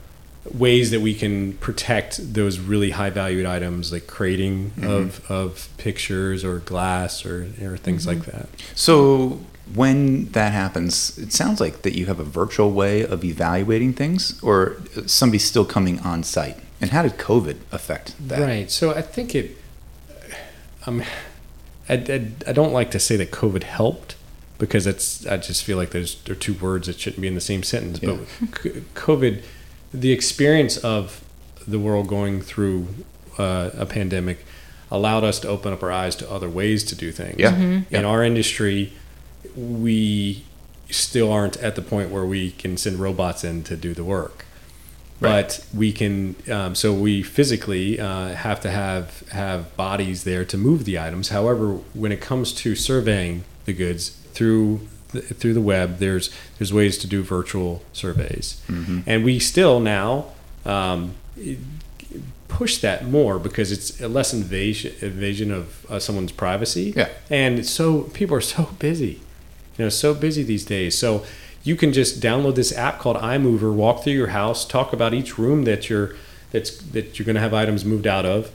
ways 0.52 0.90
that 0.90 1.00
we 1.00 1.14
can 1.14 1.54
protect 1.54 2.34
those 2.34 2.58
really 2.58 2.90
high 2.90 3.08
valued 3.10 3.46
items 3.46 3.90
like 3.90 4.06
crating 4.06 4.70
Mm-hmm. 4.76 4.84
of 4.86 5.30
of 5.30 5.68
pictures 5.78 6.44
or 6.44 6.58
glass 6.58 7.24
or 7.24 7.46
or 7.62 7.78
things 7.78 8.06
like 8.06 8.18
Mm-hmm. 8.18 8.30
that. 8.36 8.48
So 8.74 9.40
when 9.74 10.26
that 10.32 10.52
happens, 10.52 11.16
it 11.18 11.32
sounds 11.32 11.60
like 11.60 11.82
that 11.82 11.96
you 11.96 12.06
have 12.06 12.18
a 12.20 12.24
virtual 12.24 12.70
way 12.72 13.02
of 13.04 13.24
evaluating 13.24 13.92
things, 13.92 14.40
or 14.42 14.76
somebody's 15.06 15.44
still 15.44 15.64
coming 15.64 16.00
on 16.00 16.22
site. 16.22 16.56
And 16.80 16.90
how 16.90 17.02
did 17.02 17.18
COVID 17.18 17.56
affect 17.72 18.14
that? 18.28 18.40
Right. 18.40 18.70
So 18.70 18.94
I 18.94 19.02
think 19.02 19.34
it. 19.34 19.56
Um, 20.86 21.02
I, 21.88 21.94
I, 21.94 22.28
I 22.48 22.52
don't 22.52 22.72
like 22.72 22.90
to 22.92 22.98
say 22.98 23.16
that 23.16 23.30
COVID 23.30 23.64
helped 23.64 24.16
because 24.58 24.86
it's. 24.86 25.26
I 25.26 25.36
just 25.36 25.62
feel 25.64 25.76
like 25.76 25.90
there's 25.90 26.20
there 26.22 26.32
are 26.34 26.38
two 26.38 26.54
words 26.54 26.86
that 26.86 26.98
shouldn't 26.98 27.20
be 27.20 27.28
in 27.28 27.34
the 27.34 27.40
same 27.40 27.62
sentence. 27.62 27.98
But 27.98 28.16
COVID, 28.94 29.42
the 29.92 30.12
experience 30.12 30.76
of 30.78 31.22
the 31.68 31.78
world 31.78 32.08
going 32.08 32.40
through 32.40 32.88
uh, 33.38 33.70
a 33.74 33.84
pandemic, 33.86 34.44
allowed 34.90 35.22
us 35.24 35.38
to 35.40 35.48
open 35.48 35.72
up 35.72 35.82
our 35.82 35.92
eyes 35.92 36.16
to 36.16 36.30
other 36.30 36.48
ways 36.48 36.82
to 36.84 36.94
do 36.94 37.12
things. 37.12 37.38
Yeah. 37.38 37.52
Mm-hmm. 37.52 37.94
In 37.94 38.02
Yeah. 38.02 38.04
our 38.04 38.24
industry, 38.24 38.92
we 39.56 40.44
still 40.90 41.32
aren't 41.32 41.56
at 41.58 41.76
the 41.76 41.82
point 41.82 42.10
where 42.10 42.24
we 42.24 42.50
can 42.52 42.76
send 42.76 42.98
robots 42.98 43.44
in 43.44 43.62
to 43.64 43.76
do 43.76 43.94
the 43.94 44.04
work. 44.04 44.44
Right. 45.20 45.42
but 45.42 45.66
we 45.74 45.92
can 45.92 46.34
um, 46.50 46.74
so 46.74 46.94
we 46.94 47.22
physically 47.22 48.00
uh, 48.00 48.28
have 48.28 48.58
to 48.60 48.70
have 48.70 49.28
have 49.32 49.76
bodies 49.76 50.24
there 50.24 50.46
to 50.46 50.56
move 50.56 50.86
the 50.86 50.98
items. 50.98 51.28
However 51.28 51.72
when 51.92 52.10
it 52.10 52.22
comes 52.22 52.54
to 52.54 52.74
surveying 52.74 53.44
the 53.66 53.74
goods 53.74 54.08
through 54.32 54.88
the, 55.12 55.20
through 55.20 55.52
the 55.52 55.60
web 55.60 55.98
there's 55.98 56.30
there's 56.58 56.72
ways 56.72 56.96
to 56.98 57.06
do 57.06 57.22
virtual 57.22 57.82
surveys. 57.92 58.62
And 59.06 59.22
we 59.22 59.38
still 59.38 59.78
now 59.78 60.28
um, 60.64 61.16
push 62.48 62.78
that 62.78 63.06
more 63.06 63.38
because 63.38 63.70
it's 63.70 64.00
a 64.00 64.08
less 64.08 64.32
invasion 64.32 64.94
invasion 65.02 65.50
of 65.52 65.84
uh, 65.90 65.98
someone's 65.98 66.32
privacy. 66.32 66.94
Yeah. 66.96 67.10
and 67.28 67.66
so 67.66 68.04
people 68.04 68.34
are 68.36 68.40
so 68.40 68.70
busy 68.78 69.20
you 69.80 69.86
know 69.86 69.88
so 69.88 70.12
busy 70.14 70.42
these 70.42 70.64
days 70.64 70.96
so 70.96 71.24
you 71.62 71.76
can 71.76 71.92
just 71.92 72.20
download 72.20 72.54
this 72.54 72.76
app 72.76 72.98
called 72.98 73.16
iMover, 73.18 73.72
walk 73.72 74.02
through 74.02 74.14
your 74.14 74.28
house, 74.28 74.64
talk 74.64 74.92
about 74.92 75.12
each 75.12 75.38
room 75.38 75.64
that 75.64 75.90
you're 75.90 76.14
that's 76.50 76.78
that 76.78 77.18
you're 77.18 77.26
going 77.26 77.34
to 77.34 77.40
have 77.40 77.54
items 77.54 77.84
moved 77.84 78.06
out 78.06 78.26
of. 78.26 78.50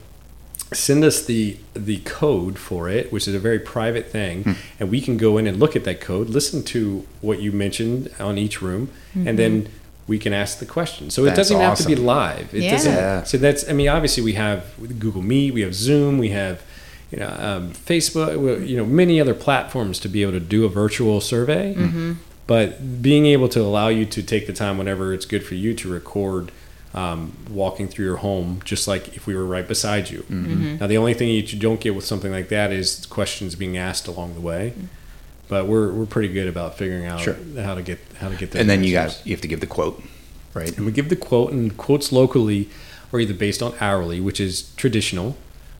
Send 0.73 1.03
us 1.03 1.23
the 1.23 1.57
the 1.73 1.99
code 1.99 2.57
for 2.57 2.89
it, 2.89 3.11
which 3.11 3.27
is 3.27 3.35
a 3.35 3.39
very 3.39 3.59
private 3.59 4.07
thing, 4.07 4.43
hmm. 4.43 4.53
and 4.79 4.89
we 4.89 4.99
can 4.99 5.17
go 5.17 5.37
in 5.37 5.45
and 5.45 5.59
look 5.59 5.75
at 5.75 5.83
that 5.83 6.01
code, 6.01 6.29
listen 6.29 6.63
to 6.63 7.05
what 7.21 7.39
you 7.39 7.51
mentioned 7.51 8.11
on 8.19 8.37
each 8.37 8.61
room, 8.61 8.89
and 9.13 9.37
then 9.37 9.63
mm-hmm. 9.63 9.73
we 10.07 10.17
can 10.17 10.33
ask 10.33 10.57
the 10.57 10.65
question. 10.65 11.11
So 11.11 11.25
it 11.25 11.35
doesn't 11.35 11.59
have 11.59 11.77
to 11.77 11.85
be 11.85 11.95
live. 11.95 12.53
It 12.53 12.63
Yeah. 12.63 12.71
doesn't. 12.71 12.93
Yeah. 12.93 13.23
So 13.23 13.37
that's 13.37 13.69
I 13.69 13.73
mean 13.73 13.87
obviously 13.87 14.23
we 14.23 14.33
have 14.33 14.73
Google 14.99 15.21
Meet, 15.21 15.53
we 15.53 15.61
have 15.61 15.75
Zoom, 15.75 16.17
we 16.17 16.29
have 16.29 16.63
you 17.15 17.21
know 17.21 17.35
um, 17.39 17.71
Facebook, 17.71 18.67
you 18.67 18.77
know 18.77 18.85
many 18.85 19.19
other 19.23 19.33
platforms 19.33 19.99
to 20.01 20.07
be 20.09 20.21
able 20.21 20.33
to 20.33 20.39
do 20.55 20.65
a 20.65 20.69
virtual 20.69 21.21
survey. 21.21 21.73
But 22.47 23.01
being 23.01 23.25
able 23.25 23.49
to 23.49 23.59
allow 23.61 23.87
you 23.87 24.05
to 24.05 24.21
take 24.21 24.45
the 24.45 24.53
time 24.53 24.77
whenever 24.77 25.13
it's 25.15 25.25
good 25.25 25.43
for 25.43 25.55
you 25.55 25.73
to 25.81 25.89
record 25.91 26.51
um, 26.93 27.31
walking 27.49 27.87
through 27.87 28.05
your 28.05 28.17
home, 28.17 28.61
just 28.63 28.87
like 28.87 29.15
if 29.17 29.25
we 29.25 29.33
were 29.35 29.45
right 29.45 29.67
beside 29.67 30.11
you. 30.11 30.23
Now, 30.79 30.85
the 30.87 30.97
only 30.97 31.15
thing 31.15 31.29
that 31.35 31.51
you 31.51 31.59
don't 31.59 31.79
get 31.81 31.95
with 31.95 32.05
something 32.05 32.31
like 32.31 32.49
that 32.49 32.71
is 32.71 33.05
questions 33.07 33.55
being 33.55 33.77
asked 33.77 34.07
along 34.07 34.35
the 34.35 34.41
way. 34.41 34.73
But 35.47 35.65
we're, 35.67 35.91
we're 35.91 36.05
pretty 36.05 36.31
good 36.33 36.47
about 36.47 36.77
figuring 36.77 37.05
out 37.07 37.19
Sure. 37.19 37.35
how 37.61 37.75
to 37.75 37.81
get 37.81 37.99
how 38.19 38.29
to 38.29 38.35
get 38.35 38.51
that. 38.51 38.59
And 38.61 38.69
then 38.69 38.83
you 38.83 38.91
got 38.93 39.19
you 39.25 39.31
have 39.35 39.41
to 39.41 39.47
give 39.47 39.59
the 39.59 39.67
quote, 39.77 40.01
right? 40.53 40.75
and 40.77 40.85
we 40.85 40.91
give 40.91 41.09
the 41.09 41.15
quote 41.15 41.51
and 41.51 41.75
quotes 41.77 42.11
locally 42.11 42.69
are 43.11 43.19
either 43.19 43.33
based 43.33 43.61
on 43.63 43.73
hourly, 43.79 44.19
which 44.21 44.39
is 44.39 44.71
traditional, 44.75 45.35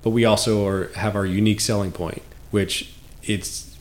but 0.05 0.11
we 0.11 0.23
also 0.23 0.67
are, 0.67 0.89
have 0.89 1.15
our 1.15 1.25
unique 1.25 1.59
selling 1.59 1.91
point, 1.91 2.21
which 2.51 2.93
it's 3.23 3.75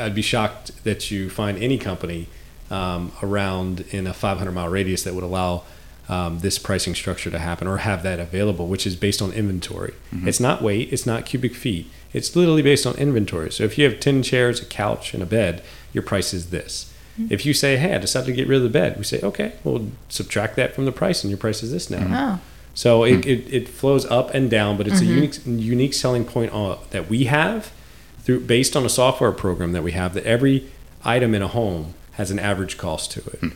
I'd 0.00 0.16
be 0.16 0.20
shocked 0.20 0.82
that 0.82 1.12
you 1.12 1.30
find 1.30 1.56
any 1.62 1.78
company 1.78 2.26
um, 2.72 3.12
around 3.22 3.82
in 3.90 4.08
a 4.08 4.12
500 4.12 4.50
mile 4.50 4.68
radius 4.68 5.04
that 5.04 5.14
would 5.14 5.22
allow 5.22 5.62
um, 6.08 6.40
this 6.40 6.58
pricing 6.58 6.96
structure 6.96 7.30
to 7.30 7.38
happen 7.38 7.68
or 7.68 7.76
have 7.78 8.02
that 8.02 8.18
available, 8.18 8.66
which 8.66 8.84
is 8.84 8.96
based 8.96 9.22
on 9.22 9.30
inventory. 9.30 9.94
It's 10.26 10.40
not 10.40 10.60
weight, 10.60 10.92
it's 10.92 11.06
not 11.06 11.24
cubic 11.24 11.54
feet. 11.54 11.88
It's 12.12 12.34
literally 12.34 12.62
based 12.62 12.84
on 12.84 12.96
inventory. 12.96 13.52
So 13.52 13.62
if 13.62 13.78
you 13.78 13.88
have 13.88 14.00
10 14.00 14.24
chairs, 14.24 14.60
a 14.60 14.64
couch, 14.64 15.14
and 15.14 15.22
a 15.22 15.26
bed, 15.26 15.62
your 15.92 16.02
price 16.02 16.34
is 16.34 16.50
this. 16.50 16.92
If 17.28 17.46
you 17.46 17.54
say, 17.54 17.76
hey, 17.76 17.94
I 17.94 17.98
decided 17.98 18.26
to 18.26 18.32
get 18.32 18.48
rid 18.48 18.56
of 18.56 18.64
the 18.64 18.70
bed, 18.70 18.96
we 18.96 19.04
say, 19.04 19.20
okay, 19.20 19.52
we'll 19.62 19.90
subtract 20.08 20.56
that 20.56 20.74
from 20.74 20.84
the 20.84 20.92
price 20.92 21.22
and 21.22 21.30
your 21.30 21.38
price 21.38 21.62
is 21.62 21.70
this 21.70 21.90
now. 21.90 22.00
Oh, 22.00 22.40
So 22.74 23.04
it, 23.04 23.24
hmm. 23.24 23.30
it, 23.30 23.52
it 23.52 23.68
flows 23.68 24.06
up 24.06 24.32
and 24.32 24.50
down, 24.50 24.76
but 24.76 24.86
it's 24.86 25.00
a 25.00 25.04
mm-hmm. 25.04 25.14
unique 25.14 25.64
unique 25.64 25.94
selling 25.94 26.24
point 26.24 26.52
uh, 26.52 26.76
that 26.90 27.08
we 27.08 27.24
have 27.24 27.72
through 28.20 28.40
based 28.40 28.76
on 28.76 28.84
a 28.84 28.88
software 28.88 29.32
program 29.32 29.72
that 29.72 29.82
we 29.82 29.92
have 29.92 30.14
that 30.14 30.24
every 30.24 30.70
item 31.04 31.34
in 31.34 31.42
a 31.42 31.48
home 31.48 31.94
has 32.12 32.30
an 32.30 32.38
average 32.38 32.78
cost 32.78 33.10
to 33.12 33.20
it. 33.20 33.38
Hmm. 33.40 33.48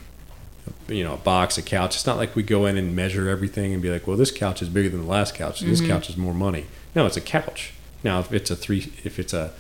You 0.88 1.04
know, 1.04 1.14
a 1.14 1.18
box, 1.18 1.56
a 1.56 1.62
couch. 1.62 1.94
It's 1.94 2.06
not 2.06 2.16
like 2.16 2.36
we 2.36 2.42
go 2.42 2.66
in 2.66 2.76
and 2.76 2.94
measure 2.94 3.28
everything 3.28 3.72
and 3.72 3.82
be 3.82 3.90
like, 3.90 4.06
well, 4.06 4.16
this 4.16 4.30
couch 4.30 4.60
is 4.60 4.68
bigger 4.68 4.88
than 4.88 5.02
the 5.02 5.06
last 5.06 5.34
couch. 5.34 5.60
So 5.60 5.66
This 5.66 5.80
mm-hmm. 5.80 5.90
couch 5.90 6.10
is 6.10 6.16
more 6.16 6.34
money. 6.34 6.66
No, 6.94 7.06
it's 7.06 7.16
a 7.16 7.22
couch. 7.22 7.72
Now, 8.02 8.20
if 8.20 8.32
it's 8.32 8.50
a 8.50 8.56
three, 8.56 8.92
if 9.02 9.18
it's 9.18 9.32
a, 9.32 9.52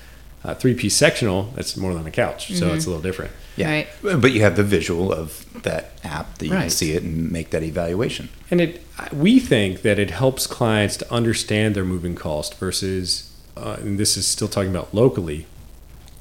a 0.44 0.54
three 0.54 0.74
piece 0.74 0.94
sectional, 0.94 1.44
that's 1.54 1.76
more 1.76 1.94
than 1.94 2.06
a 2.06 2.10
couch. 2.10 2.54
So 2.54 2.74
it's 2.74 2.84
a 2.84 2.90
little 2.90 3.02
different. 3.02 3.32
Yeah. 3.56 3.70
Right. 3.70 3.88
But 4.02 4.32
you 4.32 4.42
have 4.42 4.56
the 4.56 4.62
visual 4.62 5.12
of 5.12 5.44
that 5.62 5.92
app 6.04 6.38
that 6.38 6.46
you 6.46 6.52
can 6.52 6.70
see 6.70 6.92
it 6.92 7.02
and 7.02 7.30
make 7.32 7.50
that 7.50 7.62
evaluation. 7.62 8.28
And 8.50 8.60
it, 8.60 8.82
we 9.12 9.40
think 9.40 9.82
that 9.82 9.98
it 9.98 10.10
helps 10.10 10.46
clients 10.46 10.96
to 10.98 11.12
understand 11.12 11.74
their 11.74 11.84
moving 11.84 12.14
cost 12.14 12.56
versus, 12.56 13.32
uh, 13.56 13.76
and 13.80 13.98
this 13.98 14.16
is 14.16 14.26
still 14.26 14.48
talking 14.48 14.70
about 14.70 14.92
locally, 14.92 15.46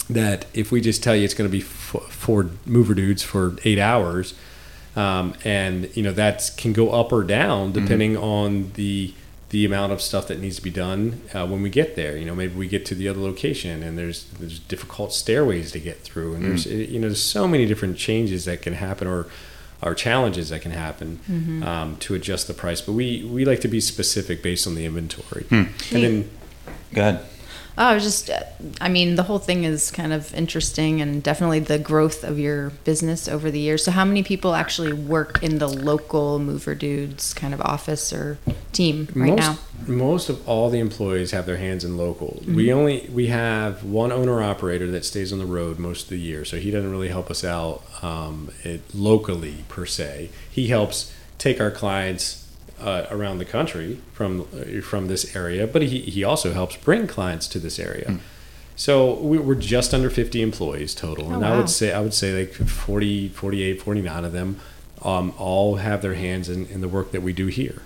that 0.10 0.46
if 0.54 0.72
we 0.72 0.80
just 0.80 1.04
tell 1.04 1.16
you 1.16 1.24
it's 1.24 1.34
going 1.34 1.50
to 1.50 1.52
be 1.52 1.64
f- 1.64 2.08
four 2.10 2.50
mover 2.66 2.94
dudes 2.94 3.24
for 3.24 3.58
eight 3.66 3.80
hours, 3.80 4.36
um, 4.96 5.34
and 5.44 5.90
you 5.98 6.04
know 6.04 6.12
that 6.12 6.52
can 6.56 6.72
go 6.72 6.92
up 6.92 7.12
or 7.12 7.24
down 7.24 7.72
depending 7.72 8.16
on 8.16 8.72
the 8.76 9.14
the 9.54 9.66
amount 9.66 9.92
of 9.92 10.02
stuff 10.02 10.28
that 10.28 10.40
needs 10.40 10.56
to 10.56 10.64
be 10.64 10.72
done 10.72 11.22
uh, 11.36 11.46
when 11.46 11.62
we 11.62 11.70
get 11.70 11.96
there. 11.96 12.18
You 12.18 12.26
know, 12.26 12.34
maybe 12.34 12.56
we 12.56 12.68
get 12.68 12.88
to 12.88 12.96
the 12.96 13.08
other 13.08 13.20
location 13.20 13.84
and 13.84 13.96
there's 14.00 14.26
there's 14.40 14.58
difficult 14.58 15.14
stairways 15.14 15.72
to 15.74 15.80
get 15.80 16.00
through, 16.02 16.34
and 16.34 16.44
there's 16.44 16.66
you 16.66 17.00
know 17.00 17.08
there's 17.10 17.22
so 17.22 17.48
many 17.48 17.68
different 17.68 17.96
changes 17.96 18.46
that 18.46 18.64
can 18.64 18.74
happen 18.74 19.08
or 19.08 19.28
or 19.84 19.94
challenges 19.94 20.50
that 20.50 20.62
can 20.62 20.72
happen 20.72 21.20
um, 21.64 21.98
to 21.98 22.16
adjust 22.16 22.48
the 22.48 22.54
price. 22.56 22.82
But 22.82 22.94
we 22.94 23.24
we 23.24 23.46
like 23.46 23.62
to 23.62 23.68
be 23.68 23.80
specific 23.80 24.42
based 24.42 24.66
on 24.66 24.74
the 24.74 24.86
inventory, 24.86 25.46
and 25.52 25.70
then 26.04 26.30
Go 26.94 27.02
ahead. 27.02 27.26
Oh, 27.76 27.86
I 27.86 27.96
was 27.96 28.04
just, 28.04 28.30
I 28.80 28.88
mean, 28.88 29.16
the 29.16 29.24
whole 29.24 29.40
thing 29.40 29.64
is 29.64 29.90
kind 29.90 30.14
of 30.14 30.34
interesting 30.36 31.02
and 31.02 31.24
definitely 31.24 31.60
the 31.60 31.80
growth 31.80 32.24
of 32.24 32.38
your 32.38 32.70
business 32.84 33.28
over 33.28 33.50
the 33.50 33.60
years. 33.60 33.84
So, 33.84 33.92
how 33.92 34.06
many 34.06 34.22
people 34.22 34.54
actually 34.54 34.94
work 34.94 35.42
in 35.42 35.58
the 35.58 35.68
local 35.68 36.38
Mover 36.38 36.76
Dudes 36.76 37.34
kind 37.34 37.54
of 37.54 37.62
office 37.62 38.14
or 38.14 38.38
team 38.74 39.08
right 39.16 39.30
most, 39.30 39.40
now? 39.40 39.58
Most 39.88 40.30
of 40.30 40.48
all 40.48 40.70
the 40.70 40.80
employees 40.80 41.32
have 41.32 41.48
their 41.48 41.58
hands 41.58 41.84
in 41.84 41.98
local. 41.98 42.44
We 42.48 42.72
only 42.72 43.10
we 43.12 43.28
have 43.28 43.84
one 43.84 44.12
owner 44.12 44.44
operator 44.44 44.92
that 44.92 45.04
stays 45.04 45.34
on 45.34 45.40
the 45.40 45.46
road 45.46 45.80
most 45.80 46.04
of 46.04 46.10
the 46.10 46.20
year, 46.20 46.46
so 46.46 46.58
he 46.58 46.70
doesn't 46.70 46.92
really 46.92 47.10
help 47.10 47.32
us 47.32 47.44
out 47.44 47.82
um, 48.04 48.52
it, 48.64 48.82
locally 48.94 49.66
per 49.68 49.88
se. 49.88 50.30
He 50.50 50.68
helps 50.68 51.12
take 51.40 51.60
our 51.60 51.72
clients 51.72 52.43
uh, 52.84 53.06
around 53.10 53.38
the 53.40 53.46
country 53.46 54.00
from 54.14 54.42
uh, 54.42 54.82
from 54.82 55.08
this 55.08 55.36
area, 55.36 55.66
but 55.68 55.82
he, 55.82 56.00
he 56.02 56.24
also 56.24 56.52
helps 56.54 56.76
bring 56.78 57.08
clients 57.08 57.48
to 57.48 57.60
this 57.60 57.80
area. 57.80 58.20
So 58.76 59.14
we, 59.16 59.38
we're 59.38 59.54
just 59.56 59.94
under 59.94 60.10
50 60.10 60.42
employees 60.42 60.96
total, 60.96 61.26
Oh, 61.30 61.34
and 61.36 61.46
I 61.46 61.56
would 61.58 61.70
say 61.70 61.94
I 61.94 62.02
would 62.02 62.14
say 62.14 62.30
like 62.40 62.54
40, 62.54 63.30
48, 63.30 63.82
49 63.82 64.26
of 64.26 64.32
them 64.34 64.60
um, 65.04 65.34
all 65.38 65.76
have 65.76 66.02
their 66.02 66.16
hands 66.16 66.50
in, 66.50 66.66
in 66.68 66.82
the 66.82 66.88
work 66.88 67.12
that 67.12 67.22
we 67.22 67.34
do 67.34 67.48
here. 67.48 67.82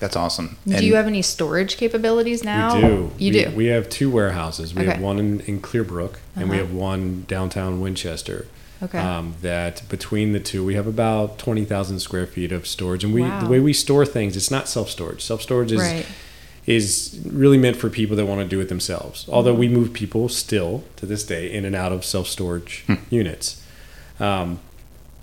That's 0.00 0.16
awesome. 0.16 0.56
do 0.66 0.86
you 0.86 0.94
have 0.94 1.06
any 1.06 1.20
storage 1.22 1.76
capabilities 1.76 2.42
now? 2.42 2.74
We 2.74 2.80
do. 2.80 2.88
You 3.18 3.32
we, 3.32 3.44
do. 3.44 3.50
We 3.56 3.66
have 3.66 3.88
two 3.90 4.10
warehouses. 4.10 4.74
We 4.74 4.86
have 4.86 5.00
one 5.00 5.18
in, 5.18 5.40
in 5.40 5.60
Clearbrook 5.60 6.16
and 6.36 6.48
we 6.48 6.56
Uh-huh. 6.56 6.66
have 6.66 6.74
one 6.74 7.24
downtown 7.28 7.80
Winchester. 7.82 8.46
Okay. 8.82 8.98
Um, 8.98 9.34
that 9.42 9.82
between 9.88 10.32
the 10.32 10.40
two, 10.40 10.64
we 10.64 10.74
have 10.74 10.86
about 10.86 11.38
twenty 11.38 11.64
thousand 11.64 12.00
square 12.00 12.26
feet 12.26 12.50
of 12.52 12.66
storage, 12.66 13.04
and 13.04 13.14
we 13.14 13.22
Wow. 13.22 13.40
the 13.40 13.48
way 13.48 13.60
we 13.60 13.72
store 13.72 14.04
things, 14.04 14.36
it's 14.36 14.50
not 14.50 14.68
self 14.68 14.90
storage. 14.90 15.22
Self 15.22 15.40
storage 15.42 15.70
is 15.72 15.80
Right. 15.80 16.06
is 16.66 17.20
really 17.24 17.58
meant 17.58 17.76
for 17.76 17.88
people 17.88 18.16
that 18.16 18.26
want 18.26 18.40
to 18.40 18.46
do 18.48 18.60
it 18.60 18.68
themselves. 18.68 19.26
Although 19.28 19.54
we 19.54 19.68
move 19.68 19.92
people 19.92 20.28
still 20.28 20.82
to 20.96 21.06
this 21.06 21.24
day 21.24 21.50
in 21.52 21.64
and 21.64 21.74
out 21.76 21.92
of 21.92 22.04
self 22.04 22.26
storage 22.26 22.84
units. 23.10 23.62
Um, 24.20 24.58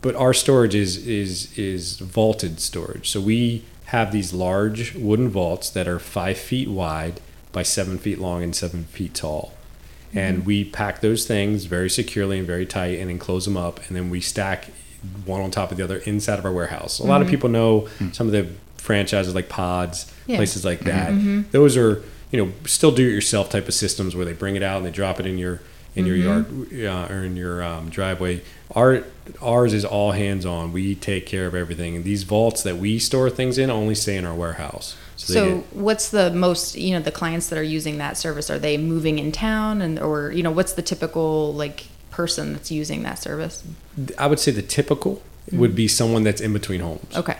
but 0.02 0.16
our 0.16 0.34
storage 0.34 0.76
is 0.76 1.06
is 1.06 1.58
is 1.58 1.98
vaulted 2.00 2.60
storage. 2.62 3.10
So 3.10 3.20
we 3.20 3.64
have 3.86 4.12
these 4.12 4.32
large 4.34 4.96
wooden 4.96 5.30
vaults 5.30 5.70
that 5.72 5.88
are 5.88 6.00
five 6.00 6.38
feet 6.38 6.70
wide 6.70 7.20
by 7.52 7.64
seven 7.64 7.98
feet 7.98 8.20
long 8.20 8.44
and 8.44 8.56
seven 8.56 8.84
feet 8.86 9.14
tall. 9.16 9.54
And 10.14 10.46
we 10.46 10.66
pack 10.66 11.02
those 11.02 11.28
things 11.28 11.66
very 11.66 11.90
securely 11.90 12.40
and 12.40 12.48
very 12.48 12.66
tight 12.66 13.00
and 13.00 13.12
enclose 13.12 13.46
them 13.46 13.58
up, 13.58 13.80
and 13.88 13.96
then 13.96 14.10
we 14.10 14.22
stack 14.22 14.72
one 15.26 15.42
on 15.42 15.52
top 15.52 15.72
of 15.72 15.78
the 15.78 15.84
other 15.84 15.98
inside 15.98 16.40
of 16.40 16.46
our 16.46 16.52
warehouse. 16.52 17.00
A 17.00 17.04
lot 17.04 17.22
of 17.22 17.28
mm-hmm. 17.28 17.32
people 17.32 17.50
know 17.50 17.82
mm-hmm. 17.82 18.12
some 18.12 18.28
of 18.28 18.34
the 18.34 18.48
franchises 18.78 19.36
like 19.36 19.50
Pods, 19.50 20.12
Yeah. 20.26 20.38
places 20.38 20.66
like 20.66 20.80
mm-hmm. 20.82 21.42
that. 21.42 21.52
Those 21.52 21.78
are 21.78 22.04
you 22.32 22.44
know 22.44 22.52
still 22.66 22.92
do-it-yourself 22.92 23.50
type 23.50 23.68
of 23.68 23.74
systems 23.74 24.16
where 24.16 24.26
they 24.26 24.34
bring 24.34 24.56
it 24.56 24.64
out 24.64 24.78
and 24.78 24.86
they 24.86 24.92
drop 24.92 25.20
it 25.20 25.26
in 25.26 25.38
your 25.38 25.62
in 25.96 26.06
your 26.06 26.16
yard 26.16 26.46
uh, 26.74 27.14
or 27.14 27.24
in 27.24 27.36
your 27.36 27.64
um, 27.64 27.90
driveway. 27.90 28.42
Our 28.76 29.04
ours 29.42 29.74
is 29.74 29.86
all 29.86 30.12
hands 30.12 30.46
on. 30.46 30.72
We 30.72 30.96
take 30.96 31.26
care 31.26 31.48
of 31.48 31.56
everything, 31.56 31.96
and 31.96 32.04
these 32.04 32.24
vaults 32.24 32.64
that 32.64 32.78
we 32.78 33.00
store 33.00 33.30
things 33.30 33.58
in 33.58 33.70
only 33.70 33.96
stay 33.96 34.16
in 34.18 34.26
our 34.26 34.36
warehouse. 34.36 34.96
They 35.28 35.34
So, 35.34 35.56
get- 35.58 35.76
what's 35.76 36.10
the 36.10 36.32
most, 36.32 36.76
you 36.78 36.94
know, 36.94 37.00
the 37.02 37.12
clients 37.12 37.48
that 37.50 37.58
are 37.60 37.64
using 37.64 37.98
that 37.98 38.18
service? 38.18 38.50
Are 38.50 38.60
they 38.60 38.78
moving 38.78 39.20
in 39.20 39.32
town 39.32 39.82
and, 39.82 40.00
or, 40.00 40.32
you 40.32 40.44
know, 40.44 40.52
what's 40.52 40.74
the 40.74 40.82
typical 40.82 41.54
like 41.54 41.86
person 42.12 42.54
that's 42.54 42.72
using 42.72 43.04
that 43.04 43.20
service? 43.20 43.64
I 44.18 44.28
would 44.28 44.40
say 44.40 44.52
the 44.52 44.62
typical 44.62 45.22
would 45.52 45.76
be 45.76 45.88
someone 45.88 46.24
that's 46.24 46.42
in 46.42 46.54
between 46.54 46.82
homes. 46.82 47.16
Okay. 47.16 47.38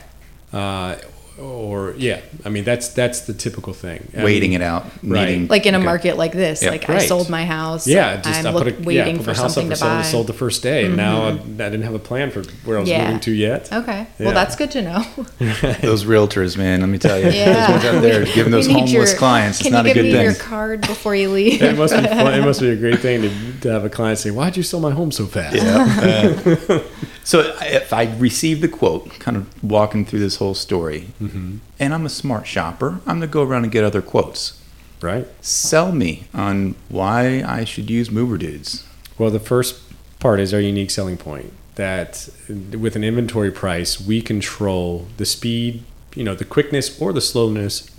Uh, 0.52 0.96
or 1.40 1.94
yeah, 1.98 2.22
I 2.46 2.50
mean 2.50 2.64
that's 2.64 2.90
that's 2.90 3.22
the 3.22 3.34
typical 3.34 3.74
thing. 3.74 4.12
I 4.18 4.24
waiting 4.24 4.52
mean, 4.52 4.62
it 4.62 4.66
out, 4.66 4.84
right. 5.04 5.28
needing 5.30 5.48
Like 5.48 5.66
in 5.66 5.74
a 5.74 5.78
Okay. 5.78 5.86
market 5.86 6.18
like 6.18 6.32
this, 6.34 6.62
Yeah, 6.62 6.72
like 6.72 6.90
I 6.90 7.00
sold 7.00 7.30
my 7.30 7.46
house. 7.46 7.88
Yeah, 7.88 8.18
just 8.18 8.40
I'm 8.40 8.48
I 8.48 8.52
look, 8.52 8.64
put 8.66 8.74
a, 8.80 8.84
waiting 8.84 8.96
yeah, 8.96 9.18
put 9.18 9.24
for 9.26 9.30
my 9.32 9.36
house 9.38 9.46
up 9.46 9.52
something 9.52 9.70
for 9.70 9.76
to 9.76 9.80
sale. 9.80 9.90
buy. 9.90 10.02
It 10.02 10.04
sold 10.12 10.28
the 10.28 10.34
first 10.34 10.62
day, 10.64 10.86
and 10.86 10.98
now 10.98 11.22
I, 11.24 11.30
I 11.32 11.34
didn't 11.34 11.84
have 11.84 11.94
a 11.94 12.00
plan 12.00 12.30
for 12.32 12.44
where 12.66 12.78
I 12.78 12.82
was 12.82 12.90
Yeah. 12.90 13.06
moving 13.06 13.20
to 13.22 13.32
yet. 13.32 13.72
Okay. 13.72 14.08
Yeah. 14.20 14.26
Well, 14.26 14.34
that's 14.34 14.56
good 14.56 14.72
to 14.72 14.82
know. 14.82 15.00
those 15.82 16.04
realtors, 16.06 16.58
man. 16.58 16.82
Let 16.82 16.90
me 16.90 16.98
tell 16.98 17.18
you, 17.20 17.30
Yeah. 17.30 17.54
those 17.54 17.70
ones 17.70 17.86
out 17.86 18.02
there 18.02 18.26
giving 18.26 18.52
those 18.52 18.68
We 18.68 18.74
need 18.76 18.90
homeless 18.90 19.12
your- 19.12 19.18
clients. 19.18 19.60
It's 19.62 19.70
Can 19.70 19.86
you 19.86 19.94
give 19.94 20.04
me 20.06 20.22
your 20.22 20.34
card 20.36 20.82
before 20.82 21.16
you 21.16 21.30
leave? 21.30 21.62
It 21.70 21.78
must 21.78 21.96
be 21.96 22.04
fun. 22.06 22.34
It 22.34 22.44
must 22.44 22.60
be 22.62 22.70
a 22.70 22.76
great 22.76 23.00
thing 23.00 23.22
to, 23.22 23.30
to 23.62 23.72
have 23.72 23.86
a 23.86 23.90
client 23.90 24.20
say, 24.20 24.32
"Why'd 24.32 24.58
you 24.58 24.64
sell 24.64 24.80
my 24.80 24.92
home 24.92 25.12
so 25.12 25.26
fast?" 25.26 25.56
Yeah. 25.56 26.58
Uh, 26.70 26.80
so 27.30 27.56
if 27.62 27.94
I 27.94 28.12
receive 28.16 28.62
the 28.62 28.68
quote, 28.68 29.08
kind 29.20 29.38
of 29.38 29.64
walking 29.64 30.04
through 30.04 30.18
this 30.18 30.38
whole 30.38 30.56
story, 30.56 31.10
mm-hmm. 31.22 31.58
and 31.80 31.94
I'm 31.94 32.04
a 32.04 32.10
smart 32.10 32.48
shopper, 32.48 33.02
I'm 33.06 33.20
gonna 33.20 33.28
go 33.28 33.44
around 33.44 33.66
and 33.66 33.72
get 33.72 33.84
other 33.84 34.02
quotes. 34.02 34.60
Right. 35.00 35.28
Sell 35.40 35.92
me 35.92 36.24
on 36.34 36.74
why 36.90 37.44
I 37.46 37.66
should 37.66 37.88
use 37.88 38.10
Mover 38.10 38.40
Dudes. 38.40 38.84
Well, 39.20 39.30
the 39.30 39.40
first 39.40 39.80
part 40.20 40.40
is 40.40 40.56
our 40.56 40.60
unique 40.60 40.90
selling 40.90 41.18
point. 41.18 41.54
That 41.76 42.28
with 42.50 42.96
an 42.96 43.04
inventory 43.04 43.52
price, 43.52 44.02
we 44.02 44.24
control 44.24 45.08
the 45.18 45.26
speed, 45.26 45.84
you 46.16 46.24
know, 46.24 46.34
the 46.34 46.46
quickness 46.46 47.00
or 47.00 47.14
the 47.14 47.22
slowness 47.22 47.92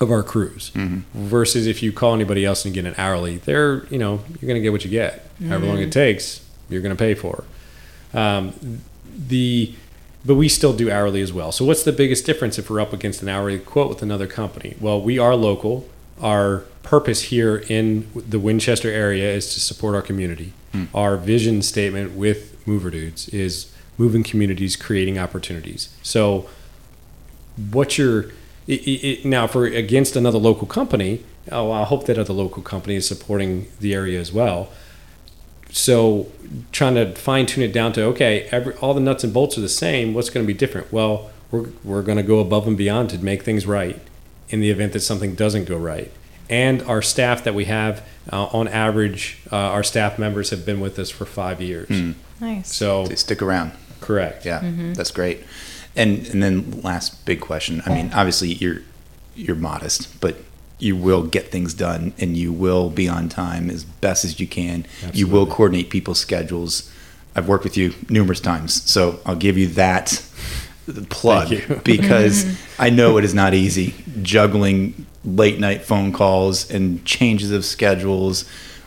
of 0.00 0.12
our 0.12 0.22
crews. 0.22 0.70
Mm-hmm. 0.76 1.26
Versus 1.26 1.66
if 1.66 1.82
you 1.82 1.92
call 1.92 2.14
anybody 2.14 2.44
else 2.44 2.64
and 2.64 2.72
get 2.72 2.86
an 2.86 2.94
hourly, 2.96 3.38
they're, 3.38 3.84
you 3.86 3.98
know, 3.98 4.20
you're 4.40 4.46
going 4.46 4.54
to 4.54 4.62
get 4.62 4.70
what 4.70 4.84
you 4.84 4.90
get. 4.92 5.26
However 5.44 5.66
long 5.66 5.78
it 5.78 5.80
mm-hmm. 5.80 5.90
takes, 5.90 6.46
you're 6.68 6.82
going 6.82 6.96
to 6.96 6.98
pay 6.98 7.14
for. 7.14 7.44
Um, 8.14 8.80
the 9.28 9.74
but 10.24 10.34
we 10.34 10.48
still 10.48 10.74
do 10.74 10.90
hourly 10.90 11.22
as 11.22 11.32
well. 11.32 11.50
So 11.50 11.64
what's 11.64 11.82
the 11.82 11.92
biggest 11.92 12.26
difference 12.26 12.58
if 12.58 12.68
we're 12.68 12.80
up 12.80 12.92
against 12.92 13.22
an 13.22 13.28
hourly 13.30 13.58
quote 13.58 13.88
with 13.88 14.02
another 14.02 14.26
company? 14.26 14.76
Well, 14.78 15.00
we 15.00 15.18
are 15.18 15.34
local. 15.34 15.88
Our 16.20 16.64
purpose 16.82 17.22
here 17.24 17.56
in 17.68 18.06
the 18.14 18.38
Winchester 18.38 18.90
area 18.90 19.32
is 19.32 19.54
to 19.54 19.60
support 19.60 19.94
our 19.94 20.02
community. 20.02 20.52
Our 20.94 21.16
vision 21.16 21.62
statement 21.62 22.12
with 22.12 22.64
Mover 22.66 22.90
Dudes 22.90 23.28
is 23.30 23.72
moving 23.98 24.22
communities, 24.22 24.76
creating 24.76 25.18
opportunities. 25.18 25.88
So 26.02 26.48
what 27.72 27.98
you're 27.98 28.24
it, 28.66 28.82
it, 28.86 29.06
it- 29.08 29.24
now 29.24 29.46
for 29.46 29.64
against 29.66 30.16
another 30.16 30.38
local 30.38 30.66
company 30.66 31.24
oh 31.50 31.70
i 31.72 31.82
hope 31.84 32.06
that 32.06 32.16
other 32.18 32.32
local 32.32 32.62
company 32.62 32.94
is 32.94 33.06
supporting 33.06 33.66
the 33.80 33.92
area 33.94 34.18
as 34.20 34.32
well 34.32 34.68
so 35.72 36.26
trying 36.72 36.94
to 36.94 37.14
fine 37.14 37.46
tune 37.46 37.62
it 37.64 37.72
down 37.72 37.92
to 37.92 38.02
okay 38.04 38.48
every, 38.50 38.74
all 38.76 38.92
the 38.94 39.00
nuts 39.00 39.22
and 39.24 39.32
bolts 39.32 39.56
are 39.56 39.60
the 39.60 39.68
same 39.68 40.14
what's 40.14 40.30
going 40.30 40.44
to 40.44 40.52
be 40.52 40.56
different 40.56 40.92
well 40.92 41.30
we're 41.50 41.68
we're 41.84 42.02
going 42.02 42.16
to 42.18 42.22
go 42.24 42.40
above 42.40 42.66
and 42.66 42.76
beyond 42.76 43.10
to 43.10 43.18
make 43.18 43.42
things 43.42 43.66
right 43.66 44.00
in 44.48 44.60
the 44.60 44.70
event 44.70 44.92
that 44.92 45.00
something 45.00 45.34
doesn't 45.36 45.64
go 45.66 45.76
right. 45.76 46.10
And 46.48 46.82
our 46.82 47.02
staff 47.02 47.44
that 47.44 47.54
we 47.54 47.66
have, 47.66 48.04
uh, 48.32 48.46
on 48.46 48.66
average, 48.66 49.38
uh, 49.52 49.56
our 49.56 49.84
staff 49.84 50.18
members 50.18 50.50
have 50.50 50.66
been 50.66 50.80
with 50.80 50.98
us 50.98 51.08
for 51.08 51.24
five 51.24 51.60
years. 51.60 51.88
Nice. 52.40 52.74
So 52.74 53.06
They 53.06 53.14
stick 53.14 53.40
around. 53.40 53.70
correct. 54.00 54.44
Yeah, 54.44 54.60
that's 54.94 55.12
great. 55.12 55.44
And 55.94 56.26
and 56.26 56.42
then 56.42 56.80
last 56.82 57.24
big 57.24 57.40
question. 57.40 57.82
I 57.86 57.90
mean, 57.94 58.10
obviously 58.12 58.54
you're 58.54 58.82
you're 59.36 59.54
modest, 59.56 60.20
but 60.20 60.36
you 60.80 60.96
will 60.96 61.22
get 61.22 61.50
things 61.50 61.74
done 61.74 62.12
and 62.18 62.36
you 62.36 62.52
will 62.52 62.90
be 62.90 63.08
on 63.08 63.28
time 63.28 63.70
as 63.70 63.84
best 63.84 64.24
as 64.24 64.40
you 64.40 64.46
can. 64.46 64.86
You 65.12 65.26
will 65.26 65.46
coordinate 65.46 65.90
people's 65.90 66.18
schedules. 66.18 66.90
I've 67.36 67.48
worked 67.48 67.64
with 67.64 67.76
you 67.76 67.94
numerous 68.08 68.40
times, 68.40 68.82
so 68.90 69.20
I'll 69.24 69.36
give 69.36 69.56
you 69.56 69.68
that 69.68 70.22
plug 71.08 71.50
you. 71.50 71.80
because 71.84 72.58
I 72.78 72.90
know 72.90 73.18
it 73.18 73.24
is 73.24 73.34
not 73.34 73.54
easy 73.54 73.94
juggling 74.22 75.06
late 75.24 75.60
night 75.60 75.82
phone 75.82 76.12
calls 76.12 76.70
and 76.70 77.04
changes 77.04 77.50
of 77.50 77.64
schedules, 77.64 78.44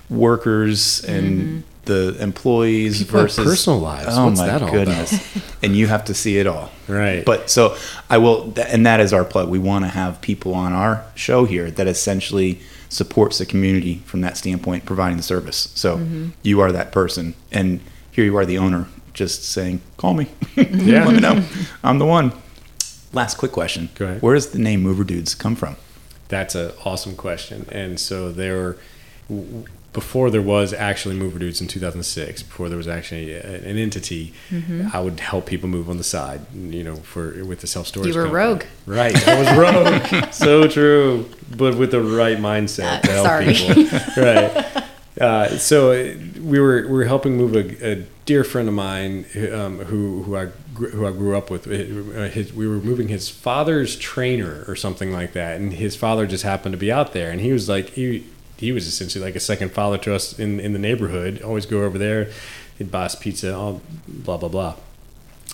workers 0.10 1.04
and 1.06 1.42
mm-hmm. 1.42 1.60
The 1.86 2.16
employees 2.20 3.00
People 3.00 3.22
versus 3.22 3.46
personal 3.46 3.80
lives. 3.80 4.08
Oh 4.12 4.28
What's 4.28 4.40
my 4.40 4.60
goodness! 4.60 5.38
and 5.64 5.76
you 5.76 5.88
have 5.88 6.06
to 6.06 6.14
see 6.14 6.38
it 6.38 6.48
all. 6.48 6.72
Right. 6.88 7.26
But 7.26 7.50
so 7.50 7.78
I 8.10 8.18
will, 8.18 8.54
and 8.58 8.86
that 8.86 9.00
is 9.00 9.14
our 9.14 9.26
plug. 9.26 9.50
We 9.50 9.60
want 9.60 9.86
to 9.86 9.90
have 9.90 10.22
people 10.22 10.54
on 10.54 10.74
our 10.74 11.06
show 11.16 11.46
here 11.46 11.70
that 11.72 11.88
essentially 11.88 12.62
supports 12.90 13.40
the 13.40 13.46
community 13.46 14.02
from 14.06 14.22
that 14.22 14.38
standpoint, 14.38 14.86
providing 14.86 15.18
the 15.18 15.24
service. 15.24 15.72
So 15.76 15.98
mm-hmm. 15.98 16.30
you 16.42 16.62
are 16.62 16.72
that 16.72 16.92
person, 16.92 17.34
and 17.52 17.82
here 18.12 18.24
you 18.24 18.38
are, 18.38 18.46
the 18.46 18.58
owner, 18.58 18.88
just 19.14 19.44
saying, 19.44 19.82
"Call 19.98 20.14
me, 20.14 20.30
Yeah. 20.56 21.06
let 21.06 21.16
me 21.16 21.20
know, 21.20 21.46
I'm 21.84 22.00
the 22.00 22.06
one." 22.06 22.34
Last 23.12 23.38
quick 23.38 23.52
question: 23.52 23.90
Go 23.96 24.06
ahead. 24.06 24.22
Where 24.22 24.36
does 24.36 24.52
the 24.52 24.60
name 24.60 24.82
Mover 24.84 25.04
Dudes 25.04 25.36
come 25.36 25.56
from? 25.56 25.76
That's 26.30 26.56
an 26.56 26.72
awesome 26.84 27.16
question. 27.16 27.68
And 27.72 28.00
so 28.00 28.32
there 28.32 28.78
before 29.94 30.30
there 30.32 30.42
was 30.42 30.74
actually 30.74 31.16
Mover 31.16 31.38
Dudes 31.40 31.62
in 31.62 31.68
2006, 31.68 32.44
before 32.44 32.68
there 32.68 32.78
was 32.78 32.88
actually 32.88 33.34
a, 33.34 33.42
an 33.44 33.78
entity, 33.78 34.34
I 34.92 35.00
would 35.00 35.20
help 35.20 35.46
people 35.46 35.70
move 35.70 35.90
on 35.90 35.98
the 35.98 36.04
side, 36.04 36.42
you 36.56 36.84
know, 36.84 36.96
for 36.98 37.46
with 37.46 37.62
the 37.62 37.68
self 37.68 37.88
storage. 37.88 38.10
You 38.14 38.20
were 38.20 38.28
rogue. 38.28 38.64
right? 38.86 39.16
I 39.28 39.40
was 39.40 40.12
rogue. 40.12 40.26
so 40.34 40.68
true, 40.68 41.30
but 41.56 41.76
with 41.78 41.92
the 41.92 42.02
right 42.02 42.38
mindset 42.38 42.98
Uh, 42.98 43.02
to 43.02 43.12
help 43.12 43.26
sorry. 43.28 43.54
people. 43.54 43.84
right. 44.24 44.84
Uh, 45.22 45.48
so 45.60 45.92
uh, 45.92 46.16
we 46.42 46.60
were 46.60 46.82
we 46.88 46.94
were 46.94 47.06
helping 47.06 47.38
move 47.38 47.56
a, 47.56 47.92
a 47.92 47.96
dear 48.26 48.44
friend 48.44 48.68
of 48.68 48.74
mine 48.74 49.26
um, 49.54 49.78
who 49.86 50.24
who 50.24 50.36
I 50.36 50.48
gr- 50.74 50.90
who 50.90 51.06
I 51.06 51.12
grew 51.12 51.38
up 51.38 51.52
with. 51.52 51.68
Uh, 51.68 52.30
His, 52.30 52.52
we 52.52 52.68
were 52.68 52.78
moving 52.80 53.10
his 53.10 53.30
father's 53.30 53.96
trainer 53.96 54.66
or 54.68 54.76
something 54.76 55.12
like 55.14 55.34
that, 55.34 55.58
and 55.62 55.72
his 55.74 55.96
father 55.96 56.26
just 56.26 56.44
happened 56.44 56.74
to 56.74 56.80
be 56.80 56.92
out 56.92 57.14
there, 57.14 57.30
and 57.30 57.40
he 57.42 57.52
was 57.54 57.70
like 57.70 57.90
he 57.92 58.26
he 58.58 58.72
was 58.72 58.88
essentially 58.88 59.24
like 59.24 59.36
a 59.36 59.40
second 59.40 59.72
father 59.72 59.98
to 60.00 60.14
us 60.16 60.38
in 60.40 60.60
in 60.60 60.74
the 60.74 60.80
neighborhood. 60.80 61.42
Always 61.42 61.66
go 61.66 61.84
over 61.84 61.98
there, 61.98 62.30
he'd 62.78 62.92
buy 62.92 63.06
us 63.06 63.16
pizza, 63.16 63.56
all 63.56 63.82
blah 64.08 64.38
blah 64.38 64.50
blah. 64.50 64.76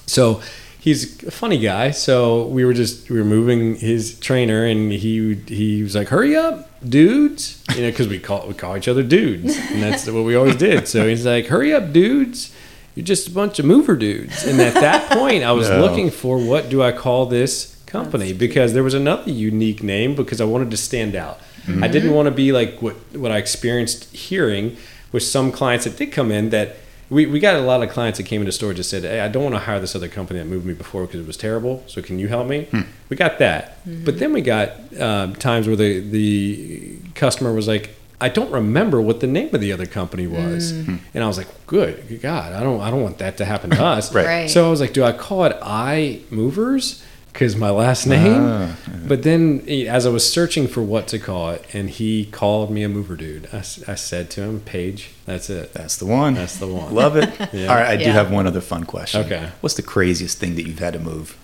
So 0.05 0.41
he's 0.79 1.23
a 1.23 1.31
funny 1.31 1.57
guy. 1.59 1.91
So 1.91 2.45
we 2.45 2.65
were 2.65 2.73
just 2.73 3.09
we 3.09 3.17
were 3.19 3.25
moving 3.25 3.75
his 3.75 4.19
trainer, 4.19 4.65
and 4.65 4.91
he 4.91 5.35
he 5.47 5.83
was 5.83 5.95
like, 5.95 6.07
"Hurry 6.09 6.35
up, 6.35 6.69
dudes!" 6.87 7.63
You 7.75 7.81
know, 7.83 7.89
because 7.91 8.07
we 8.07 8.19
call 8.19 8.47
we 8.47 8.53
call 8.53 8.77
each 8.77 8.87
other 8.87 9.03
dudes, 9.03 9.55
and 9.57 9.81
that's 9.83 10.07
what 10.07 10.23
we 10.23 10.35
always 10.35 10.55
did. 10.55 10.87
So 10.87 11.07
he's 11.07 11.25
like, 11.25 11.47
"Hurry 11.47 11.73
up, 11.73 11.91
dudes." 11.93 12.51
You're 12.95 13.05
just 13.05 13.27
a 13.27 13.31
bunch 13.31 13.59
of 13.59 13.65
mover 13.65 13.95
dudes. 13.95 14.43
And 14.45 14.59
at 14.59 14.73
that 14.73 15.09
point, 15.11 15.43
I 15.43 15.53
was 15.53 15.69
No. 15.69 15.79
looking 15.79 16.09
for 16.09 16.37
what 16.37 16.69
do 16.69 16.83
I 16.83 16.91
call 16.91 17.27
this 17.27 17.77
company 17.85 18.33
because 18.33 18.73
there 18.73 18.83
was 18.83 18.93
another 18.93 19.31
unique 19.31 19.81
name 19.81 20.15
because 20.15 20.41
I 20.41 20.43
wanted 20.45 20.69
to 20.71 20.75
stand 20.77 21.15
out. 21.15 21.39
Mm-hmm. 21.65 21.83
I 21.83 21.87
didn't 21.87 22.13
want 22.13 22.27
to 22.27 22.31
be 22.31 22.51
like 22.51 22.81
what 22.81 22.95
what 23.13 23.31
I 23.31 23.37
experienced 23.37 24.13
hearing 24.13 24.77
with 25.11 25.23
some 25.23 25.51
clients 25.51 25.85
that 25.85 25.97
did 25.97 26.11
come 26.11 26.31
in 26.31 26.49
that 26.49 26.75
we, 27.09 27.25
we 27.25 27.39
got 27.39 27.55
a 27.55 27.61
lot 27.61 27.81
of 27.81 27.89
clients 27.89 28.17
that 28.17 28.25
came 28.25 28.41
into 28.41 28.51
storage 28.51 28.77
that 28.77 28.83
said, 28.83 29.03
Hey, 29.03 29.19
I 29.19 29.27
don't 29.27 29.43
want 29.43 29.55
to 29.55 29.59
hire 29.59 29.79
this 29.79 29.95
other 29.95 30.07
company 30.07 30.39
that 30.39 30.45
moved 30.45 30.65
me 30.65 30.73
before 30.73 31.05
because 31.05 31.21
it 31.21 31.27
was 31.27 31.37
terrible. 31.37 31.83
So 31.87 32.01
can 32.01 32.19
you 32.19 32.27
help 32.27 32.47
me? 32.47 32.65
Hmm. 32.65 32.81
We 33.09 33.17
got 33.17 33.39
that. 33.39 33.83
Mm-hmm. 33.85 34.05
But 34.05 34.19
then 34.19 34.31
we 34.31 34.41
got 34.41 34.71
um, 34.99 35.35
times 35.35 35.67
where 35.67 35.75
the, 35.75 35.99
the 35.99 36.97
customer 37.15 37.51
was 37.53 37.67
like, 37.67 37.95
I 38.21 38.29
don't 38.29 38.51
remember 38.51 39.01
what 39.01 39.21
the 39.21 39.27
name 39.27 39.55
of 39.55 39.61
the 39.61 39.71
other 39.71 39.85
company 39.85 40.27
was. 40.27 40.73
Mm. 40.73 40.85
Hmm. 40.85 40.95
And 41.13 41.23
I 41.23 41.27
was 41.27 41.37
like, 41.37 41.47
good, 41.67 42.05
good 42.09 42.21
God, 42.21 42.51
I 42.51 42.61
don't, 42.61 42.81
I 42.81 42.91
don't 42.91 43.01
want 43.01 43.17
that 43.19 43.37
to 43.37 43.45
happen 43.45 43.69
to 43.71 43.83
us. 43.83 44.13
Right. 44.13 44.25
Right. 44.25 44.49
So 44.49 44.67
I 44.67 44.69
was 44.69 44.81
like, 44.81 44.93
do 44.93 45.03
I 45.03 45.13
call 45.13 45.45
it 45.45 45.57
Eye 45.61 46.19
Movers? 46.29 47.01
Because 47.31 47.55
my 47.55 47.69
last 47.69 48.05
name. 48.05 48.41
Ah, 48.43 48.75
But 49.07 49.23
then, 49.23 49.63
eh, 49.67 49.85
as 49.85 50.05
I 50.05 50.09
was 50.09 50.29
searching 50.29 50.67
for 50.67 50.81
what 50.81 51.07
to 51.09 51.19
call 51.19 51.51
it, 51.51 51.63
and 51.73 51.89
he 51.89 52.25
called 52.25 52.69
me 52.71 52.83
a 52.83 52.89
mover 52.89 53.15
dude, 53.15 53.47
I 53.53 53.61
said 53.61 54.29
to 54.31 54.41
him, 54.41 54.59
Paige, 54.61 55.11
that's 55.25 55.49
it. 55.49 55.71
That's 55.73 55.95
the 55.95 56.05
one. 56.05 56.33
That's 56.33 56.57
the 56.57 56.67
one. 56.67 56.93
Love 56.93 57.15
it. 57.15 57.29
Yeah. 57.53 57.67
All 57.67 57.75
right, 57.75 57.87
I 57.87 57.95
do 57.97 58.03
Yeah. 58.05 58.11
have 58.13 58.31
one 58.31 58.45
other 58.47 58.61
fun 58.61 58.83
question. 58.83 59.21
Okay. 59.25 59.49
What's 59.61 59.75
the 59.75 59.81
craziest 59.83 60.37
thing 60.39 60.55
that 60.55 60.67
you've 60.67 60.79
had 60.79 60.93
to 60.93 60.99
move? 60.99 61.37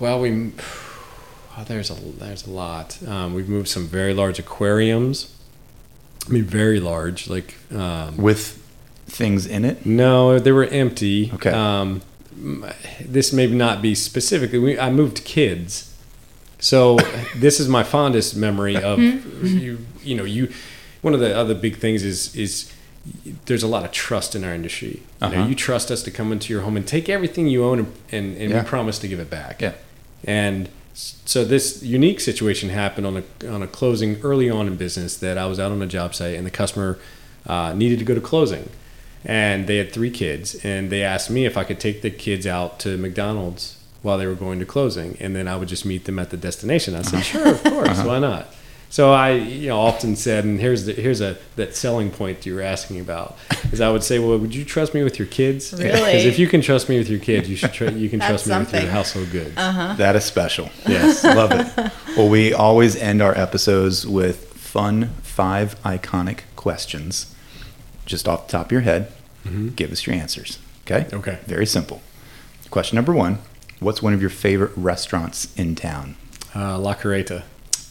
Well, 0.00 0.20
we 0.20 0.52
oh, 1.56 1.64
there's 1.66 1.90
a 1.90 1.94
there's 1.94 2.46
a 2.46 2.50
lot. 2.50 2.98
Um, 3.06 3.34
we've 3.34 3.48
moved 3.48 3.68
some 3.68 3.86
very 3.86 4.14
large 4.14 4.38
aquariums. 4.38 5.34
I 6.26 6.30
mean, 6.32 6.44
very 6.44 6.78
large. 6.80 7.28
Like 7.28 7.54
um, 7.74 8.16
With 8.16 8.62
things 9.06 9.46
in 9.46 9.64
it? 9.64 9.84
no, 9.86 10.38
they 10.38 10.52
were 10.52 10.64
empty. 10.66 11.30
Okay. 11.34 11.50
Um, 11.50 11.88
m- 11.90 12.02
this 13.04 13.32
may 13.32 13.46
not 13.46 13.82
be 13.82 13.94
specifically. 13.94 14.58
We, 14.58 14.78
I 14.78 14.90
moved 14.90 15.24
kids, 15.24 15.94
so 16.58 16.96
this 17.36 17.60
is 17.60 17.68
my 17.68 17.82
fondest 17.82 18.36
memory 18.36 18.76
of 18.76 18.98
you. 18.98 19.78
You 20.02 20.14
know, 20.16 20.24
you. 20.24 20.52
One 21.00 21.14
of 21.14 21.20
the 21.20 21.36
other 21.36 21.54
big 21.54 21.76
things 21.76 22.02
is 22.02 22.34
is 22.34 22.72
there's 23.46 23.62
a 23.62 23.68
lot 23.68 23.84
of 23.84 23.92
trust 23.92 24.34
in 24.34 24.44
our 24.44 24.52
industry. 24.54 24.88
You, 24.88 25.26
Uh-huh. 25.26 25.46
you 25.48 25.54
trust 25.54 25.90
us 25.90 26.02
to 26.02 26.10
come 26.10 26.32
into 26.32 26.52
your 26.52 26.62
home 26.62 26.76
and 26.76 26.86
take 26.86 27.08
everything 27.08 27.46
you 27.46 27.64
own 27.64 27.78
and, 27.78 27.92
and, 28.12 28.36
and 28.36 28.50
Yeah. 28.50 28.62
we 28.62 28.68
promise 28.68 28.98
to 28.98 29.08
give 29.08 29.18
it 29.20 29.30
back. 29.30 29.62
Yeah. 29.62 29.72
And 30.24 30.68
so 30.94 31.44
this 31.44 31.82
unique 31.82 32.20
situation 32.20 32.68
happened 32.70 33.06
on 33.06 33.16
a 33.22 33.48
on 33.48 33.62
a 33.62 33.66
closing 33.66 34.20
early 34.22 34.50
on 34.50 34.66
in 34.66 34.76
business 34.76 35.16
that 35.18 35.38
I 35.38 35.46
was 35.46 35.58
out 35.60 35.70
on 35.72 35.80
a 35.80 35.86
job 35.86 36.14
site 36.14 36.34
and 36.36 36.44
the 36.44 36.50
customer 36.50 36.98
uh, 37.46 37.72
needed 37.72 37.98
to 38.00 38.04
go 38.04 38.14
to 38.14 38.20
closing, 38.20 38.68
and 39.24 39.66
they 39.66 39.76
had 39.76 39.92
three 39.92 40.10
kids 40.10 40.54
and 40.64 40.90
they 40.90 41.02
asked 41.02 41.30
me 41.30 41.44
if 41.44 41.56
I 41.56 41.64
could 41.64 41.80
take 41.80 42.02
the 42.02 42.10
kids 42.10 42.46
out 42.46 42.78
to 42.80 42.96
McDonald's 42.96 43.78
while 44.02 44.18
they 44.18 44.26
were 44.26 44.34
going 44.34 44.58
to 44.60 44.64
closing, 44.64 45.16
and 45.20 45.34
then 45.34 45.48
I 45.48 45.56
would 45.56 45.68
just 45.68 45.84
meet 45.84 46.04
them 46.04 46.18
at 46.18 46.30
the 46.30 46.36
destination. 46.36 46.94
I 46.94 47.02
said, 47.02 47.24
sure, 47.24 47.48
of 47.48 47.62
course, 47.64 47.88
uh-huh. 47.88 48.08
why 48.08 48.18
not? 48.20 48.46
So 48.90 49.12
I, 49.12 49.32
you 49.32 49.68
know, 49.68 49.78
often 49.80 50.16
said, 50.16 50.44
and 50.44 50.58
here's 50.58 50.86
the, 50.86 50.94
here's 50.94 51.20
a 51.20 51.36
that 51.56 51.76
selling 51.76 52.10
point 52.10 52.46
you 52.46 52.54
were 52.54 52.62
asking 52.62 53.00
about, 53.00 53.36
is 53.70 53.80
I 53.80 53.90
would 53.90 54.02
say, 54.02 54.18
well, 54.18 54.38
would 54.38 54.54
you 54.54 54.64
trust 54.64 54.94
me 54.94 55.02
with 55.02 55.18
your 55.18 55.28
kids? 55.28 55.72
Really? 55.78 55.92
Because 55.92 56.24
if 56.24 56.38
you 56.38 56.46
can 56.46 56.60
trust 56.62 56.88
me 56.88 56.96
with 56.98 57.08
your 57.08 57.20
kids, 57.20 57.50
you 57.50 57.56
should 57.56 57.72
tr- 57.72 57.90
you 57.90 58.08
can 58.08 58.18
trust 58.18 58.46
me 58.46 58.56
with 58.56 58.68
something. 58.68 58.82
your 58.82 58.90
household 58.90 59.30
goods. 59.30 59.56
Uh-huh. 59.56 59.94
That 59.94 60.16
is 60.16 60.24
special. 60.24 60.70
Yes. 60.88 61.22
Love 61.24 61.52
it. 61.52 61.92
Well, 62.16 62.28
we 62.28 62.52
always 62.52 62.96
end 62.96 63.22
our 63.22 63.36
episodes 63.36 64.06
with 64.06 64.52
fun 64.54 65.10
five 65.22 65.80
iconic 65.82 66.40
questions. 66.56 67.32
Just 68.08 68.26
off 68.26 68.46
the 68.46 68.52
top 68.52 68.66
of 68.66 68.72
your 68.72 68.80
head, 68.80 69.12
give 69.76 69.92
us 69.92 70.06
your 70.06 70.16
answers. 70.16 70.58
Okay? 70.86 71.06
Okay. 71.14 71.38
Very 71.46 71.66
simple. 71.66 72.00
Question 72.70 72.96
number 72.96 73.12
one 73.12 73.38
What's 73.80 74.02
one 74.02 74.12
of 74.14 74.20
your 74.20 74.30
favorite 74.30 74.72
restaurants 74.76 75.54
in 75.56 75.74
town? 75.76 76.16
Uh, 76.56 76.78
La 76.78 76.94
Carreta. 76.94 77.44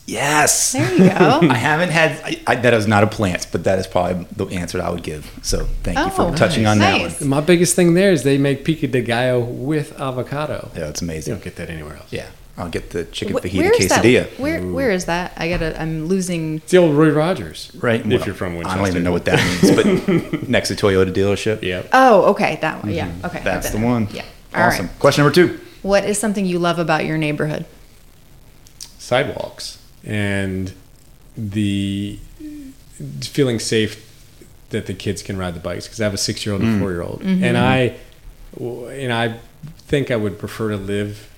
Yes. 0.07 0.72
There 0.72 0.91
you 0.93 1.09
go. 1.09 1.39
I 1.49 1.53
haven't 1.55 1.89
had 1.89 2.11
I, 2.24 2.41
I, 2.47 2.55
that 2.55 2.74
is 2.74 2.88
not 2.88 3.03
a 3.03 3.07
plant, 3.07 3.47
but 3.51 3.63
that 3.65 3.78
is 3.78 3.86
probably 3.88 4.26
the 4.36 4.45
answer 4.47 4.82
I 4.82 4.89
would 4.89 5.03
give. 5.03 5.30
So 5.43 5.65
thank 5.84 5.97
you 5.99 6.09
for 6.09 6.24
Oh, 6.24 6.36
touching 6.36 6.65
on 6.65 6.80
that 6.80 7.20
one. 7.20 7.30
My 7.30 7.41
biggest 7.41 7.76
thing 7.76 7.93
there 7.93 8.11
is 8.11 8.24
they 8.24 8.38
make 8.38 8.63
pico 8.65 8.88
de 8.88 9.01
gallo 9.01 9.39
with 9.41 9.99
avocado. 9.99 10.72
Yeah, 10.76 10.88
it's 10.89 11.01
amazing. 11.01 11.32
You 11.32 11.36
don't 11.36 11.43
get 11.43 11.55
that 11.57 11.70
anywhere 11.70 11.97
else. 11.97 12.11
Yeah, 12.11 12.28
I'll 12.58 12.70
get 12.70 12.89
the 12.89 13.05
chicken 13.05 13.36
Wh- 13.36 13.41
fajita 13.41 13.58
where's 13.58 13.88
that- 13.88 14.03
quesadilla. 14.03 14.39
Where 14.39 14.62
where 14.62 14.91
is 14.91 15.05
that? 15.05 15.34
I 15.38 15.47
gotta. 15.47 15.80
I'm 15.80 16.08
losing. 16.08 16.55
It's 16.58 16.72
the 16.72 16.78
old 16.78 16.95
Roy 16.95 17.12
Rogers. 17.12 17.72
Right. 17.80 18.01
If 18.01 18.08
well, 18.08 18.26
you're 18.26 18.36
from 18.36 18.55
Winchester. 18.55 18.80
I 18.80 18.82
don't 18.82 18.88
even 18.89 19.03
know 19.03 19.12
what 19.12 19.26
that 19.26 19.38
means, 19.38 19.76
but 19.76 20.49
next 20.49 20.70
to 20.70 20.76
Toyota 20.76 21.14
dealership. 21.14 21.62
Yeah. 21.62 21.84
Oh, 21.93 22.32
okay, 22.32 22.58
that 22.62 22.84
one. 22.84 22.91
Yeah. 22.91 23.10
Mm-hmm. 23.10 23.26
Okay. 23.28 23.38
I've 23.39 23.43
That's 23.43 23.70
the 23.70 23.80
one. 23.80 24.08
Yeah. 24.12 24.24
All 24.55 24.62
right. 24.62 24.74
Awesome. 24.74 24.89
Question 24.99 25.24
number 25.24 25.36
two. 25.36 25.60
What 25.84 26.03
is 26.03 26.18
something 26.18 26.45
you 26.45 26.58
love 26.58 26.80
about 26.80 27.05
your 27.05 27.18
neighborhood? 27.18 27.66
Sidewalks 28.97 29.78
and 30.03 30.74
the 31.38 32.20
feeling 33.22 33.60
safe 33.60 34.03
that 34.70 34.88
the 34.88 34.93
kids 34.93 35.22
can 35.22 35.38
ride 35.38 35.53
the 35.53 35.60
bikes 35.60 35.86
because 35.86 36.01
I 36.01 36.05
have 36.05 36.14
a 36.14 36.18
six 36.18 36.45
year 36.45 36.53
old 36.53 36.64
and 36.64 36.74
a 36.74 36.76
mm. 36.76 36.80
four 36.80 36.91
year 36.91 37.03
old, 37.03 37.22
mm-hmm. 37.22 37.43
and 37.43 37.58
I 37.58 37.97
and 38.60 39.14
I 39.14 39.39
think 39.78 40.10
I 40.10 40.16
would 40.16 40.39
prefer 40.39 40.70
to 40.70 40.78
live 40.78 41.32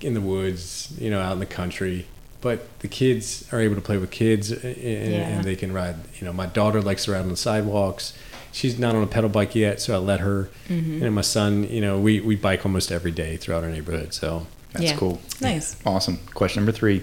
in 0.00 0.14
the 0.14 0.20
woods, 0.20 0.92
you 0.98 1.10
know, 1.10 1.20
out 1.20 1.32
in 1.32 1.38
the 1.40 1.46
country. 1.46 2.06
But 2.40 2.78
the 2.80 2.88
kids 2.88 3.44
are 3.52 3.60
able 3.60 3.74
to 3.76 3.80
play 3.80 3.96
with 3.96 4.10
kids, 4.10 4.50
and, 4.52 4.76
Yeah. 4.76 5.28
and 5.28 5.44
they 5.44 5.56
can 5.56 5.72
ride. 5.72 5.96
You 6.20 6.26
know, 6.26 6.32
my 6.32 6.46
daughter 6.46 6.80
likes 6.82 7.04
to 7.06 7.12
ride 7.12 7.20
on 7.22 7.28
the 7.30 7.36
sidewalks. 7.36 8.12
she's 8.52 8.78
not 8.78 8.94
on 8.94 9.02
a 9.02 9.06
pedal 9.06 9.28
bike 9.28 9.54
yet, 9.54 9.82
so 9.82 9.94
I 9.94 9.98
let 9.98 10.20
her. 10.20 10.48
Mm-hmm. 10.70 11.02
And 11.04 11.14
my 11.14 11.20
son, 11.20 11.68
you 11.68 11.80
know, 11.82 11.98
we 11.98 12.20
we 12.20 12.36
bike 12.36 12.64
almost 12.64 12.90
every 12.90 13.10
day 13.10 13.36
throughout 13.36 13.62
our 13.64 13.70
neighborhood. 13.70 14.14
So 14.14 14.46
That's 14.72 14.86
Yeah. 14.92 14.96
cool. 14.96 15.20
Nice. 15.40 15.76
Awesome. 15.86 16.18
Question 16.34 16.60
number 16.62 16.72
three. 16.72 17.02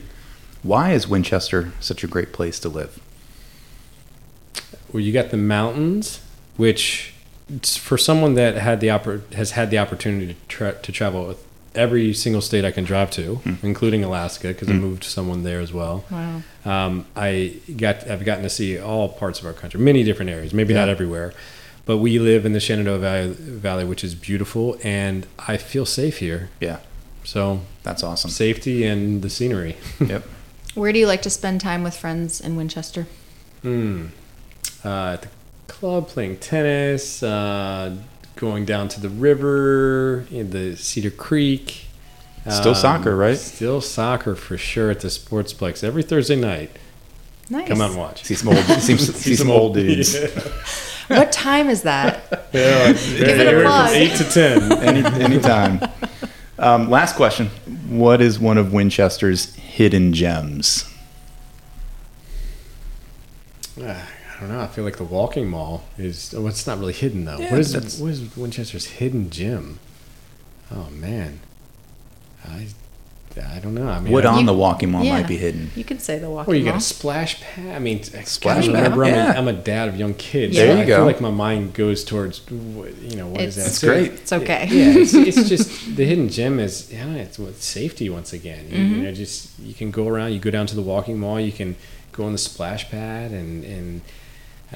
Why 0.64 0.94
is 0.94 1.08
Winchester 1.08 1.72
such 1.80 2.04
a 2.04 2.08
great 2.08 2.32
place 2.32 2.60
to 2.60 2.70
live? 2.70 3.00
Well, 4.92 5.02
you 5.02 5.12
got 5.12 5.32
the 5.32 5.38
mountains, 5.38 6.22
which 6.56 7.14
for 7.64 7.98
someone 7.98 8.36
that 8.36 8.56
had 8.56 8.80
the 8.80 8.88
oppor- 8.88 9.32
has 9.34 9.52
had 9.52 9.70
the 9.72 9.78
opportunity 9.80 10.28
to, 10.34 10.36
tra- 10.48 10.76
to 10.82 10.92
travel 10.92 11.26
with 11.28 11.44
every 11.76 12.14
single 12.14 12.42
state 12.42 12.64
I 12.66 12.72
can 12.72 12.84
drive 12.84 13.10
to, 13.12 13.40
including 13.64 14.04
Alaska, 14.04 14.50
because 14.50 14.70
I 14.70 14.74
moved 14.74 15.04
someone 15.04 15.44
there 15.44 15.60
as 15.60 15.74
well. 15.74 16.04
Wow. 16.12 16.42
Um, 16.66 17.06
I 17.16 17.56
got 17.78 18.08
I've 18.10 18.24
gotten 18.26 18.44
to 18.44 18.50
see 18.50 18.80
all 18.80 19.10
parts 19.10 19.40
of 19.40 19.46
our 19.46 19.54
country, 19.54 19.80
many 19.80 20.04
different 20.04 20.30
areas, 20.32 20.54
maybe 20.54 20.74
not 20.74 20.90
everywhere, 20.90 21.34
but 21.86 21.98
we 21.98 22.20
live 22.20 22.46
in 22.46 22.54
the 22.54 22.60
Shenandoah 22.60 23.00
Valley, 23.00 23.28
Valley, 23.34 23.86
which 23.86 24.04
is 24.04 24.16
beautiful, 24.16 24.78
and 24.84 25.26
I 25.40 25.58
feel 25.58 25.86
safe 25.86 26.20
here. 26.20 26.50
Yeah, 26.62 26.80
So 27.24 27.62
that's 27.84 28.04
awesome. 28.04 28.30
safety 28.32 28.86
and 28.86 29.22
the 29.22 29.30
scenery. 29.30 29.76
yep. 30.00 30.24
Where 30.76 30.92
do 30.94 31.00
you 31.00 31.08
like 31.08 31.22
to 31.24 31.30
spend 31.30 31.62
time 31.62 31.84
with 31.84 31.96
friends 31.96 32.40
in 32.42 32.56
Winchester? 32.56 33.06
Hmm. 33.62 34.08
Uh, 34.86 35.14
at 35.14 35.22
the 35.24 35.28
club, 35.68 36.08
playing 36.08 36.38
tennis, 36.38 37.22
uh, 37.24 37.96
going 38.36 38.66
down 38.66 38.88
to 38.90 39.02
the 39.02 39.10
river, 39.10 40.26
in 40.32 40.50
the 40.52 40.76
Cedar 40.76 41.12
Creek. 41.12 41.86
Still 42.50 42.76
soccer, 42.76 43.16
right? 43.16 43.38
Still 43.38 43.80
soccer 43.80 44.36
for 44.36 44.58
sure 44.58 44.92
at 44.92 45.00
the 45.00 45.08
Sportsplex 45.08 45.84
every 45.84 46.04
Thursday 46.04 46.36
night. 46.36 46.72
Nice. 47.50 47.68
Come 47.68 47.82
out 47.82 47.92
and 47.92 48.00
watch. 48.00 48.24
See 48.24 48.36
some 48.36 48.50
old, 48.50 48.58
see, 48.66 48.98
see 48.98 49.36
some 49.36 49.52
old 49.52 49.76
dudes. 49.76 50.16
What 51.10 51.34
time 51.34 51.70
is 51.70 51.82
that? 51.84 52.48
Yeah, 52.54 52.94
Give 52.94 53.22
it 53.22 53.58
a 53.58 53.62
plug. 53.64 53.90
Eight 53.94 54.16
to 54.18 54.24
ten. 54.24 54.72
Any 54.74 55.04
anytime. 55.24 55.82
Um, 56.60 56.90
last 56.90 57.16
question. 57.16 57.48
What 57.90 58.22
is 58.22 58.40
one 58.40 58.60
of 58.60 58.72
Winchester's 58.72 59.56
hidden 59.56 60.14
gems? 60.14 60.88
Ah, 63.82 64.08
I 64.08 64.13
don't 64.48 64.58
know. 64.58 64.62
I 64.62 64.68
feel 64.68 64.84
like 64.84 64.98
the 64.98 65.04
Walking 65.04 65.48
Mall 65.50 65.84
is. 65.98 66.34
Oh, 66.34 66.48
it's 66.48 66.66
not 66.68 66.80
really 66.80 66.94
hidden 66.94 67.26
though. 67.26 67.38
Yeah, 67.40 67.52
what 67.52 67.60
is 67.60 67.74
that's- 67.74 68.00
what 68.00 68.12
is 68.12 68.36
Winchester's 68.38 68.86
hidden 68.86 69.30
gym? 69.30 69.80
Oh 70.72 70.90
man, 70.92 71.40
I 72.48 72.68
I 73.36 73.58
don't 73.60 73.74
know. 73.74 73.88
I 73.88 74.00
mean, 74.00 74.14
What 74.14 74.28
I, 74.28 74.30
on 74.34 74.42
You- 74.42 74.46
the 74.46 74.54
walking 74.54 74.92
mall 74.92 75.04
yeah. 75.04 75.14
might 75.14 75.28
be 75.28 75.38
hidden? 75.38 75.72
You 75.76 75.84
can 75.84 75.98
say 75.98 76.20
the 76.20 76.30
walking 76.30 76.36
mall. 76.36 76.46
Well, 76.48 76.56
you 76.56 76.66
got 76.66 76.76
a 76.78 76.82
splash 76.82 77.42
pad. 77.42 77.76
I 77.76 77.80
mean, 77.80 78.04
Splash 78.04 78.28
splash 78.28 78.66
pad, 78.68 78.76
Remember, 78.76 79.04
I'm, 79.06 79.10
yeah. 79.14 79.34
a, 79.34 79.38
I'm 79.40 79.48
a 79.48 79.54
dad 79.54 79.90
of 79.90 79.98
young 79.98 80.14
kids. 80.14 80.56
There 80.56 80.68
so 80.68 80.76
you 80.76 80.82
I 80.84 80.86
go. 80.86 80.98
feel 80.98 81.06
like 81.06 81.20
my 81.20 81.32
mind 81.32 81.74
goes 81.74 82.04
towards, 82.04 82.42
you 82.52 83.16
know, 83.16 83.28
what 83.28 83.42
is 83.42 83.58
It's- 83.58 83.58
that? 83.58 83.62
That's 83.64 83.78
So 83.80 83.88
great. 83.88 84.12
It's 84.12 84.34
okay. 84.34 84.68
Yeah, 84.70 85.02
it's, 85.02 85.14
it's 85.16 85.50
just 85.54 85.96
the 85.96 86.06
hidden 86.06 86.30
gem 86.30 86.60
is 86.60 86.94
yeah, 86.94 87.12
it's 87.16 87.40
what 87.40 87.56
safety 87.56 88.08
once 88.10 88.34
again. 88.34 88.66
You, 88.70 88.78
Mm-hmm. 88.78 88.96
you 88.98 89.02
know, 89.04 89.12
just 89.14 89.58
you 89.60 89.74
can 89.74 89.90
go 89.90 90.08
around. 90.08 90.34
You 90.34 90.40
go 90.40 90.52
down 90.52 90.68
to 90.68 90.76
the 90.76 90.84
walking 90.84 91.18
mall. 91.20 91.40
You 91.40 91.52
can 91.52 91.76
go 92.12 92.26
on 92.26 92.32
the 92.34 92.38
splash 92.38 92.90
pad 92.92 93.32
and 93.32 93.64
and. 93.64 94.02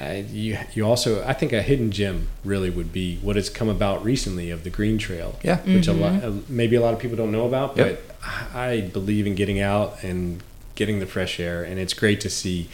Uh, 0.00 0.22
you 0.30 0.56
you 0.74 0.84
also 0.86 1.24
I 1.26 1.32
think 1.32 1.52
a 1.52 1.60
hidden 1.62 1.90
gem 1.90 2.28
really 2.44 2.70
would 2.70 2.92
be 2.92 3.16
what 3.22 3.36
has 3.36 3.50
come 3.50 3.68
about 3.68 4.04
recently 4.04 4.50
of 4.50 4.62
the 4.62 4.70
green 4.70 4.96
trail 4.98 5.36
Yeah. 5.42 5.58
which 5.62 5.88
a 5.88 5.92
lot 5.92 6.12
Mm-hmm. 6.12 6.38
uh, 6.38 6.42
maybe 6.48 6.76
a 6.76 6.80
lot 6.80 6.94
of 6.94 7.00
people 7.00 7.16
don't 7.16 7.32
know 7.32 7.46
about 7.46 7.76
Yep. 7.76 7.86
but 7.86 8.16
I 8.54 8.80
believe 8.82 9.26
in 9.26 9.34
getting 9.34 9.60
out 9.60 10.02
and 10.04 10.42
getting 10.76 11.00
the 11.00 11.06
fresh 11.06 11.40
air 11.40 11.64
and 11.64 11.78
it's 11.80 11.94
great 11.94 12.20
to 12.20 12.30
see 12.30 12.68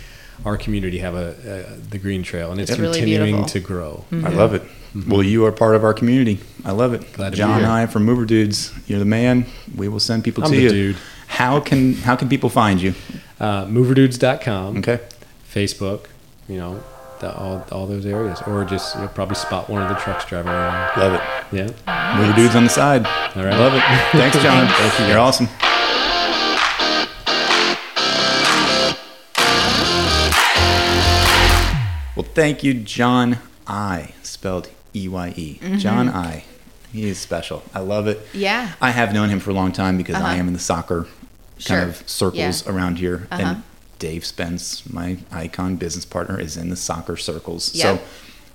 our 0.44 0.56
community 0.58 0.98
have 0.98 1.14
a, 1.14 1.28
a 1.70 1.76
the 1.90 1.98
green 1.98 2.22
trail 2.22 2.50
and 2.52 2.60
it's 2.60 2.70
It's 2.70 2.78
continuing 2.80 3.36
beautiful. 3.36 3.48
to 3.48 3.60
grow 3.60 4.04
I 4.12 4.28
love 4.28 4.52
it. 4.54 4.62
Well, 5.08 5.22
you 5.22 5.44
are 5.46 5.50
part 5.52 5.74
of 5.74 5.82
our 5.82 5.94
community. 5.94 6.38
I 6.64 6.70
love 6.72 6.92
it. 6.94 7.00
Glad 7.14 7.30
to 7.30 7.36
be 7.36 7.38
John 7.38 7.50
and 7.52 7.60
here. 7.66 7.70
I 7.70 7.86
from 7.86 8.04
Mover 8.04 8.24
Dudes. 8.26 8.70
You're 8.86 9.00
the 9.00 9.04
man. 9.04 9.46
We 9.76 9.88
will 9.88 9.98
send 9.98 10.22
people 10.22 10.44
I'm 10.44 10.50
to 10.52 10.56
the 10.56 10.62
you. 10.62 10.68
dude. 10.68 10.96
How 11.26 11.58
can 11.60 11.94
how 11.94 12.14
can 12.16 12.28
people 12.28 12.48
find 12.50 12.80
you? 12.82 12.94
uh, 13.40 13.64
moverdudes.com 13.66 14.76
Okay. 14.78 15.00
Facebook 15.52 16.00
you 16.48 16.58
know 16.58 16.80
the, 17.24 17.34
all, 17.36 17.64
all 17.72 17.86
those 17.86 18.04
areas 18.06 18.40
or 18.46 18.64
just 18.64 18.94
you'll 18.96 19.08
probably 19.08 19.34
spot 19.36 19.68
one 19.70 19.82
of 19.82 19.88
the 19.88 19.94
trucks 19.96 20.24
driving 20.26 20.52
around 20.52 20.98
Love 20.98 21.14
it. 21.14 21.20
yeah 21.56 22.16
Mover 22.18 22.34
Dudes 22.36 22.54
on 22.54 22.64
the 22.64 22.70
side. 22.70 23.06
All 23.36 23.44
right. 23.44 23.58
Love 23.58 23.74
it. 23.74 23.82
Thanks, 24.12 24.36
John. 24.42 24.66
Thank 24.78 25.00
you. 25.00 25.06
You're 25.06 25.18
awesome. 25.18 25.48
Well, 32.16 32.24
thank 32.32 32.62
you, 32.62 32.74
John 32.74 33.38
Eye, 33.66 34.14
spelled 34.22 34.70
E 34.94 35.08
Y 35.08 35.34
E. 35.36 35.58
John 35.78 36.08
Eye. 36.08 36.44
He 36.92 37.08
is 37.08 37.18
special. 37.18 37.64
I 37.74 37.80
love 37.80 38.06
it. 38.06 38.20
Yeah. 38.32 38.74
I 38.80 38.92
have 38.92 39.12
known 39.12 39.30
him 39.30 39.40
for 39.40 39.50
a 39.50 39.54
long 39.54 39.72
time 39.72 39.96
because 39.96 40.14
I 40.14 40.20
Uh-huh. 40.20 40.34
am 40.36 40.46
in 40.46 40.52
the 40.52 40.60
soccer 40.60 41.08
Sure. 41.58 41.76
kind 41.78 41.90
of 41.90 42.08
circles 42.08 42.64
Yeah. 42.64 42.72
around 42.72 42.98
here. 42.98 43.26
Uh-huh. 43.32 43.42
And 43.42 43.62
Dave 43.98 44.24
Spence, 44.24 44.90
my 44.92 45.18
icon 45.32 45.76
business 45.76 46.04
partner, 46.04 46.38
is 46.38 46.56
in 46.56 46.70
the 46.70 46.76
soccer 46.76 47.16
circles. 47.16 47.74
Yeah. 47.74 47.96
So 47.96 48.02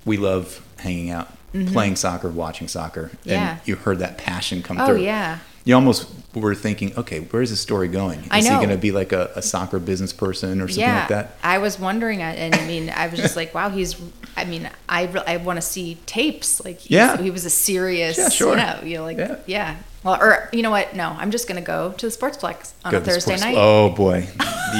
we 0.04 0.16
love 0.16 0.66
hanging 0.78 1.10
out, 1.10 1.28
playing 1.52 1.96
soccer, 1.96 2.28
watching 2.28 2.68
soccer. 2.68 3.06
Mm-hmm. 3.06 3.28
Yeah. 3.28 3.50
And 3.52 3.60
you 3.64 3.76
heard 3.76 3.98
that 3.98 4.18
passion 4.18 4.62
come 4.62 4.76
through. 4.76 4.84
Oh 4.84 4.88
through. 4.88 5.02
yeah. 5.02 5.38
You 5.64 5.74
almost 5.74 6.08
were 6.34 6.54
thinking, 6.54 6.96
okay, 6.96 7.20
where's 7.20 7.50
this 7.50 7.60
story 7.60 7.88
going? 7.88 8.20
Is 8.20 8.28
I 8.30 8.40
he 8.40 8.48
going 8.48 8.70
to 8.70 8.78
be 8.78 8.92
like 8.92 9.12
a, 9.12 9.30
a 9.36 9.42
soccer 9.42 9.78
business 9.78 10.12
person 10.12 10.60
or 10.60 10.68
something 10.68 10.84
yeah. 10.84 11.00
like 11.00 11.08
that? 11.08 11.36
I 11.42 11.58
was 11.58 11.78
wondering, 11.78 12.22
and 12.22 12.54
I 12.54 12.66
mean, 12.66 12.88
I 12.88 13.08
was 13.08 13.20
just 13.20 13.36
like, 13.36 13.54
wow, 13.54 13.68
he's. 13.68 14.00
I 14.36 14.44
mean, 14.44 14.70
I 14.88 15.06
I 15.26 15.36
want 15.38 15.58
to 15.58 15.62
see 15.62 15.96
tapes. 16.06 16.64
Like, 16.64 16.88
Yeah. 16.88 17.18
he 17.18 17.30
was 17.30 17.44
a 17.44 17.50
serious. 17.50 18.16
Yeah, 18.16 18.28
sure. 18.30 18.50
You 18.50 18.56
know, 18.56 18.80
you 18.84 18.96
know, 18.96 19.02
like, 19.04 19.18
Yeah. 19.18 19.36
yeah. 19.46 19.76
Well, 20.02 20.18
or 20.20 20.48
you 20.52 20.62
know 20.62 20.70
what? 20.70 20.94
No, 20.96 21.14
I'm 21.18 21.30
just 21.30 21.46
gonna 21.46 21.60
go 21.60 21.92
to 21.92 22.06
the 22.08 22.12
Sportsplex 22.12 22.72
on 22.84 22.92
Go 22.92 22.98
a 22.98 23.00
Thursday 23.02 23.36
night. 23.36 23.54
Oh 23.58 23.90
boy, 23.90 24.26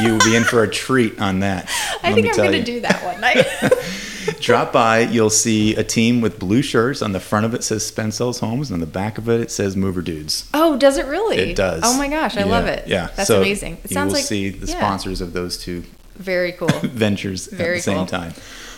you 0.02 0.12
will 0.12 0.24
be 0.24 0.34
in 0.34 0.44
for 0.44 0.62
a 0.62 0.70
treat 0.70 1.20
on 1.20 1.40
that. 1.40 1.68
I 2.02 2.12
Let 2.12 2.14
think 2.14 2.28
I'm 2.28 2.36
gonna 2.44 2.62
do 2.62 2.80
that 2.80 3.04
one 3.04 3.20
night. 3.20 3.46
Drop 4.40 4.72
by, 4.72 5.00
you'll 5.00 5.28
see 5.30 5.74
a 5.76 5.82
team 5.84 6.20
with 6.20 6.38
blue 6.38 6.62
shirts. 6.62 7.02
On 7.02 7.12
the 7.12 7.20
front 7.20 7.44
of 7.46 7.54
it 7.54 7.62
says 7.64 7.86
Spence 7.86 8.16
Sells 8.16 8.40
Homes, 8.40 8.70
and 8.70 8.76
on 8.76 8.80
the 8.80 8.86
back 8.86 9.18
of 9.18 9.28
it 9.28 9.40
it 9.40 9.50
says 9.50 9.76
Mover 9.76 10.02
Dudes. 10.02 10.48
oh, 10.54 10.76
does 10.76 10.96
it 10.96 11.06
really? 11.06 11.36
It 11.38 11.56
does. 11.56 11.82
Oh 11.84 11.96
my 11.98 12.08
gosh, 12.08 12.36
I 12.36 12.44
love 12.44 12.66
it. 12.66 12.86
Yeah, 12.86 13.08
that's 13.16 13.28
So 13.28 13.40
amazing. 13.40 13.78
It 13.84 13.90
sounds 13.90 14.12
like 14.12 14.30
you 14.30 14.36
will 14.36 14.50
like 14.52 14.58
see 14.58 14.66
the 14.66 14.66
yeah, 14.72 14.78
sponsors 14.78 15.20
of 15.20 15.32
those 15.34 15.58
two 15.58 15.84
Very 16.16 16.52
cool. 16.52 16.68
ventures 16.82 17.46
Very 17.46 17.74
at 17.74 17.78
the 17.78 17.82
same 17.82 17.96
cool. 17.98 18.06
time. 18.06 18.32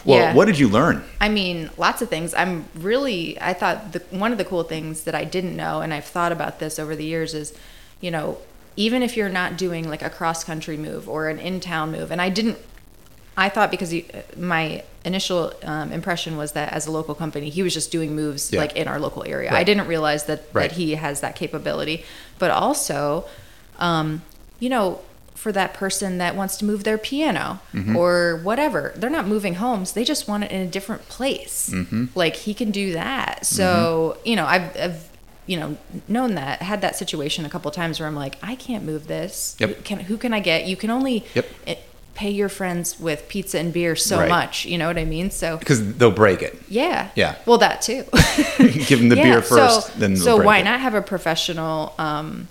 Well, 0.04 0.18
Yeah. 0.18 0.34
what 0.34 0.46
did 0.46 0.58
you 0.58 0.68
learn? 0.68 1.04
I 1.20 1.28
mean, 1.28 1.70
lots 1.76 2.02
of 2.02 2.08
things. 2.08 2.34
I'm 2.34 2.64
really, 2.74 3.40
I 3.40 3.52
thought 3.52 3.92
the, 3.92 4.00
one 4.10 4.32
of 4.32 4.38
the 4.38 4.44
cool 4.44 4.64
things 4.64 5.02
that 5.04 5.14
I 5.14 5.24
didn't 5.24 5.56
know, 5.56 5.80
and 5.80 5.94
I've 5.94 6.04
thought 6.04 6.32
about 6.32 6.58
this 6.58 6.78
over 6.78 6.96
the 6.96 7.04
years, 7.04 7.34
is, 7.34 7.52
you 8.00 8.10
know, 8.10 8.38
even 8.76 9.02
if 9.02 9.16
you're 9.16 9.28
not 9.28 9.56
doing 9.56 9.88
like 9.88 10.02
a 10.02 10.10
cross 10.10 10.42
country 10.44 10.76
move 10.76 11.08
or 11.08 11.28
an 11.28 11.38
in 11.38 11.60
town 11.60 11.92
move, 11.92 12.10
and 12.10 12.20
I 12.20 12.30
didn't, 12.30 12.58
I 13.36 13.48
thought 13.48 13.70
because 13.70 13.90
he, 13.90 14.06
my 14.36 14.82
initial 15.04 15.52
um, 15.62 15.92
impression 15.92 16.36
was 16.36 16.52
that 16.52 16.72
as 16.72 16.86
a 16.86 16.90
local 16.90 17.14
company, 17.14 17.48
he 17.50 17.62
was 17.62 17.72
just 17.74 17.90
doing 17.92 18.14
moves 18.14 18.52
Yeah. 18.52 18.60
like 18.60 18.74
in 18.76 18.88
our 18.88 18.98
local 18.98 19.24
area. 19.26 19.52
I 19.52 19.64
didn't 19.64 19.86
realize 19.86 20.24
that, 20.24 20.44
Right. 20.52 20.70
that 20.70 20.76
he 20.76 20.94
has 20.96 21.20
that 21.20 21.36
capability. 21.36 22.04
But 22.38 22.50
also, 22.50 23.24
um, 23.78 24.22
you 24.58 24.68
know, 24.68 25.00
for 25.42 25.50
that 25.52 25.74
person 25.74 26.18
that 26.18 26.36
wants 26.36 26.56
to 26.58 26.64
move 26.64 26.84
their 26.84 26.96
piano 26.98 27.60
Mm-hmm. 27.74 27.96
or 27.96 28.36
whatever, 28.44 28.92
they're 28.96 29.10
not 29.18 29.26
moving 29.26 29.54
homes. 29.56 29.92
They 29.92 30.04
just 30.04 30.28
want 30.28 30.44
it 30.44 30.50
in 30.52 30.60
a 30.60 30.66
different 30.66 31.08
place. 31.08 31.68
Mm-hmm. 31.72 32.06
Like 32.14 32.36
he 32.36 32.54
can 32.54 32.70
do 32.70 32.92
that. 32.92 33.44
So, 33.44 34.18
you 34.24 34.36
know, 34.36 34.46
I've, 34.46 34.76
I've, 34.76 35.08
you 35.46 35.58
know, 35.58 35.76
known 36.06 36.36
that, 36.36 36.62
had 36.62 36.80
that 36.82 36.94
situation 36.96 37.44
a 37.44 37.50
couple 37.50 37.70
times 37.72 37.98
where 37.98 38.06
I'm 38.08 38.14
like, 38.14 38.36
I 38.42 38.54
can't 38.54 38.84
move 38.84 39.08
this. 39.08 39.56
Yep. 39.58 39.68
Who 39.76 39.82
can, 39.82 39.98
who 40.00 40.16
can 40.16 40.32
I 40.32 40.38
get? 40.40 40.66
You 40.66 40.76
can 40.76 40.90
only 40.90 41.24
Yep. 41.34 41.46
eh, 41.66 41.74
pay 42.14 42.30
your 42.30 42.48
friends 42.48 43.00
with 43.00 43.26
pizza 43.28 43.58
and 43.58 43.72
beer 43.72 43.96
so 43.96 44.18
Right. 44.20 44.28
much. 44.28 44.64
You 44.66 44.78
know 44.78 44.86
what 44.86 44.98
I 44.98 45.04
mean? 45.04 45.30
So, 45.32 45.56
Because 45.56 45.94
they'll 45.94 46.10
break 46.12 46.42
it. 46.42 46.56
yeah. 46.68 47.08
Yeah. 47.16 47.34
Well, 47.46 47.58
that 47.58 47.82
too. 47.82 48.04
Give 48.86 49.00
them 49.00 49.08
the 49.08 49.16
Yeah, 49.16 49.24
beer 49.24 49.42
so- 49.42 49.56
first, 49.56 49.98
then 49.98 50.16
so 50.16 50.36
why 50.40 50.58
it. 50.58 50.64
not 50.64 50.78
have 50.80 50.94
a 50.94 51.02
professional 51.02 51.94
um, 51.98 52.46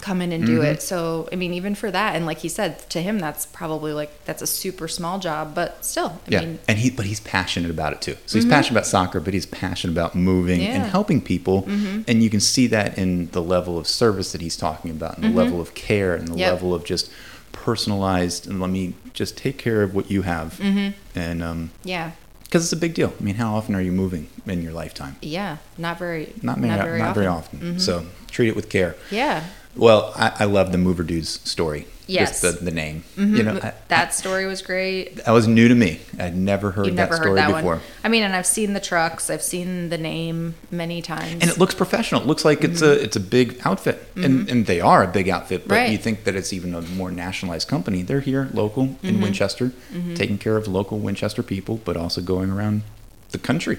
come 0.00 0.22
in 0.22 0.30
and 0.32 0.46
do 0.46 0.58
Mm-hmm. 0.58 0.64
it? 0.74 0.82
So 0.82 1.28
I 1.32 1.36
mean, 1.36 1.52
even 1.54 1.74
for 1.74 1.90
that, 1.90 2.14
and 2.16 2.24
like 2.26 2.38
he 2.38 2.48
said, 2.48 2.78
to 2.90 3.00
him, 3.02 3.18
that's 3.18 3.46
probably 3.46 3.92
like 3.92 4.10
that's 4.24 4.42
a 4.42 4.46
super 4.46 4.88
small 4.88 5.18
job, 5.18 5.54
but 5.54 5.84
still, 5.84 6.20
I 6.26 6.30
yeah, 6.30 6.40
mean, 6.40 6.58
and 6.68 6.78
he 6.78 6.90
but 6.90 7.06
he's 7.06 7.20
passionate 7.20 7.70
about 7.70 7.92
it 7.92 8.00
too. 8.00 8.16
So 8.26 8.38
he's 8.38 8.46
passionate 8.46 8.78
about 8.78 8.86
soccer, 8.86 9.20
but 9.20 9.34
he's 9.34 9.46
passionate 9.46 9.92
about 9.94 10.14
moving 10.14 10.60
and 10.60 10.68
Yeah. 10.68 10.80
Mm-hmm. 10.82 10.90
helping 10.90 11.20
people, 11.20 11.64
and 11.68 12.22
you 12.22 12.30
can 12.30 12.40
see 12.40 12.66
that 12.68 12.96
in 12.98 13.30
the 13.32 13.42
level 13.42 13.76
of 13.78 13.86
service 13.86 14.32
that 14.32 14.40
he's 14.40 14.56
talking 14.56 14.90
about, 14.90 15.16
and 15.18 15.24
the 15.32 15.36
level 15.36 15.60
of 15.60 15.74
care, 15.74 16.14
and 16.14 16.26
the 16.28 16.32
Mm-hmm. 16.32 16.38
Yep. 16.40 16.52
level 16.52 16.74
of 16.74 16.84
just 16.84 17.10
personalized. 17.52 18.46
And 18.46 18.60
let 18.60 18.70
me 18.70 18.94
just 19.12 19.36
take 19.36 19.58
care 19.58 19.82
of 19.82 19.94
what 19.94 20.10
you 20.10 20.22
have, 20.22 20.58
Mm-hmm. 20.58 21.18
and 21.18 21.42
um, 21.42 21.70
yeah, 21.84 22.12
because 22.44 22.62
it's 22.64 22.72
a 22.72 22.76
big 22.76 22.94
deal. 22.94 23.12
I 23.20 23.22
mean, 23.22 23.34
how 23.34 23.54
often 23.56 23.74
are 23.74 23.80
you 23.82 23.92
moving 23.92 24.28
in 24.46 24.62
your 24.62 24.72
lifetime? 24.72 25.16
yeah, 25.20 25.56
not 25.76 25.98
very, 25.98 26.32
Not, 26.42 26.58
many, 26.58 26.76
not 26.98 27.14
very 27.14 27.26
often. 27.26 27.58
Mm-hmm. 27.58 27.78
So 27.78 28.06
treat 28.30 28.48
it 28.48 28.56
with 28.56 28.68
care. 28.70 28.94
Yeah, 29.10 29.44
Well, 29.78 30.12
I, 30.16 30.32
I 30.40 30.44
love 30.44 30.72
the 30.72 30.78
Mover 30.78 31.02
Dudes 31.04 31.40
story. 31.48 31.86
Yes. 32.06 32.40
Just 32.40 32.60
the, 32.60 32.64
the 32.64 32.70
name. 32.70 33.04
You 33.18 33.42
know, 33.42 33.60
I- 33.62 33.74
that 33.88 34.14
story 34.14 34.46
was 34.46 34.62
great. 34.62 35.16
that 35.16 35.30
was 35.30 35.46
new 35.46 35.68
to 35.68 35.74
me. 35.74 36.00
I'd 36.18 36.34
never 36.34 36.70
heard 36.70 36.86
You've 36.86 36.96
that 36.96 37.10
never 37.10 37.16
story 37.16 37.30
heard 37.30 37.38
that 37.38 37.56
before. 37.56 37.74
one. 37.76 37.80
I 38.02 38.08
mean, 38.08 38.22
and 38.22 38.34
I've 38.34 38.46
seen 38.46 38.72
the 38.72 38.80
trucks. 38.80 39.28
I've 39.28 39.42
seen 39.42 39.90
the 39.90 39.98
name 39.98 40.54
many 40.70 41.02
times. 41.02 41.32
And 41.42 41.44
it 41.50 41.58
looks 41.58 41.74
professional. 41.74 42.22
It 42.22 42.26
looks 42.26 42.46
like 42.46 42.64
it's 42.64 42.80
a 42.80 42.92
it's 43.04 43.16
a 43.16 43.20
big 43.20 43.60
outfit, 43.64 44.02
and 44.16 44.48
and 44.48 44.64
they 44.64 44.80
are 44.80 45.04
a 45.04 45.06
big 45.06 45.28
outfit. 45.28 45.68
But 45.68 45.74
Mm-hmm. 45.74 45.82
Right. 45.84 45.92
you 45.92 45.98
think 45.98 46.24
that 46.24 46.34
it's 46.34 46.52
even 46.54 46.74
a 46.74 46.80
more 46.80 47.10
nationalized 47.10 47.68
company. 47.68 48.00
They're 48.02 48.20
here, 48.20 48.48
local 48.54 48.86
Mm-hmm. 48.86 49.06
in 49.06 49.20
Winchester, 49.20 49.72
taking 50.14 50.38
care 50.38 50.56
of 50.56 50.66
local 50.66 50.98
Winchester 50.98 51.42
people, 51.42 51.78
but 51.84 51.96
also 51.98 52.22
going 52.22 52.50
around 52.50 52.82
the 53.30 53.38
country. 53.38 53.78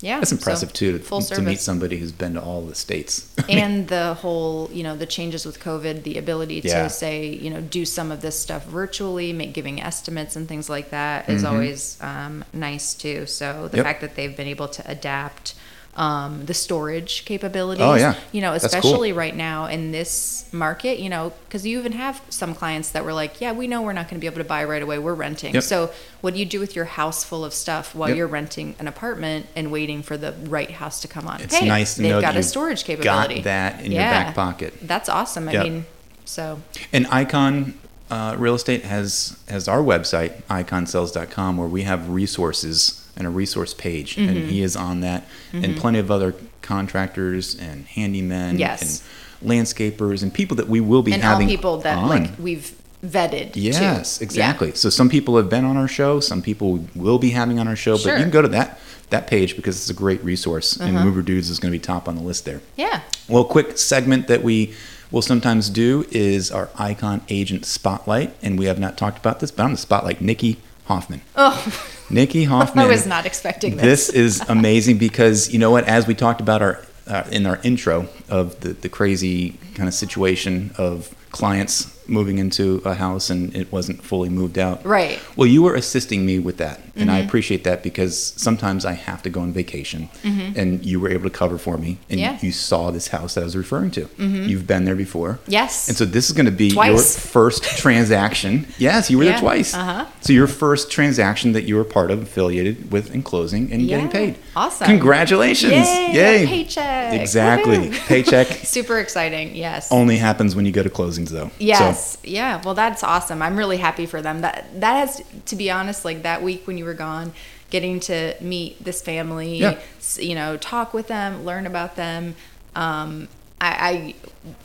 yeah, 0.00 0.18
That's 0.18 0.30
so 0.30 0.36
impressive 0.36 0.72
too. 0.72 0.98
To, 0.98 1.20
to 1.20 1.42
meet 1.42 1.58
somebody 1.60 1.96
who's 1.96 2.12
been 2.12 2.34
to 2.34 2.42
all 2.42 2.62
the 2.62 2.74
states. 2.74 3.34
and 3.48 3.88
the 3.88 4.14
whole, 4.14 4.68
you 4.72 4.82
know, 4.82 4.94
the 4.96 5.06
changes 5.06 5.46
with 5.46 5.58
COVID, 5.60 6.02
the 6.02 6.18
ability 6.18 6.60
to 6.60 6.68
Yeah. 6.68 6.88
say, 6.88 7.28
you 7.28 7.48
know, 7.50 7.60
do 7.62 7.84
some 7.86 8.12
of 8.12 8.20
this 8.20 8.38
stuff 8.38 8.66
virtually, 8.66 9.32
make 9.32 9.54
giving 9.54 9.80
estimates 9.80 10.36
and 10.36 10.46
things 10.46 10.68
like 10.68 10.90
that 10.90 11.28
is 11.30 11.42
Mhm. 11.44 11.50
always 11.50 11.96
um, 12.02 12.44
nice 12.52 12.92
too. 12.94 13.24
So 13.26 13.68
the 13.70 13.78
Yep. 13.78 13.86
fact 13.86 14.00
that 14.02 14.14
they've 14.16 14.36
been 14.36 14.48
able 14.48 14.68
to 14.68 14.82
adapt 14.90 15.54
um, 15.96 16.44
the 16.46 16.54
storage 16.54 17.24
capabilities, 17.24 17.84
Oh, 17.84 17.94
yeah. 17.94 18.14
you 18.32 18.40
know, 18.40 18.52
That's 18.52 18.64
cool. 18.74 18.78
especially 18.80 19.12
right 19.12 19.34
now 19.36 19.66
in 19.66 19.92
this 19.92 20.44
market, 20.52 20.98
you 20.98 21.08
know, 21.08 21.32
because 21.46 21.64
you 21.64 21.78
even 21.78 21.92
have 21.92 22.20
some 22.30 22.54
clients 22.54 22.90
that 22.90 23.04
were 23.04 23.12
like, 23.12 23.40
yeah, 23.40 23.52
we 23.52 23.66
know 23.68 23.80
we're 23.82 23.92
not 23.92 24.08
going 24.08 24.16
to 24.16 24.20
be 24.20 24.26
able 24.26 24.38
to 24.38 24.44
buy 24.48 24.64
right 24.64 24.82
away, 24.82 24.98
we're 24.98 25.14
renting. 25.14 25.54
Yep. 25.54 25.62
So 25.62 25.90
what 26.20 26.34
do 26.34 26.40
you 26.40 26.46
do 26.46 26.58
with 26.58 26.74
your 26.74 26.84
house 26.86 27.22
full 27.22 27.44
of 27.44 27.54
stuff 27.54 27.94
while 27.94 28.08
Yep. 28.08 28.18
you're 28.18 28.26
renting 28.26 28.74
an 28.80 28.88
apartment 28.88 29.46
and 29.54 29.70
waiting 29.70 30.02
for 30.02 30.16
the 30.16 30.32
right 30.48 30.70
house 30.70 31.00
to 31.02 31.08
come 31.08 31.28
on? 31.28 31.40
It's 31.40 31.54
hey, 31.54 31.68
nice 31.68 31.94
to 31.94 32.02
they've 32.02 32.10
know 32.10 32.20
got 32.20 32.34
that 32.34 32.40
a 32.40 32.42
storage 32.42 32.82
capability. 32.84 33.36
got 33.36 33.44
that 33.44 33.80
in 33.84 33.92
your 33.92 34.02
back 34.02 34.34
pocket. 34.34 34.74
That's 34.82 35.08
awesome. 35.08 35.48
I 35.48 35.52
Yep. 35.52 35.62
mean, 35.64 35.86
so 36.24 36.60
And 36.92 37.06
Icon 37.08 37.74
uh, 38.10 38.34
Real 38.38 38.54
Estate 38.56 38.82
has 38.84 39.36
has 39.48 39.68
our 39.68 39.78
website, 39.80 40.42
iconsells.com, 40.50 41.56
where 41.56 41.68
we 41.68 41.82
have 41.82 42.08
resources 42.10 43.00
and 43.16 43.26
a 43.26 43.30
resource 43.30 43.74
page, 43.74 44.16
Mm-hmm. 44.16 44.28
and 44.28 44.38
he 44.50 44.62
is 44.62 44.76
on 44.76 45.00
that, 45.00 45.24
and 45.52 45.76
plenty 45.76 45.98
of 45.98 46.10
other 46.10 46.34
contractors 46.62 47.54
and 47.58 47.86
handymen 47.88 48.58
Yes. 48.58 49.02
and 49.42 49.50
landscapers 49.50 50.22
and 50.22 50.32
people 50.32 50.56
that 50.56 50.68
we 50.68 50.80
will 50.80 51.02
be 51.02 51.12
and 51.12 51.22
all 51.22 51.38
people 51.38 51.78
that 51.78 51.98
on. 51.98 52.08
like 52.08 52.30
we've 52.38 52.72
vetted. 53.04 53.52
too. 53.52 53.60
Yes, 53.60 54.18
Yeah. 54.20 54.24
exactly. 54.24 54.72
So 54.74 54.88
some 54.90 55.08
people 55.10 55.36
have 55.36 55.50
been 55.50 55.64
on 55.64 55.76
our 55.76 55.88
show, 55.88 56.20
some 56.20 56.40
people 56.42 56.86
will 56.94 57.18
be 57.18 57.30
having 57.30 57.58
on 57.58 57.68
our 57.68 57.76
show, 57.76 57.92
but 57.94 58.00
Sure. 58.02 58.12
Uh-huh. 58.12 58.18
you 58.18 58.24
can 58.24 58.30
go 58.32 58.42
to 58.42 58.48
that 58.48 58.78
that 59.10 59.26
page 59.26 59.54
because 59.54 59.76
it's 59.76 59.90
a 59.90 59.94
great 59.94 60.24
resource, 60.24 60.76
and 60.78 60.94
Mover 60.94 61.20
Dudes 61.22 61.50
is 61.50 61.58
going 61.60 61.70
to 61.70 61.78
be 61.78 61.82
top 61.82 62.08
on 62.08 62.16
the 62.16 62.22
list 62.22 62.46
there. 62.46 62.62
Yeah. 62.76 63.00
Well, 63.28 63.44
quick 63.44 63.76
segment 63.78 64.26
that 64.28 64.42
we 64.42 64.72
will 65.10 65.20
sometimes 65.22 65.68
do 65.68 66.06
is 66.10 66.50
our 66.50 66.70
Icon 66.78 67.20
Agent 67.28 67.64
Spotlight, 67.66 68.34
and 68.42 68.58
we 68.58 68.64
have 68.64 68.78
not 68.80 68.96
talked 68.96 69.18
about 69.18 69.40
this, 69.40 69.50
but 69.50 69.62
I'm 69.64 69.72
the 69.72 69.76
spotlight 69.76 70.20
Nikki 70.22 70.56
Hoffman. 70.84 71.22
Oh, 71.36 71.82
Nikki 72.10 72.44
Hoffman. 72.44 72.84
I 72.84 72.88
was 72.88 73.06
not 73.06 73.26
expecting 73.26 73.76
this. 73.76 74.08
This 74.08 74.08
is 74.10 74.40
amazing 74.48 74.98
because 74.98 75.52
you 75.52 75.58
know 75.58 75.70
what? 75.70 75.84
As 75.84 76.06
we 76.06 76.14
talked 76.14 76.40
about 76.40 76.62
our 76.62 76.84
uh, 77.06 77.24
in 77.30 77.46
our 77.46 77.58
intro 77.62 78.08
of 78.28 78.60
the 78.60 78.70
the 78.70 78.88
crazy 78.88 79.58
kind 79.74 79.88
of 79.88 79.94
situation 79.94 80.72
of 80.78 81.14
clients 81.30 81.90
moving 82.06 82.38
into 82.38 82.80
a 82.84 82.94
house 82.94 83.30
and 83.30 83.54
it 83.56 83.72
wasn't 83.72 84.02
fully 84.04 84.28
moved 84.28 84.58
out. 84.58 84.84
Right. 84.84 85.20
Well, 85.36 85.48
you 85.48 85.62
were 85.62 85.74
assisting 85.74 86.24
me 86.26 86.38
with 86.38 86.58
that, 86.58 86.80
and 86.96 87.10
I 87.10 87.18
appreciate 87.18 87.64
that 87.64 87.82
because 87.82 88.16
sometimes 88.36 88.84
I 88.84 88.92
have 88.92 89.22
to 89.22 89.30
go 89.30 89.40
on 89.40 89.52
vacation, 89.52 90.08
and 90.24 90.84
you 90.84 91.00
were 91.00 91.08
able 91.10 91.24
to 91.24 91.36
cover 91.36 91.58
for 91.58 91.76
me, 91.78 91.98
and 92.10 92.20
Yeah. 92.20 92.38
you 92.40 92.52
saw 92.52 92.90
this 92.90 93.08
house 93.08 93.34
that 93.34 93.40
I 93.42 93.44
was 93.44 93.56
referring 93.56 93.90
to. 93.92 94.02
Mm-hmm. 94.06 94.48
You've 94.48 94.66
been 94.66 94.84
there 94.84 94.94
before. 94.96 95.38
Yes. 95.46 95.88
And 95.88 95.96
so 95.96 96.04
this 96.04 96.26
is 96.26 96.32
going 96.32 96.46
to 96.46 96.52
be 96.52 96.68
your 96.68 96.98
first 97.34 97.64
transaction. 97.78 98.66
yes, 98.78 99.10
you 99.10 99.18
were 99.18 99.24
Yeah, 99.24 99.32
there 99.32 99.40
twice. 99.40 99.74
uh-huh. 99.74 100.06
So 100.20 100.32
your 100.32 100.46
first 100.46 100.90
transaction 100.90 101.52
that 101.52 101.64
you 101.64 101.76
were 101.76 101.84
part 101.84 102.10
of, 102.10 102.22
affiliated 102.22 102.90
with 102.92 103.12
and 103.12 103.24
closing 103.24 103.72
and 103.72 103.86
getting 103.88 104.08
paid. 104.08 104.36
awesome. 104.56 104.86
Congratulations. 104.86 105.72
Yay, 105.72 106.12
Yay. 106.14 106.46
paycheck. 106.46 107.20
Exactly. 107.20 107.76
Woohoo. 107.90 108.06
Paycheck 108.08 108.46
Super 108.46 108.98
exciting. 108.98 109.54
Yes. 109.54 109.90
only 109.90 110.16
happens 110.16 110.54
when 110.56 110.64
you 110.66 110.72
go 110.72 110.82
to 110.82 110.90
closings 110.90 111.28
though. 111.30 111.50
Yes. 111.58 112.12
So, 112.12 112.18
Yeah. 112.24 112.60
Well, 112.64 112.74
that's 112.74 113.02
awesome. 113.02 113.42
I'm 113.42 113.56
really 113.56 113.76
happy 113.78 114.06
for 114.06 114.20
them. 114.22 114.40
That 114.42 114.66
that 114.80 114.94
has, 114.94 115.22
to 115.46 115.56
be 115.56 115.70
honest, 115.70 116.04
like 116.04 116.22
that 116.22 116.42
week 116.42 116.66
when 116.66 116.78
you 116.78 116.83
were 116.84 116.94
gone, 116.94 117.32
getting 117.70 118.00
to 118.00 118.34
meet 118.40 118.82
this 118.84 119.02
family, 119.02 119.58
Yeah. 119.58 119.78
you 120.16 120.34
know, 120.34 120.56
talk 120.56 120.94
with 120.94 121.08
them, 121.08 121.44
learn 121.44 121.66
about 121.66 121.96
them. 121.96 122.34
Um, 122.76 123.28
I, 123.60 124.14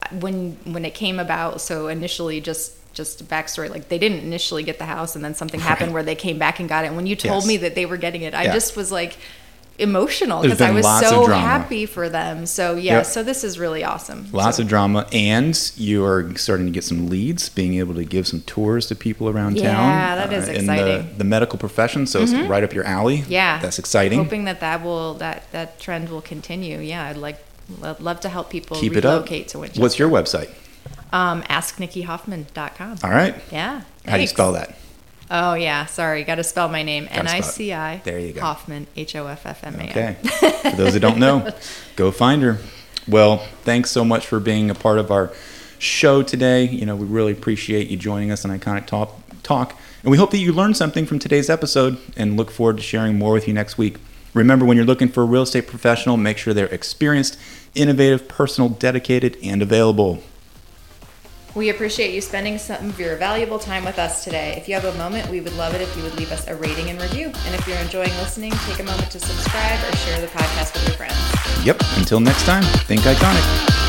I 0.10 0.16
when 0.16 0.58
when 0.66 0.84
it 0.86 0.94
came 0.94 1.20
about, 1.20 1.62
so 1.62 1.88
initially 1.88 2.42
just 2.42 2.74
just 2.94 3.28
backstory, 3.30 3.70
like 3.70 3.88
they 3.88 3.98
didn't 4.00 4.20
initially 4.20 4.64
get 4.64 4.78
the 4.80 4.86
house, 4.86 5.16
and 5.16 5.24
then 5.24 5.34
something 5.36 5.60
happened 5.60 5.90
Right. 5.90 5.94
where 5.94 6.04
they 6.04 6.16
came 6.16 6.38
back 6.38 6.60
and 6.60 6.68
got 6.68 6.84
it. 6.84 6.88
And 6.88 6.96
when 6.98 7.06
you 7.08 7.16
told 7.16 7.44
Yes. 7.44 7.48
me 7.48 7.58
that 7.58 7.76
they 7.76 7.86
were 7.86 7.98
getting 7.98 8.24
it, 8.24 8.34
I 8.34 8.46
Yeah. 8.46 8.54
just 8.54 8.76
was 8.76 8.92
like 8.92 9.18
emotional 9.80 10.42
because 10.42 10.62
I 10.62 10.72
was 10.72 10.86
so 11.08 11.26
happy 11.28 11.86
for 11.86 12.10
them. 12.10 12.46
So 12.46 12.76
yeah, 12.76 12.98
Yep. 12.98 13.06
so 13.06 13.24
this 13.24 13.44
is 13.44 13.58
really 13.58 13.84
awesome. 13.84 14.28
Lots 14.32 14.58
So- 14.58 14.64
of 14.64 14.70
drama, 14.70 15.08
and 15.12 15.58
you 15.78 16.04
are 16.06 16.32
starting 16.36 16.66
to 16.66 16.72
get 16.72 16.84
some 16.84 17.10
leads, 17.10 17.50
being 17.50 17.76
able 17.76 17.96
to 17.96 18.04
give 18.04 18.28
some 18.28 18.42
tours 18.42 18.88
to 18.88 18.96
people 18.96 19.30
around 19.30 19.58
Yeah, 19.58 19.72
town. 19.74 19.90
Yeah, 19.90 20.16
that 20.16 20.34
is 20.34 20.48
In 20.48 20.54
the, 20.54 20.60
exciting. 20.74 21.04
Mm-hmm. 21.04 21.18
the 21.18 21.24
medical 21.24 21.58
profession, 21.60 22.06
so 22.08 22.22
it's 22.22 22.34
right 22.34 22.64
up 22.64 22.74
your 22.74 22.84
alley. 22.86 23.24
Yeah, 23.28 23.60
that's 23.60 23.80
exciting. 23.80 24.20
Hoping 24.20 24.46
that 24.46 24.60
that 24.60 24.84
will 24.84 25.16
that 25.16 25.44
that 25.52 25.80
trend 25.80 26.10
will 26.10 26.22
continue. 26.22 26.80
Yeah, 26.80 27.06
I'd 27.08 27.18
like 27.18 27.38
lo- 27.82 27.96
love 28.00 28.20
to 28.22 28.30
help 28.30 28.50
people 28.50 28.78
Keep 28.78 28.98
it 28.98 29.06
up. 29.06 29.14
relocate 29.24 29.48
to 29.50 29.60
Winchester. 29.60 29.82
What's 29.82 29.98
your 30.00 30.10
website? 30.10 30.50
um 31.12 31.42
asknikkihoffman.com. 31.44 32.98
All 33.04 33.10
right. 33.10 33.36
Yeah. 33.52 33.82
How 34.06 34.16
do 34.16 34.22
you 34.22 34.28
spell 34.28 34.52
that? 34.54 34.76
Oh 35.32 35.54
yeah, 35.54 35.86
sorry, 35.86 36.24
got 36.24 36.36
to 36.36 36.44
spell 36.44 36.70
my 36.70 36.84
name. 36.84 37.08
N 37.10 37.28
I. 37.28 37.42
C 37.42 37.72
I. 37.74 37.98
There 37.98 38.20
you 38.20 38.34
go. 38.34 38.42
Hoffman, 38.42 38.88
H 38.96 39.16
O 39.16 39.28
F 39.28 39.46
F 39.46 39.64
M 39.64 39.76
A 39.76 39.84
N. 39.84 39.90
Okay. 39.90 40.18
For 40.70 40.76
those 40.76 40.94
that 40.94 41.02
don't 41.02 41.20
know, 41.20 41.52
go 41.96 42.12
find 42.12 42.42
her. 42.42 42.58
Well, 43.08 43.38
thanks 43.64 43.92
so 43.92 44.04
much 44.04 44.26
for 44.28 44.40
being 44.40 44.70
a 44.70 44.76
part 44.76 44.98
of 44.98 45.12
our 45.12 45.32
show 45.78 46.24
today. 46.24 46.64
You 46.66 46.86
know, 46.86 46.96
we 46.96 47.06
really 47.06 47.32
appreciate 47.32 47.90
you 47.90 47.98
joining 47.98 48.32
us 48.32 48.44
on 48.46 48.58
Iconic 48.58 48.86
Talk. 48.88 49.16
Talk, 49.44 49.80
and 50.04 50.12
we 50.12 50.18
hope 50.18 50.32
that 50.32 50.38
you 50.38 50.52
learned 50.52 50.78
something 50.78 51.06
from 51.06 51.18
today's 51.18 51.50
episode, 51.50 51.98
and 52.18 52.36
look 52.36 52.52
forward 52.52 52.78
to 52.78 52.84
sharing 52.84 53.18
more 53.18 53.34
with 53.34 53.48
you 53.48 53.54
next 53.54 53.78
week. 53.78 53.98
Remember, 54.34 54.66
when 54.66 54.78
you're 54.78 54.86
looking 54.86 55.10
for 55.10 55.24
a 55.24 55.26
real 55.26 55.44
estate 55.44 55.66
professional, 55.68 56.18
make 56.18 56.38
sure 56.38 56.54
they're 56.54 56.68
experienced, 56.68 57.38
innovative, 57.74 58.28
personal, 58.28 58.70
dedicated, 58.70 59.38
and 59.42 59.62
available. 59.62 60.22
We 61.56 61.70
appreciate 61.70 62.14
you 62.14 62.22
spending 62.22 62.58
some 62.58 62.90
of 62.90 63.00
your 63.00 63.16
valuable 63.16 63.58
time 63.58 63.84
with 63.84 63.98
us 63.98 64.24
today. 64.24 64.54
If 64.58 64.68
you 64.68 64.76
have 64.76 64.86
a 64.86 64.96
moment, 64.98 65.30
we 65.30 65.42
would 65.42 65.56
love 65.56 65.74
it 65.74 65.82
if 65.82 65.96
you 65.98 66.04
would 66.04 66.16
leave 66.16 66.32
us 66.32 66.48
a 66.48 66.56
rating 66.56 66.90
and 66.90 67.02
review. 67.02 67.26
And 67.26 67.56
if 67.56 67.68
you're 67.68 67.78
enjoying 67.78 68.12
listening, 68.18 68.52
take 68.68 68.80
a 68.80 68.84
moment 68.84 69.10
to 69.12 69.20
subscribe 69.20 69.80
or 69.84 69.96
share 69.98 70.22
the 70.22 70.28
podcast 70.28 70.74
with 70.74 70.88
your 70.88 70.96
friends. 70.96 71.66
Yep. 71.66 71.82
Until 71.98 72.20
next 72.20 72.46
time, 72.46 72.64
think 72.86 73.02
iconic. 73.02 73.89